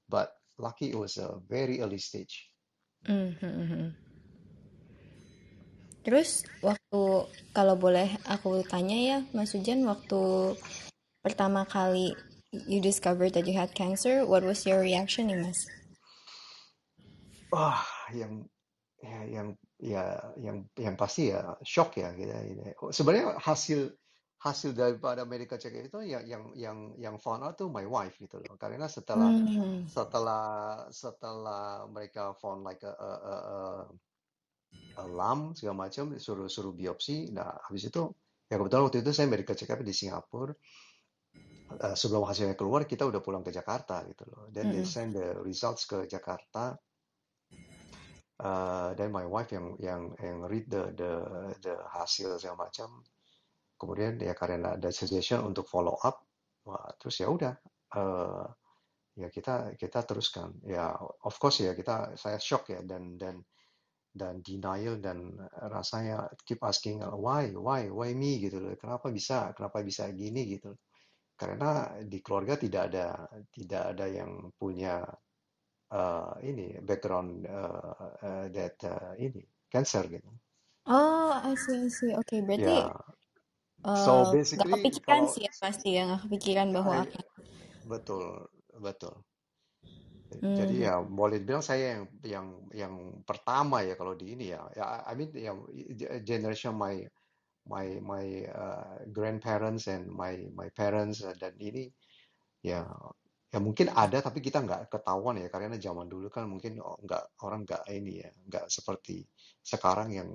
[0.08, 2.50] but lucky it was a very early stage.
[3.06, 3.94] Mm-hmm.
[6.06, 7.02] Terus waktu
[7.50, 10.54] kalau boleh aku tanya ya Mas Ujan waktu
[11.18, 12.14] pertama kali
[12.70, 15.66] you discovered that you had cancer, what was your reaction nih Mas?
[17.50, 17.82] Wah,
[18.14, 18.46] yang
[19.02, 22.32] ya, yang ya yang yang pasti ya shock ya gitu.
[22.32, 22.62] gitu.
[22.92, 23.92] Sebenarnya hasil
[24.36, 28.40] hasil daripada medical check itu yang yang yang yang found out tuh my wife gitu
[28.40, 28.56] loh.
[28.56, 29.88] Karena setelah hmm.
[29.88, 30.44] setelah
[30.92, 33.58] setelah mereka found like a, a, a, a,
[35.00, 37.32] a lump segala macam suruh suruh biopsi.
[37.32, 38.12] Nah habis itu
[38.48, 40.52] ya kebetulan waktu itu saya medical check up di Singapura.
[41.66, 44.46] Uh, sebelum hasilnya keluar kita udah pulang ke Jakarta gitu loh.
[44.48, 44.74] Dan hmm.
[44.78, 46.78] they send the results ke Jakarta
[48.40, 51.12] uh, dan my wife yang yang yang read the the
[51.62, 53.04] the hasil segala macam.
[53.76, 56.24] Kemudian ya karena ada suggestion untuk follow up
[56.64, 57.54] wah terus ya udah
[57.96, 58.44] uh,
[59.16, 60.56] ya kita kita teruskan.
[60.64, 63.44] Ya of course ya kita saya shock ya dan dan
[64.16, 65.36] dan denial dan
[65.68, 68.40] rasanya keep asking why why why me?
[68.40, 70.56] gitu kenapa bisa kenapa bisa gini?
[70.56, 70.72] gitu
[71.36, 75.04] karena di keluarga tidak ada tidak ada yang punya
[75.92, 80.30] uh, ini background uh, uh, that uh, ini cancer gitu.
[80.86, 82.12] Oh, I see, I see.
[82.14, 82.94] Oke, okay, berarti yeah.
[83.82, 87.18] uh, so basically gak kepikiran kalau, sih ya pasti ya, gak kepikiran bahwa I,
[87.90, 88.46] betul,
[88.78, 89.14] betul.
[90.26, 90.58] Hmm.
[90.58, 94.62] Jadi ya boleh dibilang saya yang yang yang pertama ya kalau di ini ya.
[94.74, 95.62] Ya I mean yang
[96.26, 97.02] generation my
[97.66, 101.90] my my uh, grandparents and my my parents uh, dan ini
[102.62, 102.86] ya
[103.46, 107.62] ya mungkin ada tapi kita nggak ketahuan ya karena zaman dulu kan mungkin nggak orang
[107.62, 109.22] nggak ini ya nggak seperti
[109.62, 110.28] sekarang yang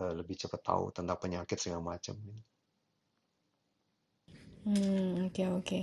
[0.00, 2.16] uh, lebih cepat tahu tentang penyakit segala macam.
[4.62, 5.64] Hmm oke okay, oke.
[5.66, 5.82] Okay.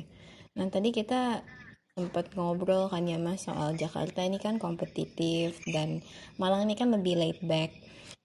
[0.58, 1.45] Nah tadi kita
[1.93, 6.00] sempat ngobrol kan ya mas soal Jakarta ini kan kompetitif dan
[6.39, 7.76] Malang ini kan lebih laid back.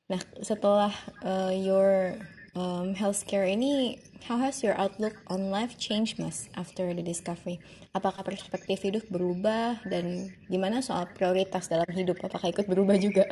[0.09, 0.93] Nah setelah
[1.27, 2.15] uh, your
[2.55, 7.61] um, healthcare ini, how has your outlook on life changed, Mas, after the discovery?
[7.95, 12.19] Apakah perspektif hidup berubah dan gimana soal prioritas dalam hidup?
[12.23, 13.27] Apakah ikut berubah juga?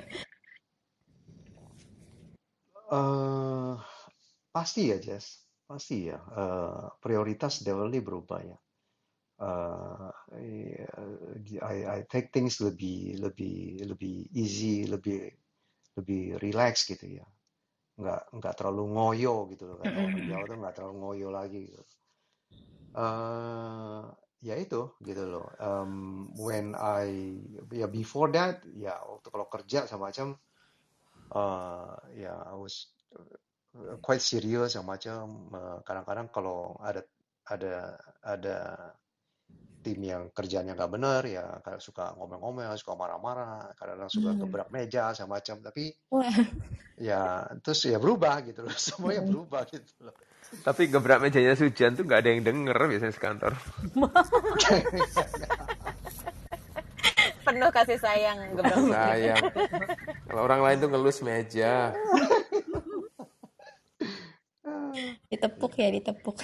[2.93, 3.81] Uh,
[4.53, 5.43] pasti ya, Jess.
[5.65, 6.21] Pasti ya.
[6.35, 8.59] Uh, prioritas definitely berubah ya.
[9.43, 15.35] Uh, I, I take things lebih lebih lebih easy, lebih
[15.99, 17.27] lebih relax gitu ya
[17.93, 21.85] nggak nggak terlalu ngoyo gitu loh kata orang Jawa tuh nggak terlalu ngoyo lagi gitu.
[22.93, 24.03] Eh,
[24.43, 25.49] ya itu gitu loh.
[25.63, 27.39] Um, when I
[27.73, 30.37] ya before that ya waktu kalau kerja sama macam
[31.33, 35.49] uh, ya I was uh, quite serious sama macam.
[35.55, 37.07] Uh, kadang-kadang kalau ada
[37.47, 38.57] ada ada
[39.83, 44.41] tim yang kerjanya nggak benar ya kadang suka ngomel-ngomel, suka marah-marah, kadang-kadang suka Hmm.
[44.47, 45.59] gebrak meja sama macam.
[45.59, 46.31] Tapi Wah,
[47.11, 48.73] ya terus ya berubah gitu loh.
[48.87, 50.15] Semuanya berubah gitu loh.
[50.63, 53.53] Tapi gebrak mejanya Sujan tuh nggak ada yang denger biasanya sekantor.
[57.43, 59.43] penuh kasih sayang gebrak Sayang.
[60.31, 61.91] Kalau orang lain tuh ngelus meja.
[65.33, 66.37] ditepuk ya, ditepuk.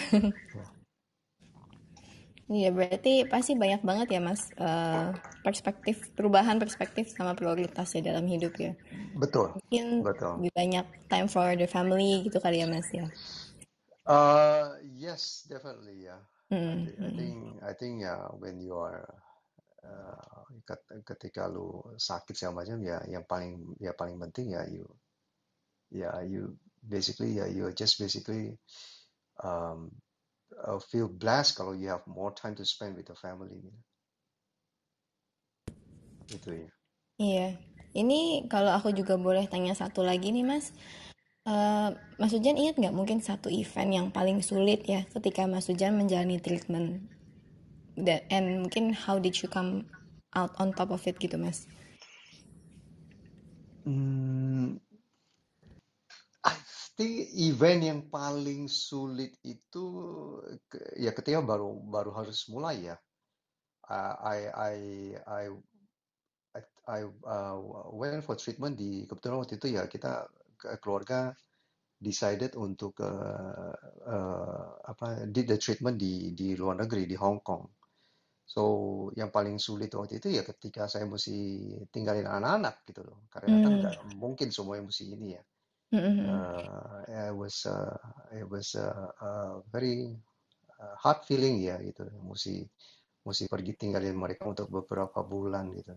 [2.49, 5.09] Iya, berarti pasti banyak banget ya, Mas, eh,
[5.45, 8.73] perspektif, perubahan perspektif sama prioritas ya dalam hidup ya.
[9.21, 10.33] Betul, Mungkin betul.
[10.41, 13.05] lebih banyak time for the family gitu kali ya, Mas ya.
[14.09, 16.25] Uh, yes, definitely, yeah.
[16.49, 17.17] I, Hmm, I hmm.
[17.21, 19.05] think, I think, yeah, when you are
[19.85, 24.89] uh, ket- ketika lu sakit segala macam, ya, yang paling, ya paling penting ya you,
[25.93, 28.57] ya you basically, ya you just basically
[29.45, 29.93] um,
[30.67, 33.59] uh, feel blessed kalau you have more time to spend with the family.
[33.63, 33.79] gitu.
[36.29, 36.69] Itu ya.
[37.19, 37.47] Iya,
[37.99, 40.71] ini kalau aku juga boleh tanya satu lagi nih, Mas.
[41.49, 41.89] Eh,
[42.21, 46.37] Mas Ujan ingat nggak mungkin satu event yang paling sulit ya ketika Mas Ujan menjalani
[46.39, 47.09] treatment?
[47.97, 49.89] Da- And mungkin how did you come
[50.37, 51.67] out on top of it gitu, Mas?
[53.89, 54.38] Hmm,
[56.99, 59.85] I think event yang paling sulit itu
[60.71, 62.97] ke- ya ketika baru baru harus mulai ya.
[63.89, 64.77] Uh, I I
[65.27, 65.45] I
[66.89, 67.57] I, uh,
[67.93, 70.25] went for treatment di kebetulan waktu itu ya kita
[70.57, 71.37] ke- keluarga
[72.01, 73.75] decided untuk uh,
[74.07, 77.65] uh, apa did the treatment di di luar negeri di Hong Kong.
[78.49, 78.63] So
[79.21, 81.37] yang paling sulit waktu itu ya ketika saya mesti
[81.95, 83.19] tinggalin anak-anak gitu loh.
[83.33, 85.43] Karena kan Hmm, nggak mungkin semuanya mesti ini ya.
[85.93, 86.29] Hmm, hmm.
[86.29, 87.97] Uh, it was uh,
[88.35, 90.13] it was uh, uh, very
[90.77, 92.05] uh, hard feeling ya gitu.
[92.25, 92.65] Mesti
[93.25, 95.97] mesti pergi tinggalin mereka untuk beberapa bulan gitu.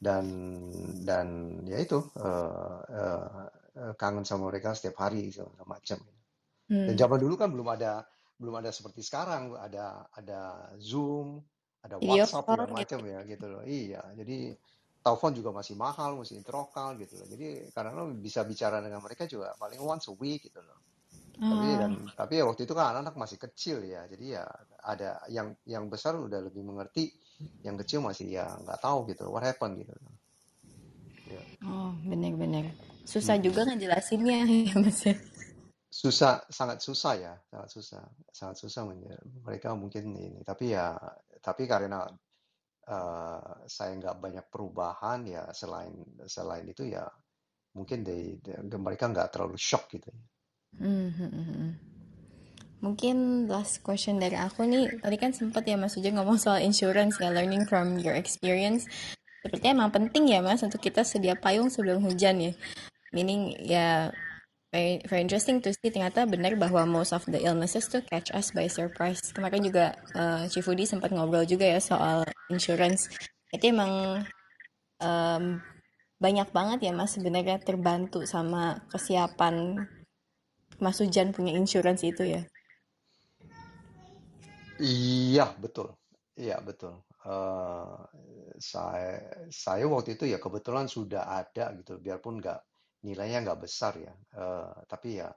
[0.00, 0.24] Dan
[1.04, 1.26] dan
[1.64, 3.48] ya itu uh, uh,
[3.80, 6.00] uh, kangen sama mereka setiap hari segala macam.
[6.84, 6.96] Dan Hmm.
[6.96, 8.04] zaman dulu kan belum ada
[8.40, 11.40] belum ada seperti sekarang ada ada Zoom,
[11.84, 12.96] ada Video WhatsApp call segala gitu.
[12.96, 13.62] macam ya gitu loh.
[13.64, 14.36] Iya, jadi
[15.04, 17.26] telepon juga masih mahal, mesti interlokal gitu loh.
[17.32, 17.46] Jadi
[17.76, 20.78] karena lo bisa bicara dengan mereka juga paling once a week gitu loh.
[21.50, 24.44] Tapi Oh, dan tapi ya waktu itu kan anak-anak masih kecil ya, jadi ya
[24.92, 27.12] ada yang yang besar udah lebih mengerti,
[27.66, 29.92] yang kecil masih ya nggak tahu gitu what happened gitu.
[31.26, 31.44] Ya.
[31.68, 32.64] oh, bener-bener.
[33.04, 33.44] Susah Mm-mm.
[33.44, 34.36] juga ngejelasinnya
[34.68, 35.14] ya, Mas ya.
[36.00, 38.02] Susah, sangat susah ya, sangat susah,
[38.38, 39.06] sangat susah men-
[39.46, 40.42] mereka mungkin ini.
[40.42, 40.90] Tapi ya,
[41.38, 42.02] tapi karena
[42.88, 45.94] uh, saya nggak banyak perubahan ya selain
[46.28, 47.04] selain itu ya
[47.74, 50.10] mungkin they, they- mereka nggak terlalu shock gitu.
[50.78, 51.70] Hmm, hmm, hmm, hmm.
[52.84, 57.16] Mungkin last question dari aku nih, tadi kan sempat ya Mas Uja ngomong soal insurance
[57.16, 58.84] ya, learning from your experience.
[59.40, 62.52] Sepertinya emang penting ya Mas untuk kita sedia payung sebelum hujan ya.
[63.14, 64.12] Meaning ya
[64.74, 68.50] very, very interesting to see ternyata benar bahwa most of the illnesses tuh catch us
[68.50, 69.22] by surprise.
[69.30, 73.06] Kemarin juga eh, Chief Woody sempat ngobrol juga ya soal insurance.
[73.54, 74.26] Itu emang
[74.98, 75.62] em,
[76.18, 79.86] banyak banget ya Mas sebenarnya terbantu sama kesiapan
[80.82, 82.42] Mas Hujan punya insurance itu ya.
[84.82, 85.94] Iya betul,
[86.34, 86.98] iya betul.
[87.22, 87.94] Eh,
[88.58, 89.22] saya
[89.54, 92.73] saya waktu itu ya kebetulan sudah ada gitu, biarpun nggak
[93.06, 95.28] nilainya nggak besar ya, Eh, tapi ya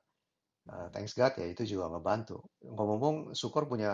[0.74, 2.38] eh, thanks God ya itu juga ngebantu.
[2.66, 3.92] Ngomong-ngomong, Sukor punya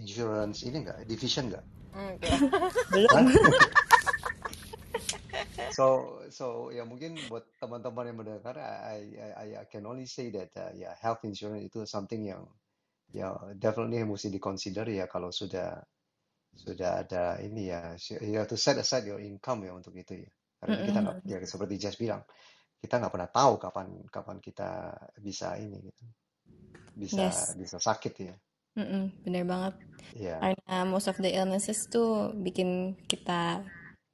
[0.00, 1.66] insurance ini nggak, division nggak?
[5.76, 5.84] So,
[6.30, 10.50] so ya mungkin buat teman-teman yang mendengar, I, I, I I can only say that
[10.54, 12.46] uh, ya health insurance itu something yang
[13.10, 15.82] ya definitely mesti diconsider ya kalau sudah
[16.54, 20.30] sudah ada ini ya, you have to set aside your income ya untuk itu ya.
[20.60, 21.28] Karena kita nggak, Mm-mm.
[21.28, 22.22] ya seperti Jess bilang,
[22.84, 24.70] kita nggak pernah tahu kapan kapan kita
[25.26, 26.04] bisa ini gitu,
[27.02, 27.56] bisa Yes.
[27.60, 28.34] bisa sakit ya.
[28.78, 29.74] Mm-mm, bener banget.
[30.14, 33.62] Ya, Karena most of the illnesses tuh bikin kita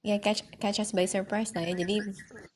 [0.09, 1.75] ya catch catch us by surprise lah ya.
[1.83, 1.95] Jadi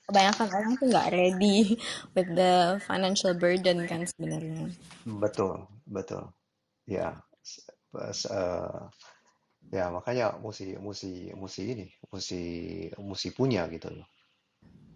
[0.09, 1.57] kebanyakan orang tuh nggak ready
[2.17, 4.69] with the financial burden kan sebenarnya.
[5.23, 6.25] betul, betul.
[6.89, 7.23] Ya,
[7.95, 8.81] eh,
[9.77, 11.11] ya makanya mesti mesti
[11.43, 12.41] mesti ini, mesti
[13.11, 14.07] mesti punya gitu loh.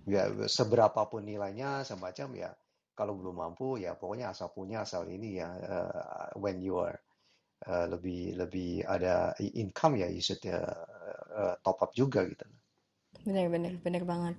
[0.09, 2.51] Ya seberapapun nilainya semacam ya
[2.99, 6.99] kalau belum mampu ya pokoknya asal punya asal ini ya uh, when you are
[7.71, 10.67] uh, lebih lebih ada income ya you should uh,
[11.31, 12.43] uh, top up juga gitu.
[13.23, 14.37] Benar-benar benar banget.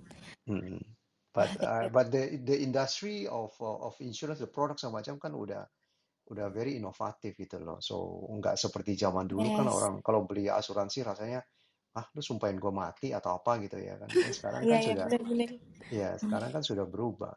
[0.50, 0.82] Hmm.
[1.30, 5.62] But uh, but the the industry of of insurance the product semacam kan udah
[6.30, 7.78] udah very inovatif gitu loh.
[7.80, 9.76] So nggak seperti zaman dulu kan Yes.
[9.78, 11.40] orang kalau beli asuransi rasanya
[11.98, 14.10] ah lu sumpahin gue mati atau apa gitu ya kan.
[14.14, 15.50] Eh, sekarang Iya kan ya sudah benar-benar.
[15.90, 17.34] ya sekarang kan sudah berubah.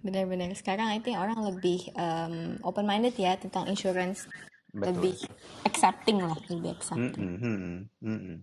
[0.00, 0.48] Benar-benar.
[0.56, 4.24] Sekarang I think orang lebih um, open minded ya tentang insurance,
[4.72, 5.68] lebih Betul.
[5.68, 7.20] accepting lah, lebih accepting.
[7.20, 8.38] Mm-mm, mm-mm, mm-mm.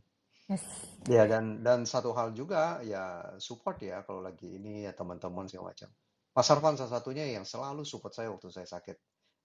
[0.47, 0.63] Yes.
[1.09, 5.73] Ya dan dan satu hal juga ya support ya kalau lagi ini ya teman-teman segala
[5.73, 5.89] macam.
[6.37, 8.95] Mas Arfan salah satunya yang selalu support saya waktu saya sakit,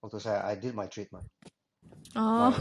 [0.04, 1.24] waktu saya I did my treatment.
[2.12, 2.52] Oh,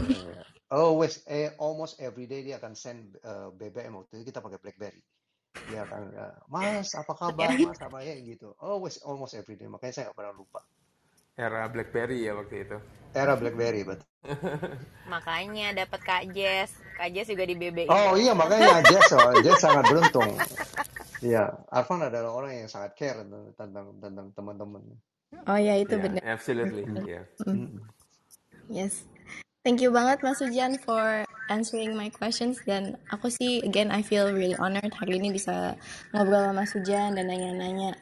[0.72, 5.02] always eh, almost every day dia akan send uh, BBM waktu itu kita pakai BlackBerry.
[5.68, 8.56] Dia akan uh, Mas apa kabar Mas apa ya gitu.
[8.58, 10.60] Always almost every day makanya saya nggak pernah lupa.
[11.36, 12.76] Era BlackBerry ya waktu itu.
[13.12, 14.08] Era BlackBerry betul.
[15.12, 16.72] Makanya dapat Kak Jess.
[16.96, 17.90] Kak Jess juga di BBI.
[17.90, 20.30] Oh iya makanya Jess, oh, Jess sangat beruntung.
[21.22, 24.82] Iya, Arfan adalah orang yang sangat care tentang tentang, tentang teman-teman.
[25.46, 26.22] oh ya itu Ya, benar.
[26.26, 26.84] absolutely.
[27.06, 27.22] Ya.
[27.46, 27.78] Mm.
[28.70, 29.06] Yes.
[29.62, 34.26] Thank you banget Mas Sujan for answering my questions dan aku sih again I feel
[34.34, 35.78] really honored hari ini bisa
[36.10, 37.94] ngobrol sama Mas Sujan dan nanya-nanya.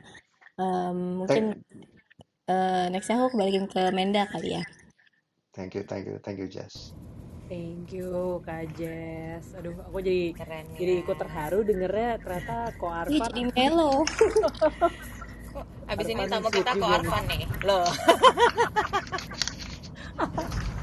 [0.56, 4.64] Um, mungkin Thank, uh, nextnya aku kembaliin ke Menda kali ya.
[5.52, 6.96] thank you, thank you, thank you Jess.
[7.44, 9.52] Thank you Kak Jess.
[9.52, 11.04] Aduh, aku jadi Keren jadi ya.
[11.04, 14.08] ikut terharu dengernya ternyata Ko Ih Arfan jadi melo.
[15.92, 16.88] Abis ini tamu kita nih.
[16.88, 17.44] Arfan nih.
[17.68, 17.84] Loh.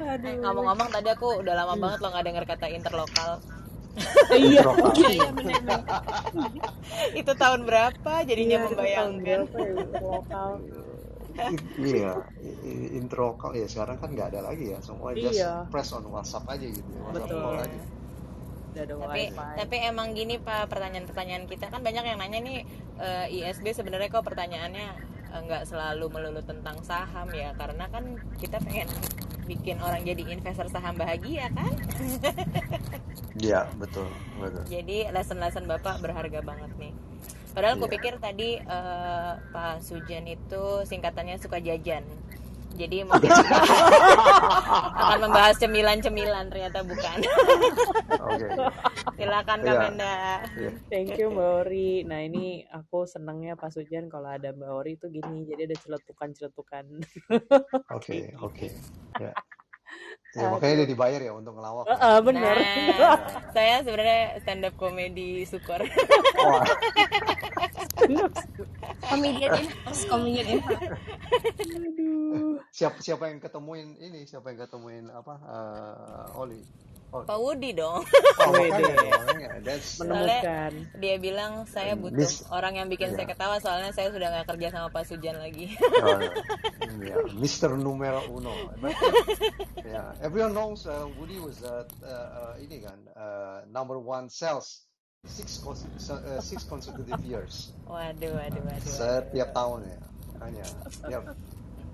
[0.00, 0.32] Eh, Aduh.
[0.40, 3.30] ngomong-ngomong tadi aku udah lama banget loh nggak denger kata interlokal.
[4.32, 4.62] Iya.
[4.96, 5.28] Iya.
[7.20, 9.40] Itu tahun berapa jadinya iya membayangkan.
[9.50, 10.50] ya lokal.
[11.78, 12.12] Iya,
[12.92, 16.44] intro call ya sekarang kan nggak ada lagi ya, semua just Iya, press on WhatsApp
[16.48, 17.40] aja gitu, ya, WhatsApp betul.
[17.40, 17.80] call aja.
[18.70, 19.54] Udah ada Tapi wifi.
[19.58, 22.58] tapi emang gini Pak pertanyaan-pertanyaan kita kan banyak yang nanya nih
[22.98, 24.86] eh, ISB sebenarnya kok pertanyaannya
[25.30, 28.90] nggak selalu melulu tentang saham ya karena kan kita pengen
[29.46, 31.72] bikin orang jadi investor saham bahagia kan.
[33.38, 34.10] Iya, betul,
[34.42, 34.66] betul.
[34.66, 36.92] Jadi lesson-lesson Bapak berharga banget nih.
[37.54, 37.82] Padahal Iya.
[37.86, 42.02] kupikir tadi eh, Pak Sujan itu singkatannya suka jajan.
[42.80, 43.28] Jadi mungkin
[45.04, 47.16] akan membahas cemilan-cemilan ternyata bukan.
[48.24, 48.46] Oke,
[49.20, 50.16] Silakan Kak Menda.
[50.56, 50.70] iya.
[50.88, 52.08] Thank you Mbak Ori.
[52.08, 56.84] Nah ini aku senengnya Pak Sujan kalau ada Mbak Ori itu gini, jadi ada celetukan-celetukan.
[57.92, 58.66] Oke, oke.
[59.20, 59.36] Ya.
[60.30, 61.90] Ya, makanya dia dibayar ya untuk ngelawak.
[61.90, 62.06] Eh, ya.
[62.06, 62.54] eh, bener.
[62.54, 63.18] Nah,
[63.56, 65.82] saya sebenarnya stand up comedy syukur.
[69.10, 70.06] Comedian in-house.
[71.66, 72.62] Aduh.
[72.70, 74.22] siapa siapa yang ketemuin ini?
[74.22, 75.34] Siapa yang ketemuin apa?
[75.42, 76.62] eh, Oli.
[77.10, 78.06] Oh, Pak Wudi dong.
[78.38, 78.52] oh
[80.00, 80.72] Menemukan.
[80.96, 82.46] Dia bilang saya butuh Miss.
[82.48, 83.30] orang yang bikin saya Ya.
[83.34, 85.74] ketawa soalnya saya sudah nggak kerja sama Pak Sujan lagi.
[86.00, 86.16] Oh,
[86.98, 87.76] yeah, Mr.
[87.76, 88.50] Numero Uno.
[88.76, 88.96] But,
[89.84, 94.88] yeah, everyone knows uh, Woody was uh, uh, uh, ini kan uh, number one sales
[95.22, 98.80] six cons- uh, six consecutive years Waduh, waduh, waduh.
[98.88, 99.98] setiap tahun ya.
[100.32, 101.22] Makanya setiap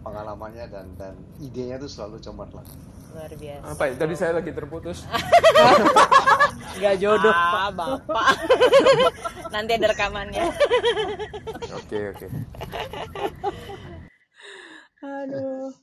[0.06, 2.66] pengalamannya dan dan idenya tuh selalu cemerlang.
[3.10, 3.64] Luar biasa.
[3.74, 3.94] Apa ya?
[3.98, 5.02] Tadi saya lagi terputus.
[6.82, 7.34] Gak jodoh.
[7.34, 8.26] Ah, Bapak.
[9.54, 10.46] Nanti ada rekamannya.
[11.74, 12.26] Oke, oke.
[15.02, 15.74] Aduh.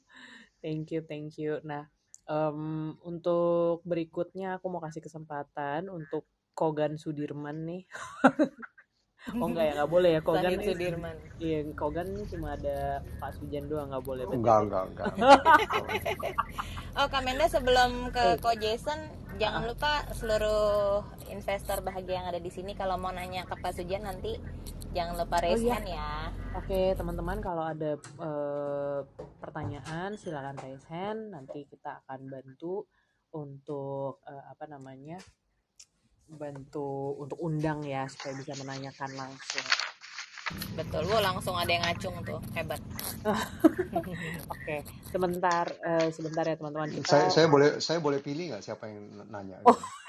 [0.64, 1.60] Thank you, thank you.
[1.68, 1.92] Nah,
[2.30, 6.24] em, untuk berikutnya aku mau kasih kesempatan untuk
[6.56, 7.84] Kogan Sudirman nih.
[9.32, 10.52] oh enggak ya, nggak boleh ya Kogan.
[10.52, 10.68] Nih.
[10.68, 11.16] Sudirman.
[11.40, 14.24] Iya, Kogan cuma ada Pak Sujan doang nggak boleh.
[14.28, 14.40] berarti.
[14.40, 15.14] Enggak enggak enggak.
[16.94, 19.10] Oh, Kak Menda sebelum ke Ko Jason,
[19.42, 21.02] jangan lupa seluruh
[21.34, 24.38] investor bahagia yang ada di sini kalau mau nanya ke Pak Sujan nanti
[24.94, 25.74] jangan lupa raise iya.
[25.74, 26.14] hand ya.
[26.54, 29.00] Oke, teman-teman kalau ada eh,
[29.42, 31.34] pertanyaan silakan raise hand.
[31.34, 32.86] Nanti kita akan bantu
[33.34, 35.18] untuk eh, apa namanya?
[36.36, 39.68] Bantu untuk undang ya supaya bisa menanyakan langsung.
[40.76, 42.82] Betul, bu langsung ada yang ngacung tuh, hebat.
[44.54, 47.08] Oke, sebentar eh, sebentar ya teman-teman kita.
[47.08, 49.64] Saya saya boleh saya boleh pilih nggak siapa yang nanya?
[49.64, 49.78] Oh,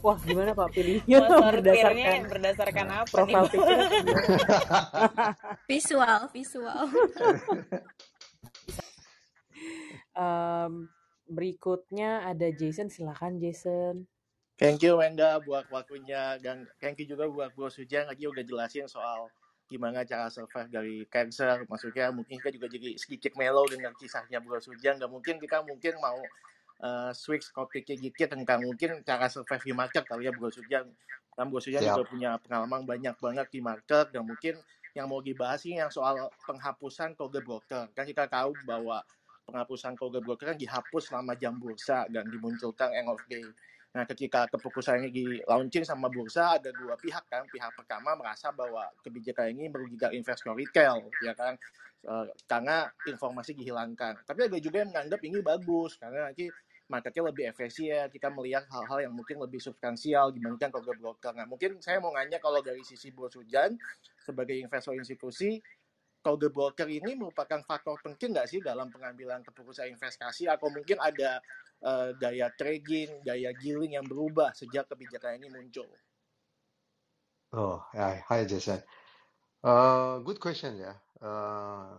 [0.00, 3.12] Wah, gimana Pak pilihnya sortirnya berdasarkan berdasarkan apa nih?
[3.12, 3.80] profil picture?
[5.68, 6.80] Visual, visual.
[10.16, 10.72] Em,
[11.28, 14.08] berikutnya ada Jason, silakan Jason.
[14.60, 18.84] Thank you Wenda buat waktunya dan thank you juga buat Bro Sujan lagi udah jelasin
[18.84, 19.32] soal
[19.72, 21.64] gimana cara survive dari cancer.
[21.64, 25.96] Maksudnya mungkin kita juga jadi sedikit melo dengan kisahnya Bro Sujan dan mungkin kita mungkin
[26.04, 26.20] mau
[26.84, 30.84] uh, switch topiknya dikit tentang mungkin cara survive di market kali ya Bro Sujan.
[31.32, 34.60] Kan Bro Sujan juga punya pengalaman banyak banget di market dan mungkin
[34.92, 37.88] yang mau dibahas ini yang soal penghapusan kode broker.
[37.96, 39.00] Kan kita tahu bahwa
[39.48, 43.42] penghapusan kode broker kan dihapus selama jam bursa dan dimunculkan end of day.
[43.92, 47.44] Nah, ketika keputusan ini di launching sama bursa, ada dua pihak kan.
[47.52, 51.60] Pihak pertama merasa bahwa kebijakan ini merugikan investor retail, ya kan,
[52.00, 52.12] e,
[52.48, 54.24] karena informasi dihilangkan.
[54.24, 56.48] Tapi ada juga yang menganggap ini bagus, karena nanti
[56.88, 61.32] marketnya lebih efisien, kita melihat hal-hal yang mungkin lebih substansial dibandingkan kalau broker.
[61.36, 63.76] Nah, mungkin saya mau nanya kalau dari sisi Bos Hujan,
[64.16, 65.60] sebagai investor institusi,
[66.22, 71.42] kode broker ini merupakan faktor penting nggak sih dalam pengambilan keputusan investasi atau mungkin ada
[71.82, 75.90] uh, gaya trading, gaya giling yang berubah sejak kebijakan ini muncul?
[77.52, 78.80] Oh, hi, hi Jason.
[79.60, 80.94] Uh, good question ya.
[81.20, 81.98] Uh,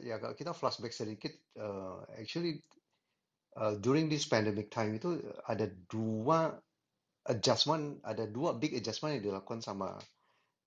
[0.00, 2.64] ya kalau kita flashback sedikit, uh, actually
[3.60, 5.20] uh, during this pandemic time itu
[5.50, 6.56] ada dua
[7.28, 9.98] adjustment, ada dua big adjustment yang dilakukan sama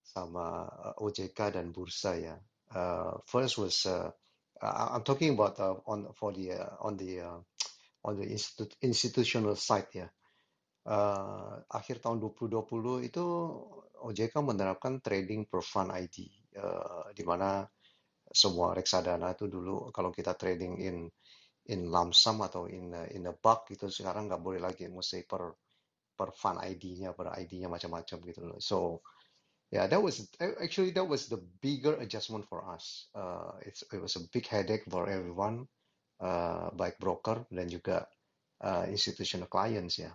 [0.10, 0.66] sama
[0.98, 2.36] OJK dan bursa ya.
[2.70, 4.10] Uh, first was uh,
[4.62, 7.40] I'm talking about uh, on for the uh, on the uh,
[8.04, 10.08] on the institu institutional side ya.
[10.90, 13.26] Uh, akhir tahun 2020 itu
[14.00, 16.26] OJK menerapkan trading per fund ID,
[16.58, 17.68] uh, di mana
[18.30, 20.98] semua reksadana itu dulu kalau kita trading in
[21.70, 25.54] in lump sum atau in in a bulk itu sekarang nggak boleh lagi mesti per
[26.20, 28.60] per fund ID-nya, per ID-nya macam-macam gitu loh.
[28.60, 29.00] So
[29.72, 30.26] yeah, that was
[30.62, 33.08] actually that was the bigger adjustment for us.
[33.14, 35.70] Uh, it's it was a big headache for everyone,
[36.22, 38.10] uh, baik broker dan juga
[38.66, 40.12] uh, institutional clients ya.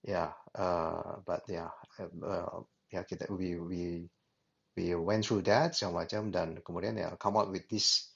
[0.00, 3.82] Yeah, uh, but yeah, uh, ya kita we we
[4.78, 8.14] we went through that segala macam dan kemudian ya come out with this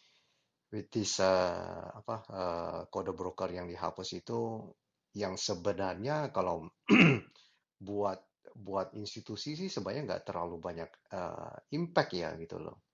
[0.71, 4.71] with this uh, apa uh, kode broker yang dihapus itu
[5.15, 6.67] yang sebenarnya kalau
[7.87, 8.19] buat
[8.55, 12.87] buat institusi sih sebenarnya nggak terlalu banyak uh, impact ya gitu loh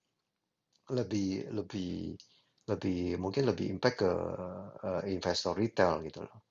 [0.90, 2.16] lebih lebih
[2.66, 4.12] lebih mungkin lebih impact ke
[4.80, 6.50] uh, investor retail gitu loh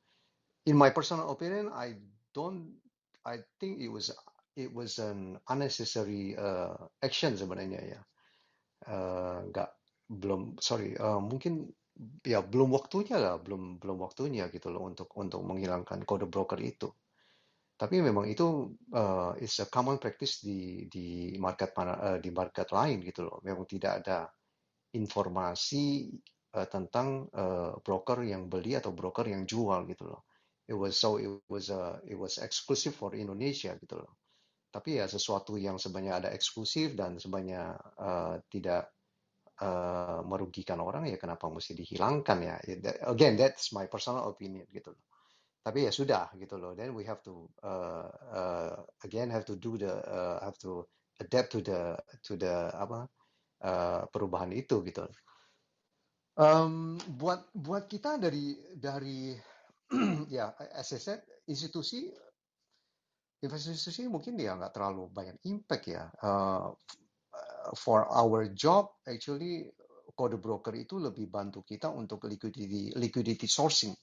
[0.70, 1.98] in my personal opinion, I
[2.34, 2.78] don't.
[3.26, 4.14] I think it was
[4.56, 8.02] it was an unnecessary uh, action sebenarnya ya.
[8.86, 9.44] Uh,
[10.10, 11.70] belum sorry uh, mungkin
[12.24, 16.90] ya belum waktunya lah belum belum waktunya gitu loh untuk untuk menghilangkan kode broker itu
[17.80, 23.00] tapi memang itu uh, is a common practice di di market uh, di market lain
[23.00, 24.28] gitu loh memang tidak ada
[25.00, 26.12] informasi
[26.60, 30.28] uh, tentang uh, broker yang beli atau broker yang jual gitu loh
[30.70, 34.22] it was so it was uh, it was exclusive for Indonesia gitu loh.
[34.70, 38.94] Tapi ya sesuatu yang sebenarnya ada eksklusif dan sebenarnya uh, tidak
[39.66, 42.56] uh, merugikan orang ya kenapa mesti dihilangkan ya?
[43.10, 45.09] Again that's my personal opinion gitu loh.
[45.60, 46.72] Tapi ya sudah gitu loh.
[46.74, 50.88] Then we have to uh, uh, again have to do the uh, have to
[51.20, 53.08] adapt to the to the apa
[53.64, 55.04] uh, perubahan itu gitu.
[56.40, 59.36] Um, buat buat kita dari dari
[60.32, 62.08] ya, as I said, institusi
[63.44, 66.08] institusi mungkin ya nggak terlalu banyak impact ya.
[66.24, 66.72] Uh,
[67.76, 69.68] for our job, actually
[70.16, 73.96] kode broker itu lebih bantu kita untuk liquidity liquidity sourcing.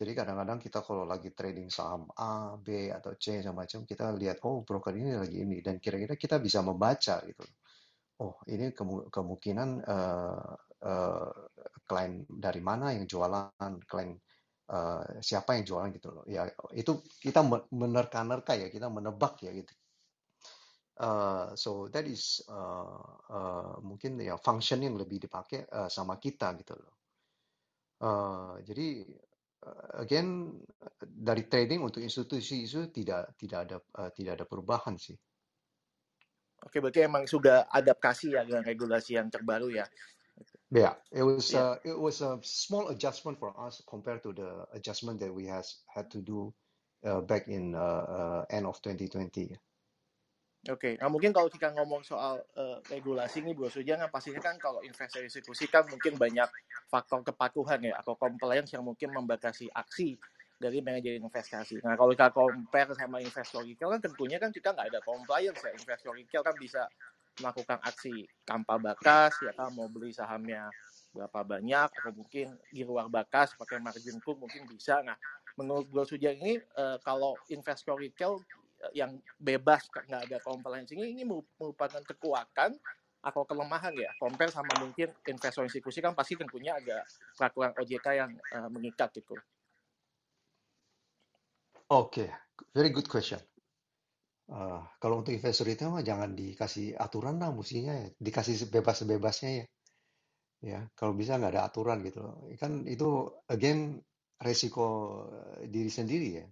[0.00, 4.40] Jadi kadang-kadang kita kalau lagi trading saham A, B atau C macam macam kita lihat
[4.48, 7.44] oh broker ini lagi ini dan kira-kira kita bisa membaca gitu.
[8.24, 8.72] Oh ini
[9.12, 10.56] kemungkinan uh,
[10.88, 11.30] uh,
[11.84, 14.16] klien dari mana yang jualan, klien
[14.72, 16.24] uh, siapa yang jualan gitu loh.
[16.24, 19.72] Ya itu kita menerka-nerka ya, kita menebak ya gitu.
[20.96, 26.56] Uh, so that is uh, uh, mungkin ya function yang lebih dipakai uh, sama kita
[26.56, 26.94] gitu loh.
[28.00, 29.04] Uh, jadi
[30.00, 30.56] again
[31.00, 35.16] dari trading untuk institusi itu tidak tidak ada uh, tidak ada perubahan sih.
[36.60, 39.88] Oke, berarti emang sudah adaptasi ya dengan regulasi yang terbaru ya.
[40.70, 41.76] Yeah, it was yeah.
[41.76, 45.82] Uh, it was a small adjustment for us compared to the adjustment that we has
[45.88, 46.52] had to do
[47.04, 49.56] uh, back in uh, uh, end of 2020.
[50.68, 50.94] Oke, okay.
[51.00, 54.84] nah mungkin kalau kita ngomong soal uh, regulasi ini Bu Suja, kan pastinya kan kalau
[54.84, 56.44] investor institusi kan mungkin banyak
[56.92, 60.20] faktor kepatuhan ya atau compliance yang mungkin membatasi aksi
[60.60, 61.80] dari manajer investasi.
[61.80, 65.72] Nah kalau kita compare sama investor retail kan tentunya kan kita nggak ada compliance ya.
[65.72, 66.84] Investor retail kan bisa
[67.40, 70.68] melakukan aksi tanpa bakas ya kan mau beli sahamnya
[71.16, 75.16] berapa banyak atau mungkin di luar bakas pakai margin call mungkin bisa nah
[75.56, 78.38] menurut Bro Sujang ini uh, kalau investor retail
[78.96, 82.72] yang bebas nggak ada compliance ini ini merupakan kekuatan
[83.20, 87.04] atau kelemahan ya compare sama mungkin investor institusi kan pasti tentunya agak
[87.36, 89.36] peraturan OJK yang uh, mengikat gitu.
[91.90, 92.28] Oke, okay.
[92.72, 93.42] very good question.
[94.50, 99.66] Uh, kalau untuk investor itu mah jangan dikasih aturan lah mestinya ya, dikasih bebas-bebasnya ya.
[100.60, 102.20] Ya, kalau bisa nggak ada aturan gitu.
[102.60, 104.00] Kan itu again
[104.40, 105.24] resiko
[105.66, 106.46] diri sendiri ya.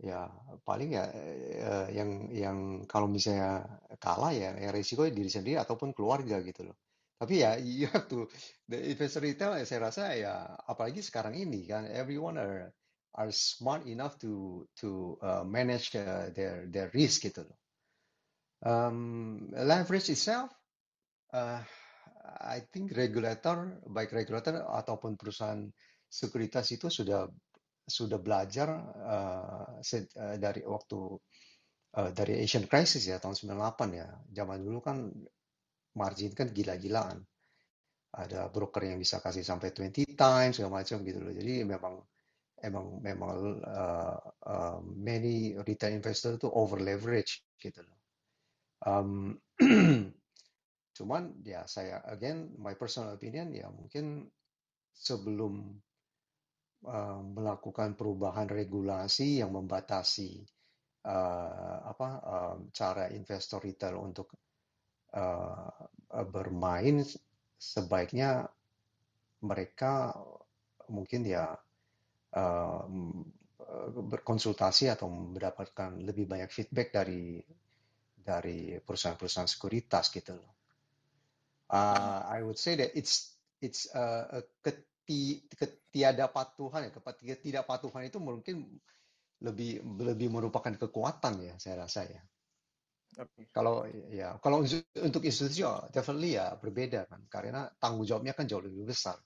[0.00, 0.32] Ya,
[0.64, 3.68] paling ya eh, yang yang kalau misalnya
[4.00, 6.76] kalah ya yang resiko diri sendiri ataupun keluarga gitu loh.
[7.20, 8.24] Tapi ya you have to
[8.64, 12.72] the investor retail ya saya rasa ya apalagi sekarang ini kan everyone are
[13.12, 17.58] are smart enough to to uh, manage uh, their their risk gitu loh.
[18.64, 20.48] Um, leverage itself,
[21.36, 21.60] uh,
[22.40, 25.68] I think regulator baik regulator ataupun perusahaan
[26.08, 27.28] sekuritas itu sudah
[27.90, 28.68] sudah belajar
[29.02, 29.82] uh,
[30.38, 31.00] dari waktu
[31.98, 34.08] uh, dari Asian crisis ya tahun 98 ya.
[34.30, 35.10] Zaman dulu kan
[35.98, 37.18] margin kan gila-gilaan.
[38.10, 41.34] Ada broker yang bisa kasih sampai 20 times segala macam gitu loh.
[41.34, 41.94] Jadi memang
[42.60, 43.30] emang memang
[43.64, 47.98] uh, uh, many retail investor itu over leverage gitu loh.
[48.80, 49.36] Um,
[50.96, 54.28] cuman ya saya again my personal opinion ya mungkin
[54.92, 55.80] sebelum
[56.86, 60.44] uh, melakukan perubahan regulasi yang membatasi
[61.04, 64.32] uh, apa uh, cara investor retail untuk
[65.16, 65.68] uh,
[66.30, 67.04] bermain
[67.60, 68.48] sebaiknya
[69.40, 70.12] mereka
[70.90, 71.54] mungkin ya
[72.36, 72.82] uh,
[73.90, 77.38] berkonsultasi atau mendapatkan lebih banyak feedback dari
[78.20, 80.52] dari perusahaan-perusahaan sekuritas gitu loh.
[81.70, 83.30] Uh, I would say that it's
[83.62, 84.42] it's uh, a
[85.54, 88.66] ketidakpatuhan ya ketidakpatuhan itu mungkin
[89.40, 92.22] lebih lebih merupakan kekuatan ya saya rasa ya.
[93.10, 93.50] Okay.
[93.50, 93.82] Kalau
[94.12, 94.62] ya kalau
[95.02, 99.18] untuk institusi oh, definitely ya berbeda kan karena tanggung jawabnya kan jauh lebih besar.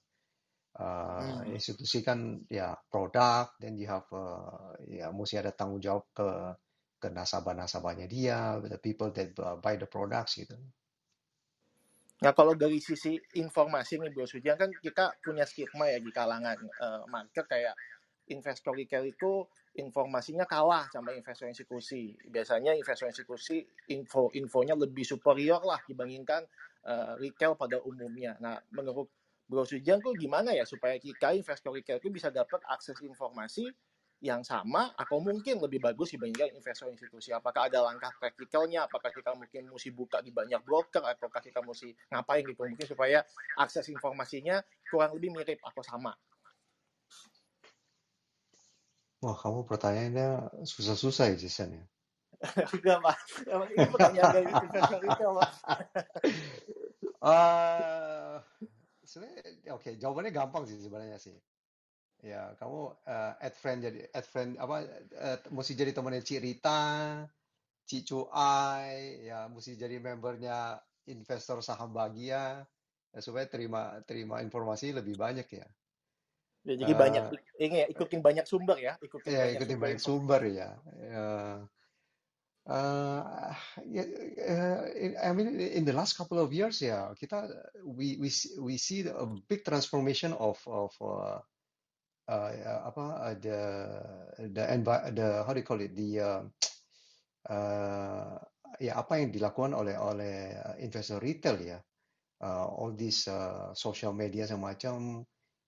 [0.75, 1.55] Uh, hmm.
[1.55, 6.29] Institusi kan ya produk dan you have uh, ya mesti ada tanggung jawab ke
[6.99, 10.57] ke nasabah-nasabahnya dia, the people that buy the products gitu.
[12.23, 16.59] Nah kalau dari sisi informasi nih Bro Sujian kan kita punya stigma ya di kalangan
[16.79, 17.75] uh, market kayak
[18.31, 19.45] investor retail itu
[19.75, 22.15] informasinya kalah sama investor institusi.
[22.31, 26.47] Biasanya investor institusi info infonya lebih superior lah dibandingkan
[26.87, 28.39] uh, retail pada umumnya.
[28.39, 29.11] Nah menurut
[29.45, 33.69] Bro Sujian tuh gimana ya supaya kita investor retail itu bisa dapat akses informasi
[34.25, 37.29] yang sama atau mungkin lebih bagus dibandingkan investor institusi?
[37.29, 38.89] Apakah ada langkah praktikalnya?
[38.89, 41.05] Apakah kita mungkin mesti buka di banyak broker?
[41.05, 42.65] Ataukah kita mesti ngapain gitu?
[42.65, 43.21] Mungkin supaya
[43.61, 46.17] akses informasinya kurang lebih mirip atau sama.
[49.21, 50.29] Wah, kamu pertanyaannya
[50.65, 51.85] susah-susah ya, Jason ya?
[52.77, 53.17] Enggak, Pak.
[53.77, 55.51] Ini pertanyaan dari investor retail, Pak.
[57.25, 58.37] uh,
[59.09, 61.37] sebenarnya, oke, okay, jawabannya gampang sih sebenarnya sih.
[62.25, 67.21] Ya, kamu uh, add friend jadi add friend apa uh, mesti jadi temannya Cik Rita,
[67.85, 72.65] Cik Cuai, ya mesti jadi membernya investor saham bahagia
[73.13, 75.69] ya, supaya terima terima informasi lebih banyak ya.
[76.65, 77.25] Ya, jadi uh, banyak
[77.61, 80.69] ini ya ikutin banyak sumber ya, ikutin ya, banyak ikutin sumber banyak sumber ya.
[80.97, 81.59] Uh,
[82.73, 83.53] uh,
[83.85, 84.09] yeah,
[84.49, 84.81] uh,
[85.21, 87.53] I mean, in the last couple of years, ya, kita
[87.85, 88.33] we we
[88.65, 91.45] we see a big transformation of of uh,
[92.29, 93.59] uh, apa uh, the
[94.53, 94.63] the
[95.13, 96.43] the how do you call it the uh,
[97.51, 98.37] uh,
[98.81, 101.79] ya apa yang dilakukan oleh oleh investor retail ya
[102.43, 105.23] uh, all these uh, social media semacam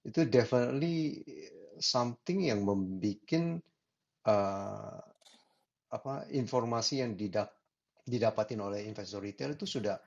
[0.07, 1.23] itu definitely
[1.83, 3.61] something yang membuat
[4.27, 4.99] uh,
[5.87, 7.51] apa informasi yang didap,
[8.03, 9.99] didapatin oleh investor retail itu sudah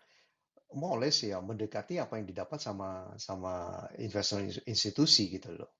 [1.01, 5.78] less ya mendekati apa yang didapat sama sama investor institusi gitu loh.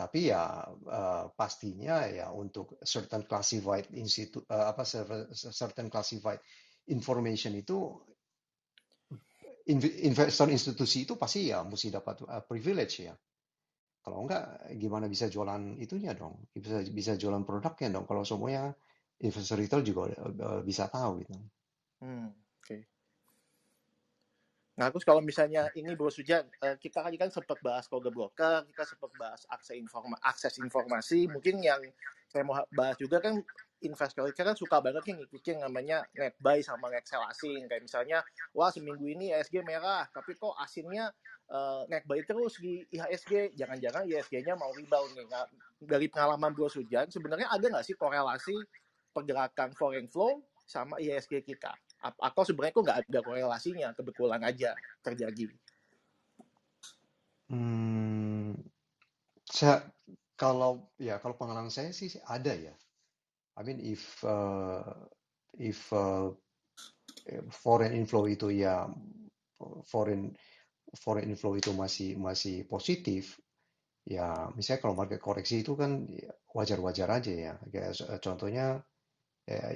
[0.00, 4.88] Tapi ya uh, pastinya ya untuk certain classified institute uh, apa
[5.36, 6.40] certain classified
[6.88, 8.00] information itu
[10.00, 13.12] investor institusi itu pasti ya mesti dapat uh, privilege ya.
[14.00, 16.48] Kalau enggak gimana bisa jualan itunya dong?
[16.56, 18.08] Bisa bisa jualan produknya dong.
[18.08, 18.72] Kalau semuanya
[19.20, 21.36] investor retail juga uh, bisa tahu gitu.
[22.00, 22.32] Hmm.
[24.80, 28.64] Nah, terus kalau misalnya ini Bro Suja, eh, kita tadi kan sempat bahas kode broker,
[28.64, 31.28] kita sempat bahas akses, informa akses informasi.
[31.28, 31.84] Mungkin yang
[32.32, 33.36] saya mau bahas juga kan
[33.84, 37.68] investor kan suka banget nih ngikutin namanya net buy sama net sell asing.
[37.68, 38.18] Kayak misalnya
[38.56, 41.12] wah seminggu ini IHSG merah tapi kok asingnya
[41.52, 45.28] uh, net buy terus di IHSG jangan-jangan IHSG-nya mau rebound nih.
[45.28, 45.44] Nah,
[45.76, 48.56] dari pengalaman Bro Sujan sebenarnya ada nggak sih korelasi
[49.12, 54.72] pergerakan foreign flow sama IHSG kita atau sebenarnya kok nggak ada korelasinya kebetulan aja
[55.04, 55.52] terjadi
[57.50, 58.54] Hmm,
[59.42, 59.82] saya,
[60.38, 62.74] kalau ya kalau pengalaman saya sih ada ya.
[63.58, 64.86] I mean if uh,
[65.58, 66.30] if uh,
[67.50, 68.86] foreign inflow itu ya
[69.82, 70.30] foreign
[70.94, 73.42] foreign inflow itu masih masih positif,
[74.06, 76.06] ya misalnya kalau market koreksi itu kan
[76.54, 77.54] wajar-wajar aja ya.
[77.66, 78.78] Kayak contohnya
[79.46, 79.72] ya,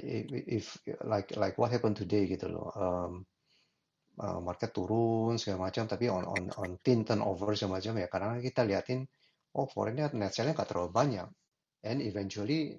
[0.48, 2.68] if like like what happened today gitu loh.
[2.74, 3.12] Um,
[4.20, 8.08] uh, market turun segala macam tapi on on on thin turnover segala macam ya.
[8.10, 9.00] Karena kita liatin
[9.54, 11.28] oh foreignnya net sale-nya nggak terlalu banyak.
[11.84, 12.78] And eventually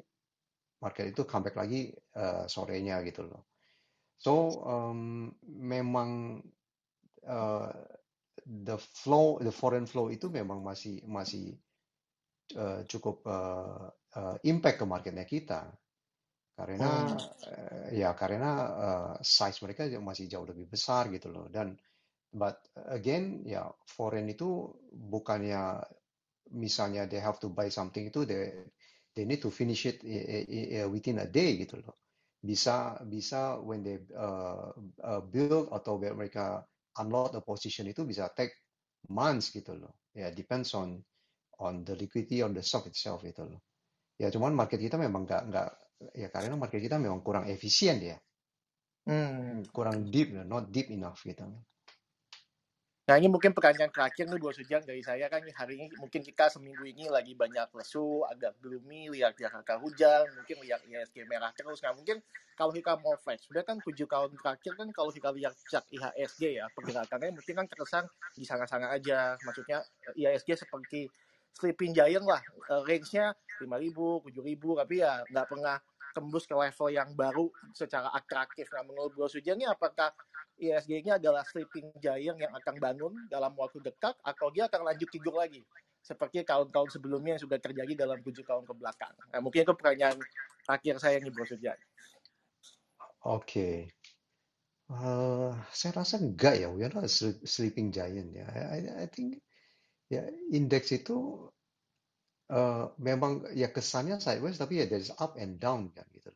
[0.81, 3.49] market itu comeback lagi uh, sorenya gitu loh.
[4.15, 6.39] So um, memang
[7.27, 7.71] uh,
[8.45, 11.57] the flow the foreign flow itu memang masih masih
[12.55, 15.67] uh, cukup uh, uh, impact ke marketnya kita
[16.55, 17.11] karena
[17.51, 21.51] uh, ya karena uh, size mereka masih jauh lebih besar gitu loh.
[21.51, 21.75] Dan
[22.31, 25.83] but again ya foreign itu bukannya
[26.55, 28.55] misalnya they have to buy something itu they
[29.11, 29.99] they need to finish it
[30.87, 31.99] within a day gitu loh.
[32.39, 34.71] Bisa bisa when they uh,
[35.03, 36.63] uh, build atau mereka
[37.03, 38.55] unload the position itu bisa take
[39.11, 39.99] months gitu loh.
[40.15, 41.03] Ya yeah, depends on
[41.59, 43.59] on the liquidity on the stock itself itu loh.
[44.15, 45.69] Ya cuman market kita memang nggak nggak
[46.13, 48.17] ya karena market kita memang kurang efisien ya.
[49.05, 49.61] Hmm.
[49.69, 51.45] Kurang deep, not deep enough gitu.
[53.05, 56.49] Nah ini mungkin pertanyaan terakhir nih buat Sujang dari saya kan hari ini mungkin kita
[56.49, 61.85] seminggu ini lagi banyak lesu, agak gloomy, lihat Jakarta hujan, mungkin lihat IHSG merah terus.
[61.85, 62.17] Nah mungkin
[62.57, 66.57] kalau kita mau flash, sudah kan tujuh tahun terakhir kan kalau kita lihat chart IHSG
[66.57, 69.37] ya pergerakannya mungkin kan terkesan di sana-sana aja.
[69.37, 69.85] Maksudnya
[70.17, 71.05] IHSG seperti
[71.55, 72.43] sleeping giant lah,
[72.83, 73.31] range-nya
[73.63, 75.79] 5.000, 7.000, tapi ya nggak pernah
[76.15, 78.71] tembus ke level yang baru secara atraktif.
[78.71, 80.15] Nah, menurut Bro Sujan ini apakah
[80.55, 85.35] ISG-nya adalah sleeping giant yang akan bangun dalam waktu dekat atau dia akan lanjut tidur
[85.35, 85.59] lagi?
[85.99, 89.11] Seperti tahun-tahun sebelumnya yang sudah terjadi dalam tujuh tahun ke belakang.
[89.35, 90.15] Nah, mungkin itu pertanyaan
[90.71, 91.75] akhir saya nih Bro Sujan.
[93.27, 93.43] Oke.
[93.43, 93.77] Okay.
[94.85, 97.09] Uh, saya rasa enggak ya, we are not
[97.43, 98.45] sleeping giant ya.
[98.53, 99.41] I, I think
[100.09, 100.21] ya
[100.53, 101.49] indeks itu
[102.53, 106.29] uh, memang ya kesannya sideways tapi ya there's up and down kan gitu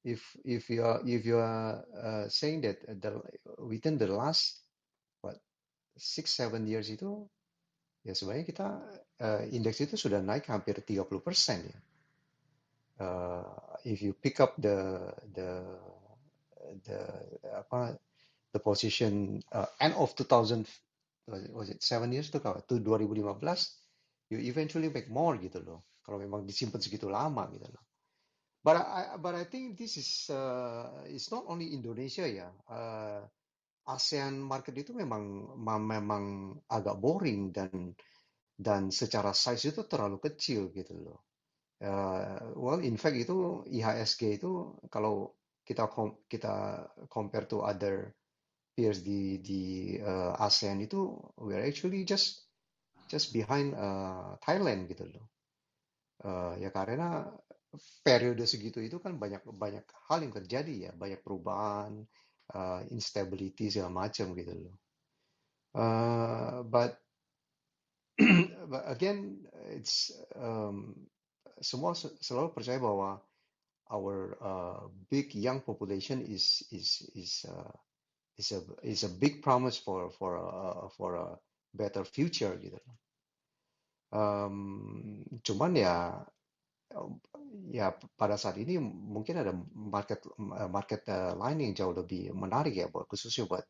[0.00, 3.20] If if you are if you are uh, saying that the
[3.60, 4.64] within the last
[5.20, 5.36] what
[5.92, 7.28] six seven years itu
[8.00, 8.68] ya sebenarnya kita
[9.20, 11.78] uh, indeks itu sudah naik hampir 30 persen ya.
[13.00, 13.44] Uh,
[13.84, 15.04] if you pick up the
[15.36, 15.68] the
[16.88, 17.00] the
[17.52, 18.00] apa
[18.56, 20.64] the position uh, end of 2000
[21.54, 23.38] was it seven years itu kalau 2015
[24.30, 25.86] you eventually make more gitu loh.
[26.02, 27.84] Kalau memang disimpan segitu lama gitu loh.
[28.60, 32.48] But I, but I think this is uh, it's not only Indonesia ya.
[32.68, 33.24] Uh,
[33.88, 37.96] ASEAN market itu memang memang agak boring dan
[38.60, 41.24] dan secara size itu terlalu kecil gitu loh.
[41.80, 45.32] Uh, well, in fact itu IHSG itu kalau
[45.64, 45.88] kita
[46.28, 48.12] kita compare to other
[48.74, 52.46] peers di di uh, ASEAN itu we're actually just
[53.10, 55.26] just behind uh, Thailand gitu loh.
[56.20, 57.26] Uh, ya karena
[58.02, 62.06] periode segitu itu kan banyak banyak hal yang terjadi ya, banyak perubahan,
[62.54, 64.76] uh, instability segala macam gitu loh.
[65.70, 66.98] Uh, but
[68.70, 70.94] but again, it's um,
[71.62, 73.22] semua selalu percaya bahwa
[73.90, 77.74] our uh, big young population is is is uh,
[78.40, 81.28] is a is a big promise for for uh, for a
[81.76, 82.80] better future gitu.
[84.10, 85.94] Um, cuman ya
[87.70, 90.24] ya pada saat ini mungkin ada market
[90.66, 93.62] market uh, lain yang jauh lebih menarik ya buat khususnya buat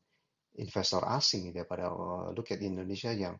[0.56, 3.36] investor asing daripada uh, look at Indonesia yang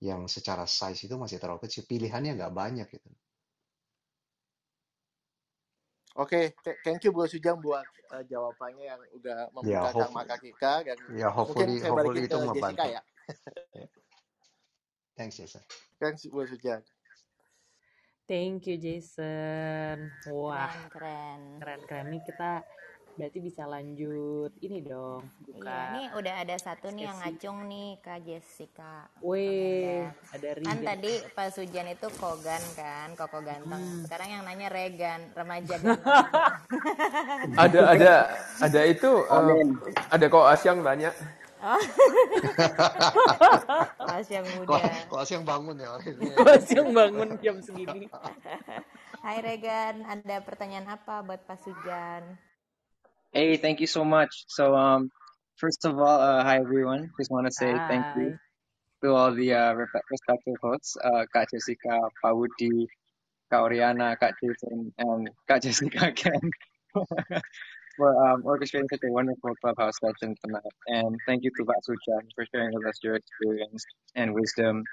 [0.00, 3.08] yang secara size itu masih terlalu kecil pilihannya nggak banyak gitu.
[6.18, 10.72] Oke, okay, thank you Bu Sujang buat uh, jawabannya yang udah membuka yeah, mata kita
[10.82, 13.02] dan ya, hopefully, mungkin saya balikin ke Jessica ya.
[15.14, 15.62] Thanks, Jason.
[16.02, 16.82] Thanks, Bu Sujan.
[18.26, 20.10] Thank you, Jason.
[20.30, 21.78] Wah, keren, keren.
[21.78, 22.04] Keren, keren.
[22.14, 22.62] Ini kita
[23.10, 27.88] Berarti bisa lanjut ini dong, Iya, buka nih udah ada satu nih yang ngacung nih
[28.00, 29.10] Kak Jessica.
[29.20, 30.80] Weh, ada Kan Regan.
[30.86, 33.76] tadi Pak Sujan itu Kogan kan, Koko ganteng.
[33.76, 34.02] Hmm.
[34.04, 35.76] Sekarang yang nanya Regan, remaja.
[37.60, 38.12] Ada ada
[38.62, 39.74] ada itu eh, Amin.
[40.08, 41.10] ada koas yang tanya.
[44.00, 44.80] Pas yang muda.
[44.80, 46.32] Kelas, kelas yang bangun ya akhirnya.
[46.32, 48.08] Kelas yang bangun jam segini.
[49.20, 52.24] Hai Regan, ada pertanyaan apa buat Pak Sujan?
[53.32, 54.44] Hey, thank you so much.
[54.48, 55.10] So, um,
[55.56, 57.10] first of all, uh, hi everyone.
[57.18, 58.36] Just want to say thank you
[59.04, 59.74] to all the uh,
[60.10, 62.86] respective hosts, uh, Kak Jessica, Pak Woody,
[63.50, 66.50] Kak Oriana, Kak Jason, and Kak Jessica again
[67.96, 70.74] for um, orchestrating such a wonderful clubhouse session tonight.
[70.86, 73.84] And thank you to Pak Sujan for sharing with us your experience
[74.14, 74.84] and wisdom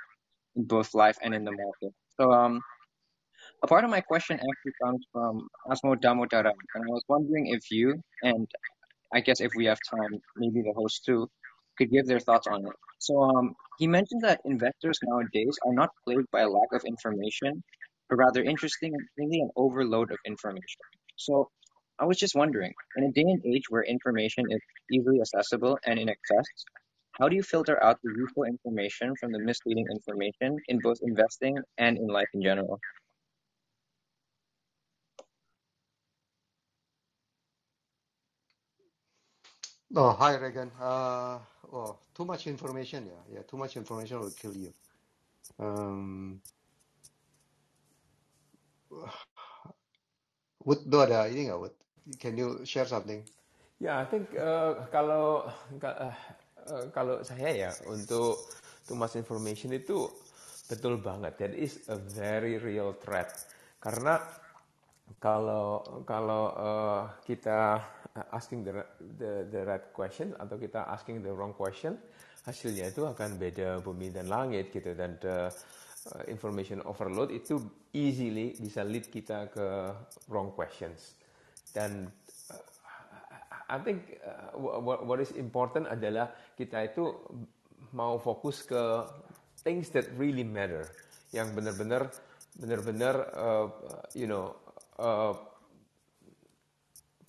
[0.55, 1.93] in both life and in the market.
[2.19, 2.61] So, um,
[3.63, 7.71] a part of my question actually comes from Asmo Damodaram, and I was wondering if
[7.71, 8.47] you and
[9.13, 11.29] I guess if we have time, maybe the host too,
[11.77, 12.73] could give their thoughts on it.
[12.99, 17.63] So um, he mentioned that investors nowadays are not plagued by a lack of information,
[18.09, 20.81] but rather interestingly an overload of information.
[21.15, 21.49] So
[21.99, 24.59] I was just wondering, in a day and age where information is
[24.91, 26.45] easily accessible and in excess,
[27.19, 31.57] how do you filter out the useful information from the misleading information in both investing
[31.77, 32.79] and in life in general?
[39.95, 40.69] Oh, hi Regan.
[40.81, 41.39] Uh,
[41.71, 44.73] oh, too much information, yeah, yeah, too much information will kill you.
[45.59, 46.41] Um,
[50.67, 51.75] Wood, do ada ini nggak, Wood?
[52.19, 53.23] Can you share something?
[53.79, 55.47] Ya, I think eh, kalau
[55.79, 56.15] ka- eh,
[56.67, 58.35] eh, kalau saya ya untuk
[58.83, 60.11] too much information itu
[60.67, 61.39] betul banget.
[61.39, 63.31] That is a very real threat.
[63.79, 64.19] Karena
[65.17, 67.81] kalau kalau eh, kita
[68.33, 68.73] asking the,
[69.17, 71.97] the the right question atau kita asking the wrong question,
[72.43, 75.47] hasilnya itu akan beda bumi dan langit gitu dan the,
[76.13, 77.59] uh, information overload itu
[77.93, 79.67] easily bisa lead kita ke
[80.31, 81.17] wrong questions.
[81.71, 82.07] Dan
[82.51, 82.63] uh,
[83.67, 87.11] I think uh, what, what is important adalah kita itu
[87.95, 88.83] mau fokus ke
[89.63, 90.87] things that really matter,
[91.31, 92.11] yang benar-benar
[92.57, 93.67] benar-benar uh,
[94.17, 94.66] you know
[94.97, 95.33] uh,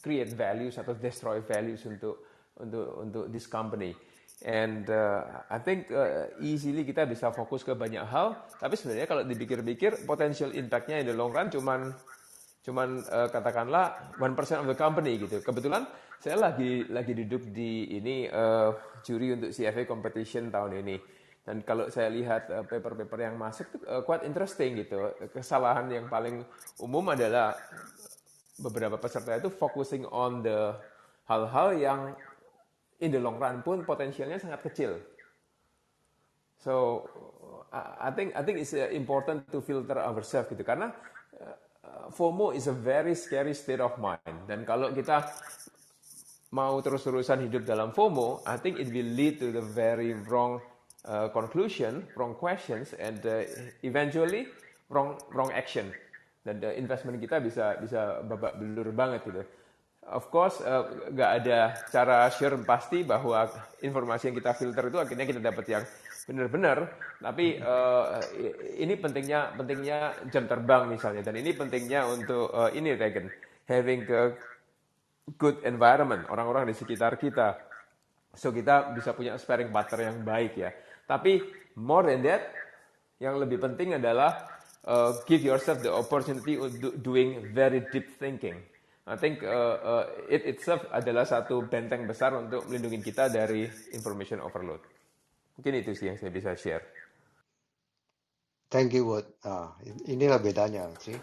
[0.00, 2.22] create values atau destroy values untuk
[2.58, 3.94] untuk untuk this company.
[4.38, 9.26] And uh, I think uh, easily kita bisa fokus ke banyak hal, tapi sebenarnya kalau
[9.26, 11.90] dipikir-pikir potential impact-nya in the long run cuman
[12.62, 15.42] cuman uh, katakanlah one percent of the company gitu.
[15.42, 15.90] Kebetulan
[16.22, 18.70] saya lagi lagi duduk di ini uh,
[19.02, 21.17] juri untuk CFA competition tahun ini.
[21.48, 25.00] Dan kalau saya lihat uh, paper-paper yang masuk tuh uh, quite interesting gitu.
[25.32, 26.44] Kesalahan yang paling
[26.76, 27.56] umum adalah
[28.60, 30.76] beberapa peserta itu focusing on the
[31.24, 32.00] hal-hal yang
[33.00, 35.00] in the long run pun potensialnya sangat kecil.
[36.60, 37.08] So
[37.72, 40.92] I think I think it's uh, important to filter ourselves gitu karena
[42.12, 45.24] FOMO is a very scary state of mind dan kalau kita
[46.52, 50.60] mau terus-terusan hidup dalam FOMO, I think it will lead to the very wrong
[51.06, 53.46] uh, conclusion, wrong questions, and uh,
[53.86, 54.50] eventually
[54.90, 55.92] wrong wrong action.
[56.42, 59.42] Dan the investment kita bisa bisa babak belur banget gitu.
[60.08, 63.44] Of course, uh, nggak ada cara sure pasti bahwa
[63.84, 65.84] informasi yang kita filter itu akhirnya kita dapat yang
[66.24, 66.88] benar-benar.
[67.20, 68.16] Tapi uh,
[68.80, 73.28] ini pentingnya pentingnya jam terbang misalnya, dan ini pentingnya untuk uh, ini Regan,
[73.68, 74.32] having a
[75.36, 77.60] good environment, orang-orang di sekitar kita.
[78.32, 80.72] So kita bisa punya sparring partner yang baik ya.
[81.08, 81.40] Tapi
[81.80, 82.52] more than that,
[83.16, 84.44] yang lebih penting adalah
[84.84, 88.60] uh, give yourself the opportunity untuk doing very deep thinking.
[89.08, 93.64] I think uh, uh, it itself adalah satu benteng besar untuk melindungi kita dari
[93.96, 94.84] information overload.
[95.56, 96.84] Mungkin itu sih yang saya bisa share.
[98.68, 99.24] Thank you, Wood.
[99.48, 99.72] Ah,
[100.04, 101.16] inilah bedanya sih.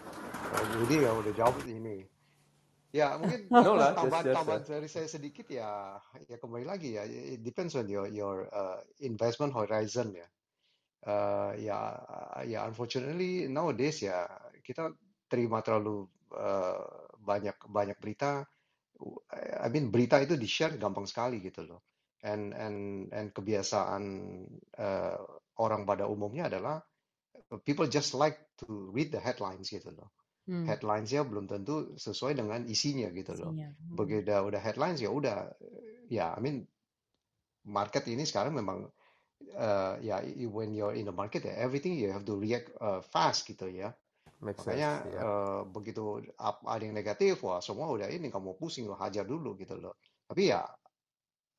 [0.50, 2.02] Kalau Budi ya udah jawab ini.
[2.96, 6.00] Ya, mungkin No lah, just tambahan just tambahan uh, dari saya sedikit ya,
[6.32, 7.04] ya kembali lagi ya.
[7.04, 10.28] It depends on your your uh, investment horizon ya.
[11.06, 11.78] Uh, ya,
[12.48, 14.26] ya unfortunately nowadays ya
[14.64, 14.96] kita
[15.28, 18.48] terima terlalu uh, banyak banyak berita.
[19.36, 21.84] I mean berita itu di share gampang sekali gitu loh.
[22.24, 24.04] And and and kebiasaan
[24.80, 25.20] uh,
[25.60, 26.80] orang pada umumnya adalah
[27.68, 30.16] people just like to read the headlines gitu loh.
[30.46, 33.50] Hmm, Headlinesnya belum tentu sesuai dengan isinya gitu loh.
[33.54, 33.74] isinya.
[33.74, 33.96] Hmm.
[33.98, 35.50] Begitu udah, udah headlines ya udah,
[36.06, 36.70] ya I mean
[37.66, 38.86] market ini sekarang memang
[39.58, 40.22] uh, ya
[40.54, 43.90] when you're in the market ya everything you have to react uh, fast gitu ya.
[44.44, 45.16] Makes Makanya sense.
[45.16, 45.22] Ya.
[45.24, 46.04] eh, begitu
[46.38, 49.96] ada yang negatif, wah semua udah ini kamu pusing lo hajar dulu gitu loh.
[50.28, 50.62] Tapi ya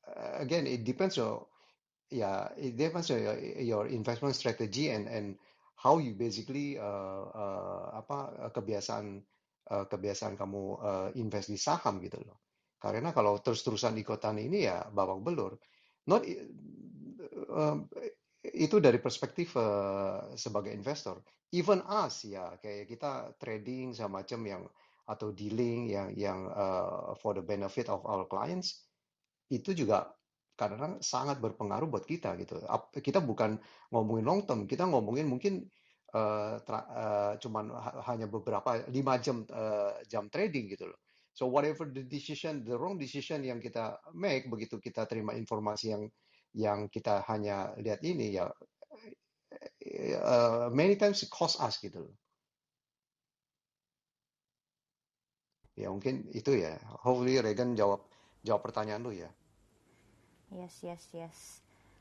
[0.07, 1.43] uh, again it depends on
[2.13, 5.35] yeah it depends on your, your investment strategy and and
[5.87, 9.23] how you basically uh, uh, apa uh, kebiasaan
[9.71, 12.43] uh, kebiasaan kamu uh, invest di saham gitu loh.
[12.75, 15.55] Karena kalau terus-terusan ikutan ini ya babak belur.
[16.11, 17.79] Not uh,
[18.43, 21.23] itu dari perspektif uh, sebagai investor.
[21.55, 24.63] Even us ya kayak kita trading sama macam yang
[25.07, 28.83] atau dealing yang yang uh, for the benefit of our clients
[29.47, 30.11] itu juga
[30.59, 32.59] kadang-kadang sangat berpengaruh buat kita gitu.
[32.99, 33.61] Kita bukan
[33.93, 35.63] ngomongin long term, kita ngomongin mungkin
[36.17, 40.97] uh, tra- uh, cuman ha- hanya beberapa lima jam uh, jam trading gitu loh.
[41.37, 46.03] So whatever the decision, the wrong decision yang kita make begitu kita terima informasi yang
[46.57, 48.49] yang kita hanya lihat ini ya
[50.17, 52.15] uh, many times it cost us gitu loh.
[55.77, 56.73] Ya mungkin itu ya.
[57.05, 58.01] Hopefully Regan jawab
[58.41, 59.29] jawab pertanyaan lu ya.
[60.49, 61.37] Yes, yes, yes.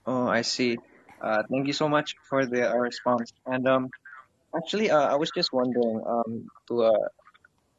[0.06, 0.78] Oh, I see.
[1.20, 3.28] Uh, thank you so much for the uh, response.
[3.44, 3.90] And um,
[4.56, 7.06] actually, uh, I was just wondering um, to uh,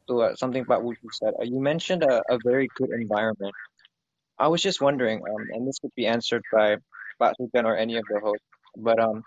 [0.08, 1.32] to uh, something about what you said.
[1.40, 3.54] Uh, you mentioned a, a very good environment.
[4.38, 6.76] I was just wondering, um, and this could be answered by
[7.20, 8.46] Pak Sujan or any of the hosts.
[8.76, 9.22] But um,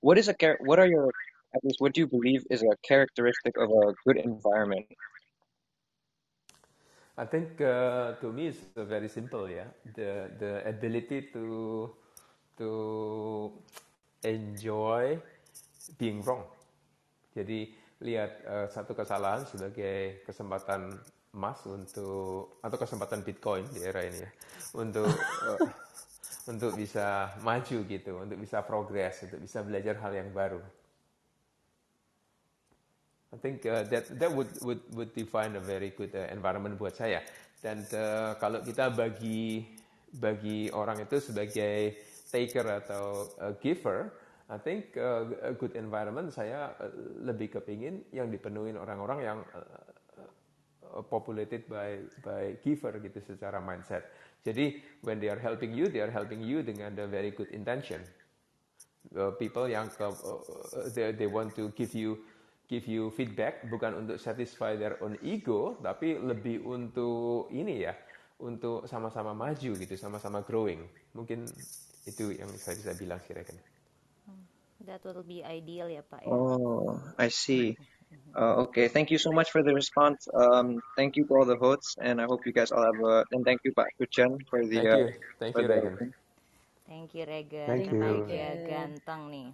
[0.00, 1.08] what is a char- what are your
[1.54, 4.86] at least what do you believe is a characteristic of a good environment?
[7.18, 9.64] I think uh, to me it's very simple ya.
[9.94, 11.90] The the ability to
[12.58, 13.52] to
[14.24, 15.20] enjoy
[15.98, 16.44] being wrong.
[17.32, 17.72] Jadi
[18.02, 20.96] lihat uh, satu kesalahan sebagai kesempatan
[21.32, 24.30] emas untuk atau kesempatan Bitcoin di era ini ya
[24.76, 25.08] untuk
[25.48, 25.58] uh,
[26.50, 30.60] untuk bisa maju gitu, untuk bisa progres, untuk bisa belajar hal yang baru.
[33.32, 36.92] I think uh, that that would would would define a very good uh, environment buat
[36.92, 37.24] saya.
[37.62, 39.64] Dan uh, kalau kita bagi
[40.12, 41.96] bagi orang itu sebagai
[42.28, 44.12] taker atau uh, giver,
[44.52, 46.92] I think uh, a good environment saya uh,
[47.24, 49.64] lebih kepingin yang dipenuhi orang-orang yang uh,
[50.92, 54.04] uh, populated by by giver gitu secara mindset.
[54.44, 54.76] Jadi
[55.08, 58.04] when they are helping you, they are helping you dengan a very good intention.
[59.16, 60.12] Uh, people yang ke, uh,
[60.92, 62.20] they, they want to give you
[62.68, 67.92] give you feedback bukan untuk satisfy their own ego tapi lebih untuk ini ya
[68.40, 70.80] untuk sama-sama maju gitu sama-sama growing
[71.12, 71.44] mungkin
[72.06, 73.71] itu yang saya bisa bilang sih Reken.
[74.86, 76.32] That will be ideal ya Pak ya.
[76.32, 77.76] Oh, I see.
[78.36, 80.28] Uh, okay, thank you so much for the response.
[80.34, 83.24] Um, thank you to all the hosts, and I hope you guys all have a.
[83.32, 84.76] And thank you, Pak Kuchen, for the.
[84.76, 85.06] Thank Uh, you,
[85.38, 86.14] thank for you the Regen.
[86.88, 87.68] Thank you Regan.
[87.68, 88.00] Thank you.
[88.00, 89.48] naik ya ganteng nih.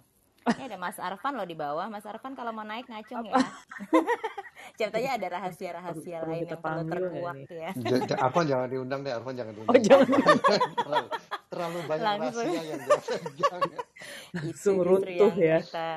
[0.49, 1.87] Ini ada Mas Arfan loh di bawah.
[1.91, 3.37] Mas Arfan kalau mau naik ngacung ya.
[4.79, 7.71] Ceritanya ada rahasia-rahasia lain yang perlu nggak terkuak ya.
[8.17, 9.79] Arfan jangan diundang deh, Arfan jangan Oh diundang.
[9.79, 10.07] jangan
[11.49, 12.45] terlalu, banyak Langsung.
[12.45, 13.63] rahasia yang dia pegang.
[14.37, 15.57] Langsung runtuh ya.
[15.65, 15.91] kita.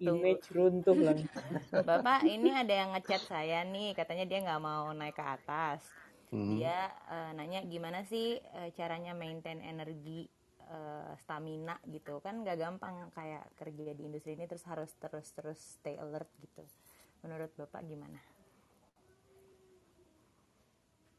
[0.00, 1.52] Image runtuh langsung.
[1.84, 5.84] Bapak ini ada yang ngechat saya nih, katanya dia nggak mau naik ke atas.
[6.32, 6.56] Hmm.
[6.56, 10.28] Dia eh, nanya gimana sih eh, caranya maintain energi
[10.68, 15.60] eh, stamina gitu kan nggak gampang kayak kerja di industri ini terus harus terus terus
[15.80, 16.64] stay alert gitu.
[17.24, 18.20] Menurut bapak gimana?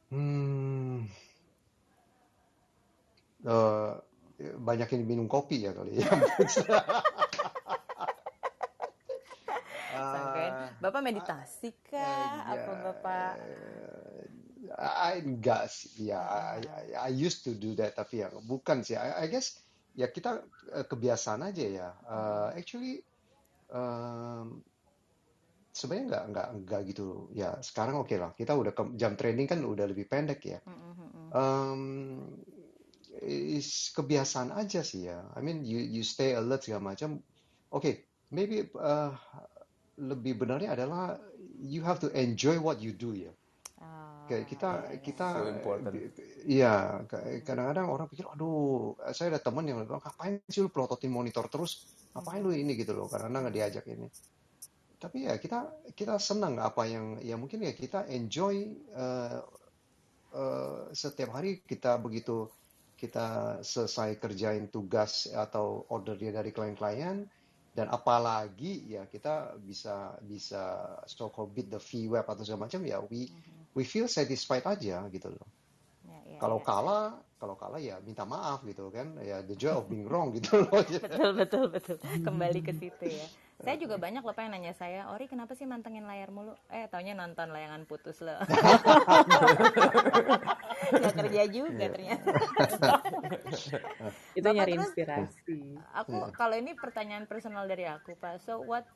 [0.10, 1.06] Hmm.
[3.40, 3.92] Eh,
[4.40, 6.08] banyakin minum kopi ya kali ya.
[9.90, 10.54] Sangkain,
[10.84, 12.00] bapak meditasi kah?
[12.00, 13.34] eh, Apa ya, bapak?
[14.80, 18.96] I enggak sih, ya I, I, I used to do that tapi ya bukan sih.
[19.00, 19.56] I, I guess
[19.96, 20.44] ya kita
[20.76, 21.90] eh, kebiasaan aja ya.
[21.96, 23.00] Eh, actually
[23.72, 24.62] em,
[25.72, 27.08] sebenarnya nggak nggak nggak gitu.
[27.34, 28.32] Ya sekarang oke lah.
[28.36, 30.60] Kita udah ke- jam training kan udah lebih pendek ya.
[31.30, 31.82] Um,
[33.24, 35.24] is kebiasaan aja sih ya.
[35.36, 37.20] I mean, you you stay alert segala macam.
[37.70, 39.14] Oke, maybe uh,
[40.00, 41.20] lebih benarnya adalah
[41.60, 43.32] you have to enjoy what you do ya.
[43.80, 45.00] Oh, Kayak kita iya, iya.
[45.04, 45.92] kita So important.
[46.48, 46.74] Iya,
[47.08, 51.48] ka- kadang-kadang orang pikir, aduh, saya ada teman yang bilang, ngapain sih lu pelototin monitor
[51.52, 51.88] terus?
[52.16, 53.08] Ngapain lu ini gitu loh?
[53.12, 54.08] Karena nggak diajak ini.
[55.00, 59.40] Tapi ya kita kita senang apa yang ya mungkin ya kita enjoy uh,
[60.36, 62.52] uh, setiap hari kita begitu
[63.00, 67.24] kita selesai kerjain tugas atau order dia dari klien-klien
[67.72, 72.84] dan apalagi ya kita bisa bisa so called beat the fee web atau segala macam
[72.84, 73.32] ya we
[73.72, 75.48] we feel satisfied aja gitu loh.
[76.04, 76.66] Ya, ya, Kalau ya.
[76.66, 77.06] kalah,
[77.40, 79.16] kalau kalah ya minta maaf gitu kan.
[79.24, 80.84] Ya the joy of being wrong gitu loh.
[80.84, 81.98] betul betul betul
[82.28, 83.28] kembali ke situ ya
[83.60, 86.56] Saya juga banyak loh pengen nanya saya, Ori kenapa sih mantengin layar mulu?
[86.72, 88.40] Eh, taunya nonton layangan putus loh.
[90.96, 91.92] Gak kerja juga Iya.
[91.92, 92.30] ternyata.
[94.32, 95.60] Itu Bapak nyari terus inspirasi.
[95.92, 98.40] aku kalau ini pertanyaan personal dari aku Pak.
[98.42, 98.88] So what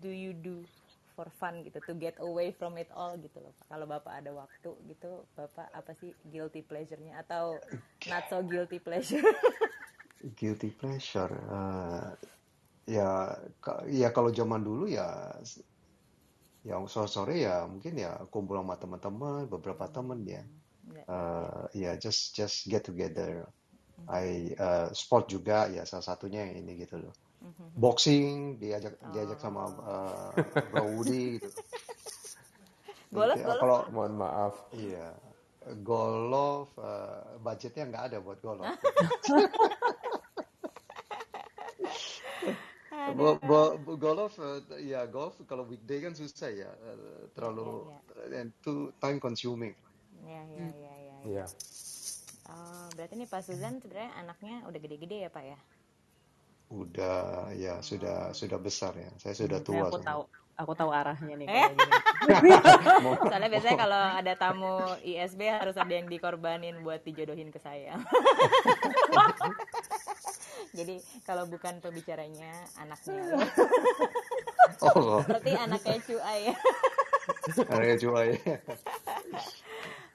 [0.00, 0.64] do you do
[1.12, 3.52] for fun gitu to get away from it all gitu loh.
[3.54, 3.66] Pak.
[3.68, 7.60] Kalau Bapak ada waktu gitu, Bapak apa sih guilty pleasure-nya atau
[8.08, 9.20] not so guilty pleasure?
[10.34, 11.32] Guilty pleasure.
[11.32, 12.12] eh,
[12.90, 13.10] ya,
[13.86, 15.06] ya kalau zaman dulu ya,
[16.66, 20.42] ya sore-sore ya mungkin ya kumpul sama teman-teman, beberapa teman ya.
[20.90, 23.46] Eh, ya just just get together.
[24.10, 27.14] I eh, sport juga ya salah satunya yang ini gitu loh.
[27.78, 29.72] Boxing diajak diajak sama Oh.
[29.86, 30.30] eh,
[30.74, 31.48] Bro Woody gitu.
[33.10, 33.42] Golf, Gitu.
[33.42, 33.58] golf.
[33.58, 34.54] Kalau Mohon maaf.
[34.76, 35.10] iya
[35.82, 38.62] golf eh, budgetnya nggak ada buat golf.
[43.16, 47.88] Bo, bo, bo- golf eh, ya golf kalau weekday kan susah ya eh, terlalu
[48.36, 49.72] and too time consuming.
[50.20, 50.94] Ya, ya, ya, ya.
[51.00, 51.18] ya.
[51.24, 51.46] Iya.
[52.50, 55.58] Oh, berarti nih Pak Suzan sebenarnya anaknya udah gede-gede ya Pak ya?
[56.70, 59.10] Udah ya sudah sudah besar ya.
[59.18, 60.06] Saya sudah Nah, tua aku soalnya.
[60.06, 60.22] tahu
[60.60, 61.66] aku tahu arahnya nih Eh?
[63.32, 67.96] Soalnya biasanya kalau ada tamu ISB harus ada yang dikorbanin buat dijodohin ke saya.
[70.70, 73.22] Jadi kalau bukan pembicaranya anaknya.
[74.80, 76.56] Oh, Berarti anaknya cuai ya.
[77.68, 78.30] anaknya cuai.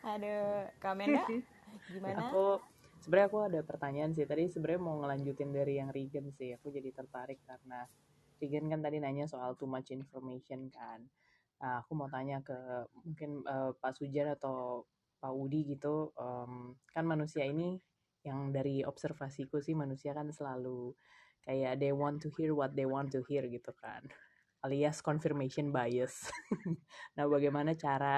[0.05, 1.25] Aduh, Kamenda
[1.91, 2.29] gimana?
[2.29, 2.61] Aku
[3.03, 4.25] sebenarnya aku ada pertanyaan sih.
[4.25, 6.55] Tadi sebenarnya mau ngelanjutin dari yang Regan sih.
[6.57, 7.85] Aku jadi tertarik karena
[8.41, 11.03] Regan kan tadi nanya soal too much information kan.
[11.61, 12.55] Nah, aku mau tanya ke
[13.05, 14.85] mungkin eh, Pak Sujan atau
[15.19, 16.13] Pak Udi gitu.
[16.19, 17.79] em, kan manusia ini
[18.25, 20.91] yang dari observasiku sih manusia kan selalu
[21.45, 24.01] kayak they want to hear what they want to hear gitu kan.
[24.65, 26.25] Alias confirmation bias.
[27.15, 28.17] nah, bagaimana cara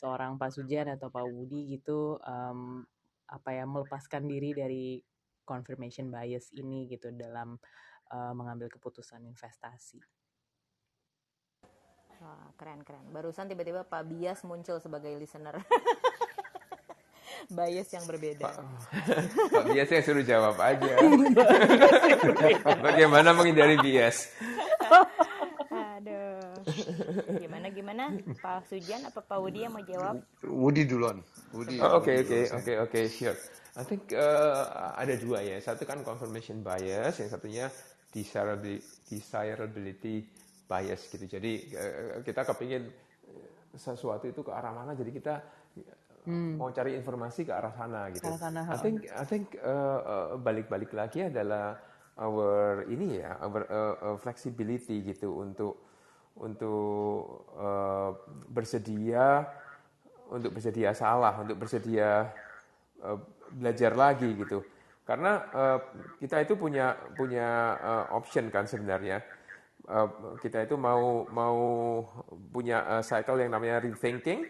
[0.00, 2.80] seorang Pak Sujan atau Pak Budi gitu em,
[3.28, 4.96] apa ya melepaskan diri dari
[5.44, 7.60] confirmation bias ini gitu dalam
[8.08, 10.00] eh, mengambil keputusan investasi.
[12.22, 13.10] Wah, keren keren.
[13.10, 15.58] Barusan tiba-tiba Pak Bias muncul sebagai listener.
[17.50, 18.46] Bias yang berbeda.
[19.50, 20.92] Pak Bias yang suruh jawab aja.
[22.86, 24.30] Bagaimana menghindari bias?
[25.72, 26.42] Aduh.
[27.40, 28.04] Gimana gimana?
[28.38, 30.22] Pak Sujan apa Pak Wudi yang mau jawab?
[30.46, 31.24] Woody duluan.
[31.50, 31.82] Woody.
[31.82, 33.38] Oh, Oke oke oke oke sure.
[33.72, 35.56] I think uh, ada dua ya.
[35.58, 37.66] Satu kan confirmation bias, yang satunya
[38.12, 40.28] desirability, desirability
[40.68, 41.24] bias gitu.
[41.24, 42.92] Jadi uh, kita kepingin
[43.72, 45.34] sesuatu itu ke arah mana, jadi kita
[46.26, 48.26] uh, mau cari informasi ke arah sana gitu.
[48.26, 51.78] Arah sana, I think I think uh, uh, balik-balik lagi adalah
[52.18, 55.80] our ini ya, our uh, uh, flexibility gitu untuk
[56.38, 58.16] untuk uh,
[58.48, 59.46] bersedia
[60.32, 62.32] untuk bersedia salah, untuk bersedia
[63.04, 63.18] uh,
[63.52, 64.64] belajar lagi gitu.
[65.04, 65.78] Karena uh,
[66.16, 69.20] kita itu punya punya uh, option kan sebenarnya.
[69.82, 71.58] Uh, kita itu mau mau
[72.54, 74.46] punya uh, cycle yang namanya rethinking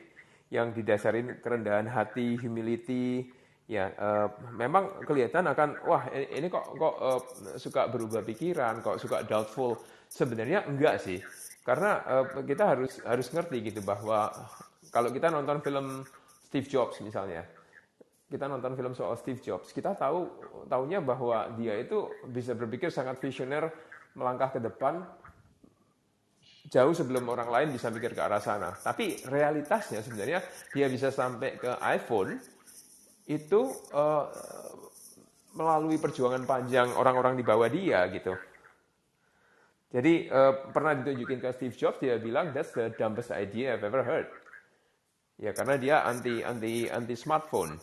[0.53, 3.24] yang didasarin kerendahan hati, humility.
[3.65, 7.20] Ya, uh, memang kelihatan akan wah ini ini kok kok uh,
[7.57, 9.81] suka berubah pikiran, kok suka doubtful.
[10.12, 11.24] Sebenarnya enggak sih.
[11.65, 14.29] Karena uh, kita harus harus ngerti gitu bahwa
[14.93, 16.05] kalau kita nonton film
[16.45, 17.49] Steve Jobs misalnya,
[18.29, 20.29] kita nonton film soal Steve Jobs, kita tahu
[20.69, 23.73] tahunya bahwa dia itu bisa berpikir sangat visioner,
[24.12, 25.01] melangkah ke depan
[26.73, 28.73] jauh sebelum orang lain bisa mikir ke arah sana.
[28.73, 30.40] Tapi realitasnya sebenarnya
[30.73, 32.40] dia bisa sampai ke iPhone
[33.28, 33.61] itu
[33.93, 34.24] eh,
[35.53, 38.32] melalui perjuangan panjang orang-orang di bawah dia gitu.
[39.93, 44.01] Jadi eh, pernah ditunjukin ke Steve Jobs dia bilang that's the dumbest idea I've ever
[44.01, 44.32] heard.
[45.36, 47.77] Ya karena dia anti anti anti smartphone.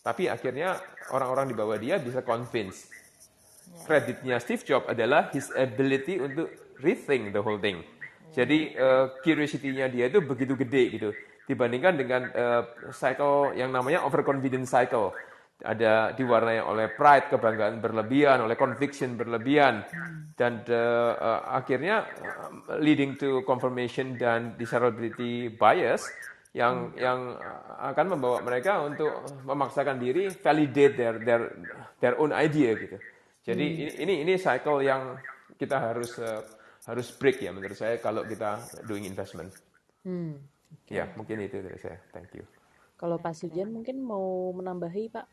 [0.00, 0.80] Tapi akhirnya
[1.12, 2.88] orang-orang di bawah dia bisa convince.
[3.84, 7.82] Kreditnya Steve Jobs adalah his ability untuk rethink the whole thing.
[8.34, 11.10] Jadi eh, curiosity-nya dia itu begitu gede gitu
[11.44, 15.12] dibandingkan dengan eh, cycle yang namanya overconfidence cycle.
[15.64, 19.86] Ada diwarnai oleh pride, kebanggaan berlebihan, oleh conviction berlebihan,
[20.34, 22.04] dan eh, eh, akhirnya
[22.82, 26.10] leading to confirmation dan desirability bias
[26.54, 27.34] yang yang
[27.82, 31.42] akan membawa mereka untuk memaksakan diri validate their their
[31.98, 32.98] their own idea gitu.
[33.44, 35.18] Jadi ini ini ini cycle yang
[35.58, 36.40] kita harus eh,
[36.84, 39.52] harus break ya menurut saya kalau kita doing investment.
[40.04, 40.36] Hmm.
[40.90, 41.96] Ya, mungkin itu dari saya.
[42.12, 42.44] Thank you.
[43.00, 45.26] Kalau Pak Sujan mungkin mau menambahi Pak,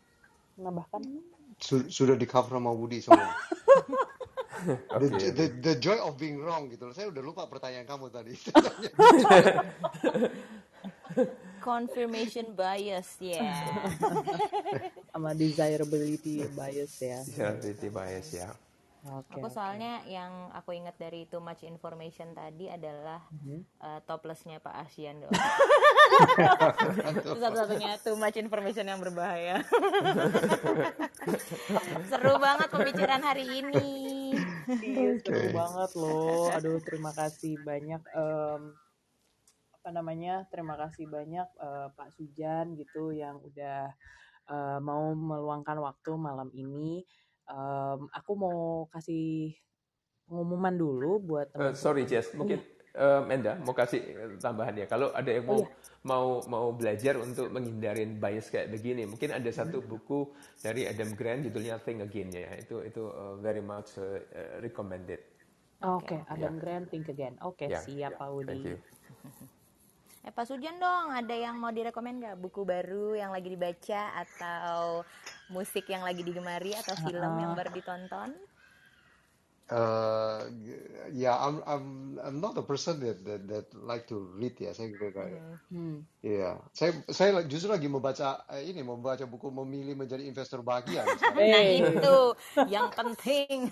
[0.60, 1.02] menambahkan?
[1.60, 3.32] Su- Sudah di cover sama Woody semua.
[4.62, 6.94] The, the, the joy of being wrong gitu loh.
[6.94, 8.38] Saya udah lupa pertanyaan kamu tadi.
[11.62, 13.42] confirmation bias ya
[15.14, 17.20] sama desirability bias ya.
[17.22, 18.50] Disability bias ya.
[19.02, 19.34] Oke.
[19.34, 23.58] aku soalnya yang aku ingat dari too much information tadi adalah Mhm.
[23.82, 25.34] eh, toplesnya Pak Asian doang
[27.42, 29.62] satu-satunya too much information yang berbahaya
[32.10, 33.88] seru banget pembicaraan hari ini
[34.72, 35.52] Iya, seru Oke.
[35.52, 36.48] banget loh.
[36.54, 38.00] Aduh, terima kasih banyak.
[38.08, 38.62] em,
[39.76, 40.48] apa namanya?
[40.48, 43.92] Terima kasih banyak eh, Pak Sujan gitu yang udah
[44.48, 47.04] eh, mau meluangkan waktu malam ini.
[47.50, 48.60] Em, aku mau
[48.94, 49.56] kasih
[50.28, 52.10] pengumuman dulu buat Eh, sorry teman-teman.
[52.10, 52.60] Jess, mungkin
[52.96, 54.86] eh, Menda mau kasih eh, tambahan ya.
[54.88, 55.68] Kalau ada yang Oh mau iya.
[56.04, 61.44] mau mau belajar untuk menghindarin bias kayak begini, mungkin ada satu buku dari Adam Grant
[61.44, 62.52] judulnya Think Again ya.
[62.56, 64.24] Itu itu eh, very much eh,
[64.64, 65.22] recommended.
[65.82, 67.36] Oke, Ya, Adam Grant Think Again.
[67.42, 68.18] Oke, ya, siap ya.
[68.18, 68.64] Pak Thank Udi.
[68.66, 68.78] you.
[70.22, 72.38] Eh Pak Sujan dong, ada yang mau direkomend nggak?
[72.38, 75.02] Buku baru yang lagi dibaca atau
[75.52, 77.60] musik yang lagi digemari atau film yang Heeh.
[77.60, 78.32] baru ditonton?
[79.72, 80.52] Uh,
[81.16, 84.76] yeah, I'm I'm I'm not a person that that, that like to read ya.
[84.76, 85.40] Saya juga kayak
[85.72, 86.04] Hmm.
[86.20, 91.08] Iya, saya saya justru lagi membaca eh, ini membaca buku memilih menjadi investor bahagia.
[91.32, 92.16] Nah Eh, itu
[92.68, 93.72] yang penting.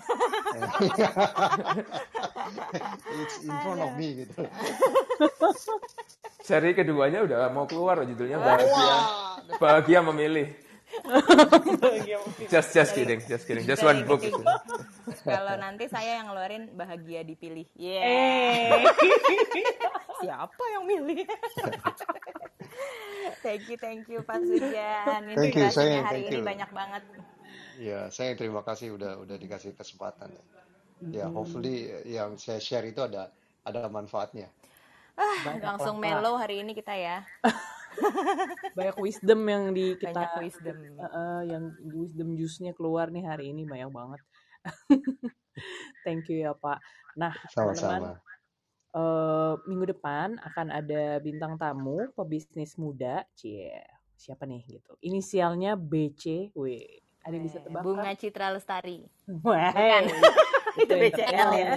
[3.20, 4.48] It's in front of me gitu.
[6.40, 8.96] Seri keduanya udah mau keluar judulnya Bahagia
[9.60, 10.69] Bahagia Memilih.
[12.52, 13.64] Just just kidding, just kidding.
[13.66, 14.22] Just one book.
[15.22, 17.66] Kalau nanti saya yang ngeluarin bahagia dipilih.
[17.78, 18.02] Yeah.
[18.04, 18.84] Eh.
[20.22, 21.24] Siapa yang milih?
[23.44, 25.22] thank you, thank you Pak Sujan.
[25.32, 26.44] thank you, sayang, hari thank ini you.
[26.44, 27.02] banyak banget.
[27.80, 30.28] Ya, saya terima kasih udah udah dikasih kesempatan.
[31.08, 31.32] Ya, Mm-mm.
[31.32, 33.32] hopefully yang saya share itu ada
[33.64, 34.52] ada manfaatnya.
[35.16, 37.24] Ah, langsung mellow hari ini kita ya.
[38.78, 40.76] Banyak wisdom yang di Banyak kita wisdom.
[40.78, 44.20] eh, eh, yang wisdom juice-nya keluar nih hari ini banyak banget.
[46.06, 46.78] Thank you ya Pak.
[47.14, 48.16] Nah, teman-teman,
[48.92, 53.74] eh, minggu depan akan ada bintang tamu pebisnis muda, cie
[54.14, 54.92] siapa nih gitu.
[55.00, 57.00] Inisialnya BC, weh.
[57.20, 58.16] Ada yang bisa Eh, tebak Bunga kan?
[58.16, 59.04] Citra Lestari.
[59.44, 60.02] Wah, Bukan.
[60.80, 61.72] itu BCL ya.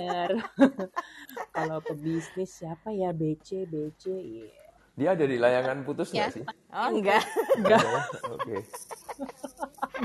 [1.52, 4.63] Kalau pebisnis siapa ya BC, BC, iya.
[4.94, 6.30] Dia ada di layangan putus Ya.
[6.30, 6.46] nggak sih?
[6.70, 7.26] Oh enggak.
[7.58, 8.02] Enggak, ya?
[8.30, 8.56] Oke.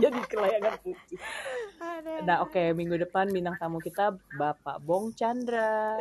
[0.01, 1.19] jadi kelayangan putih.
[1.77, 2.25] Aduh.
[2.25, 5.97] Nah, oke, minggu depan bintang tamu kita Bapak Bong Chandra.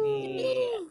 [0.00, 0.88] Nih.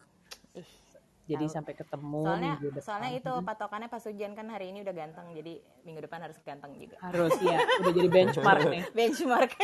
[1.23, 1.55] Jadi Tahu.
[1.55, 2.83] sampai ketemu Soalnya minggu depan.
[2.83, 5.31] soalnya itu patokannya Pak Sujan kan hari ini udah ganteng.
[5.31, 5.55] Jadi
[5.87, 6.99] minggu depan harus ganteng juga.
[6.99, 8.83] Harus ya, udah jadi benchmark nih.
[8.91, 9.51] Benchmark.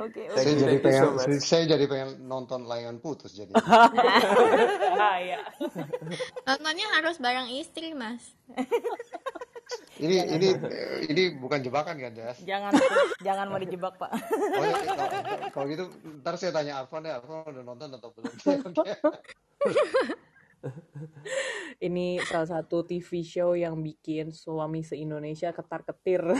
[0.00, 1.04] Oke, Thank Saya jadi so pengen
[1.42, 3.52] saya jadi pengen nonton layangan putus jadi.
[3.52, 5.44] Bahaya.
[6.46, 8.32] Nontonnya harus bareng istri, Mas.
[10.00, 10.48] Ini ini
[11.12, 12.40] ini bukan jebakan kan, Jas?
[12.40, 12.72] Jangan
[13.20, 14.10] jangan mau dijebak, Pak.
[14.10, 15.08] Oh ya, kalau,
[15.52, 15.84] kalau gitu
[16.24, 18.32] ntar saya tanya Arfan deh, Arfan udah nonton atau belum?
[21.80, 26.20] Ini salah satu TV show yang bikin suami se-Indonesia ketar-ketir.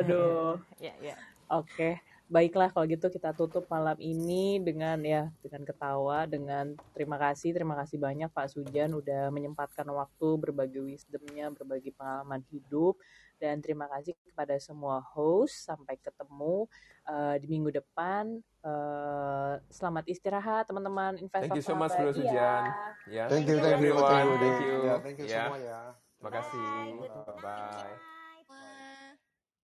[0.00, 0.56] Aduh.
[0.80, 1.16] ya, ya.
[1.52, 7.54] Oke, baiklah kalau gitu kita tutup malam ini dengan ya dengan ketawa, dengan terima kasih,
[7.54, 12.98] terima kasih banyak Pak Sujan udah menyempatkan waktu berbagi wisdomnya, berbagi pengalaman hidup,
[13.38, 15.70] dan terima kasih kepada semua host.
[15.70, 16.66] Sampai ketemu
[17.06, 18.42] eh, di minggu depan.
[18.42, 21.94] Eh, selamat istirahat teman-teman investor Thank you so much.
[21.94, 22.34] Bro Sujan.
[22.34, 22.74] Iya.
[23.06, 24.76] Ya, Thank you, thank you thank you, thank you, Thank you.
[24.82, 25.80] ya, thank you Ya, semua ya.
[26.18, 26.32] Bye.
[26.32, 27.94] Uh, night Bye.
[27.94, 28.14] ya.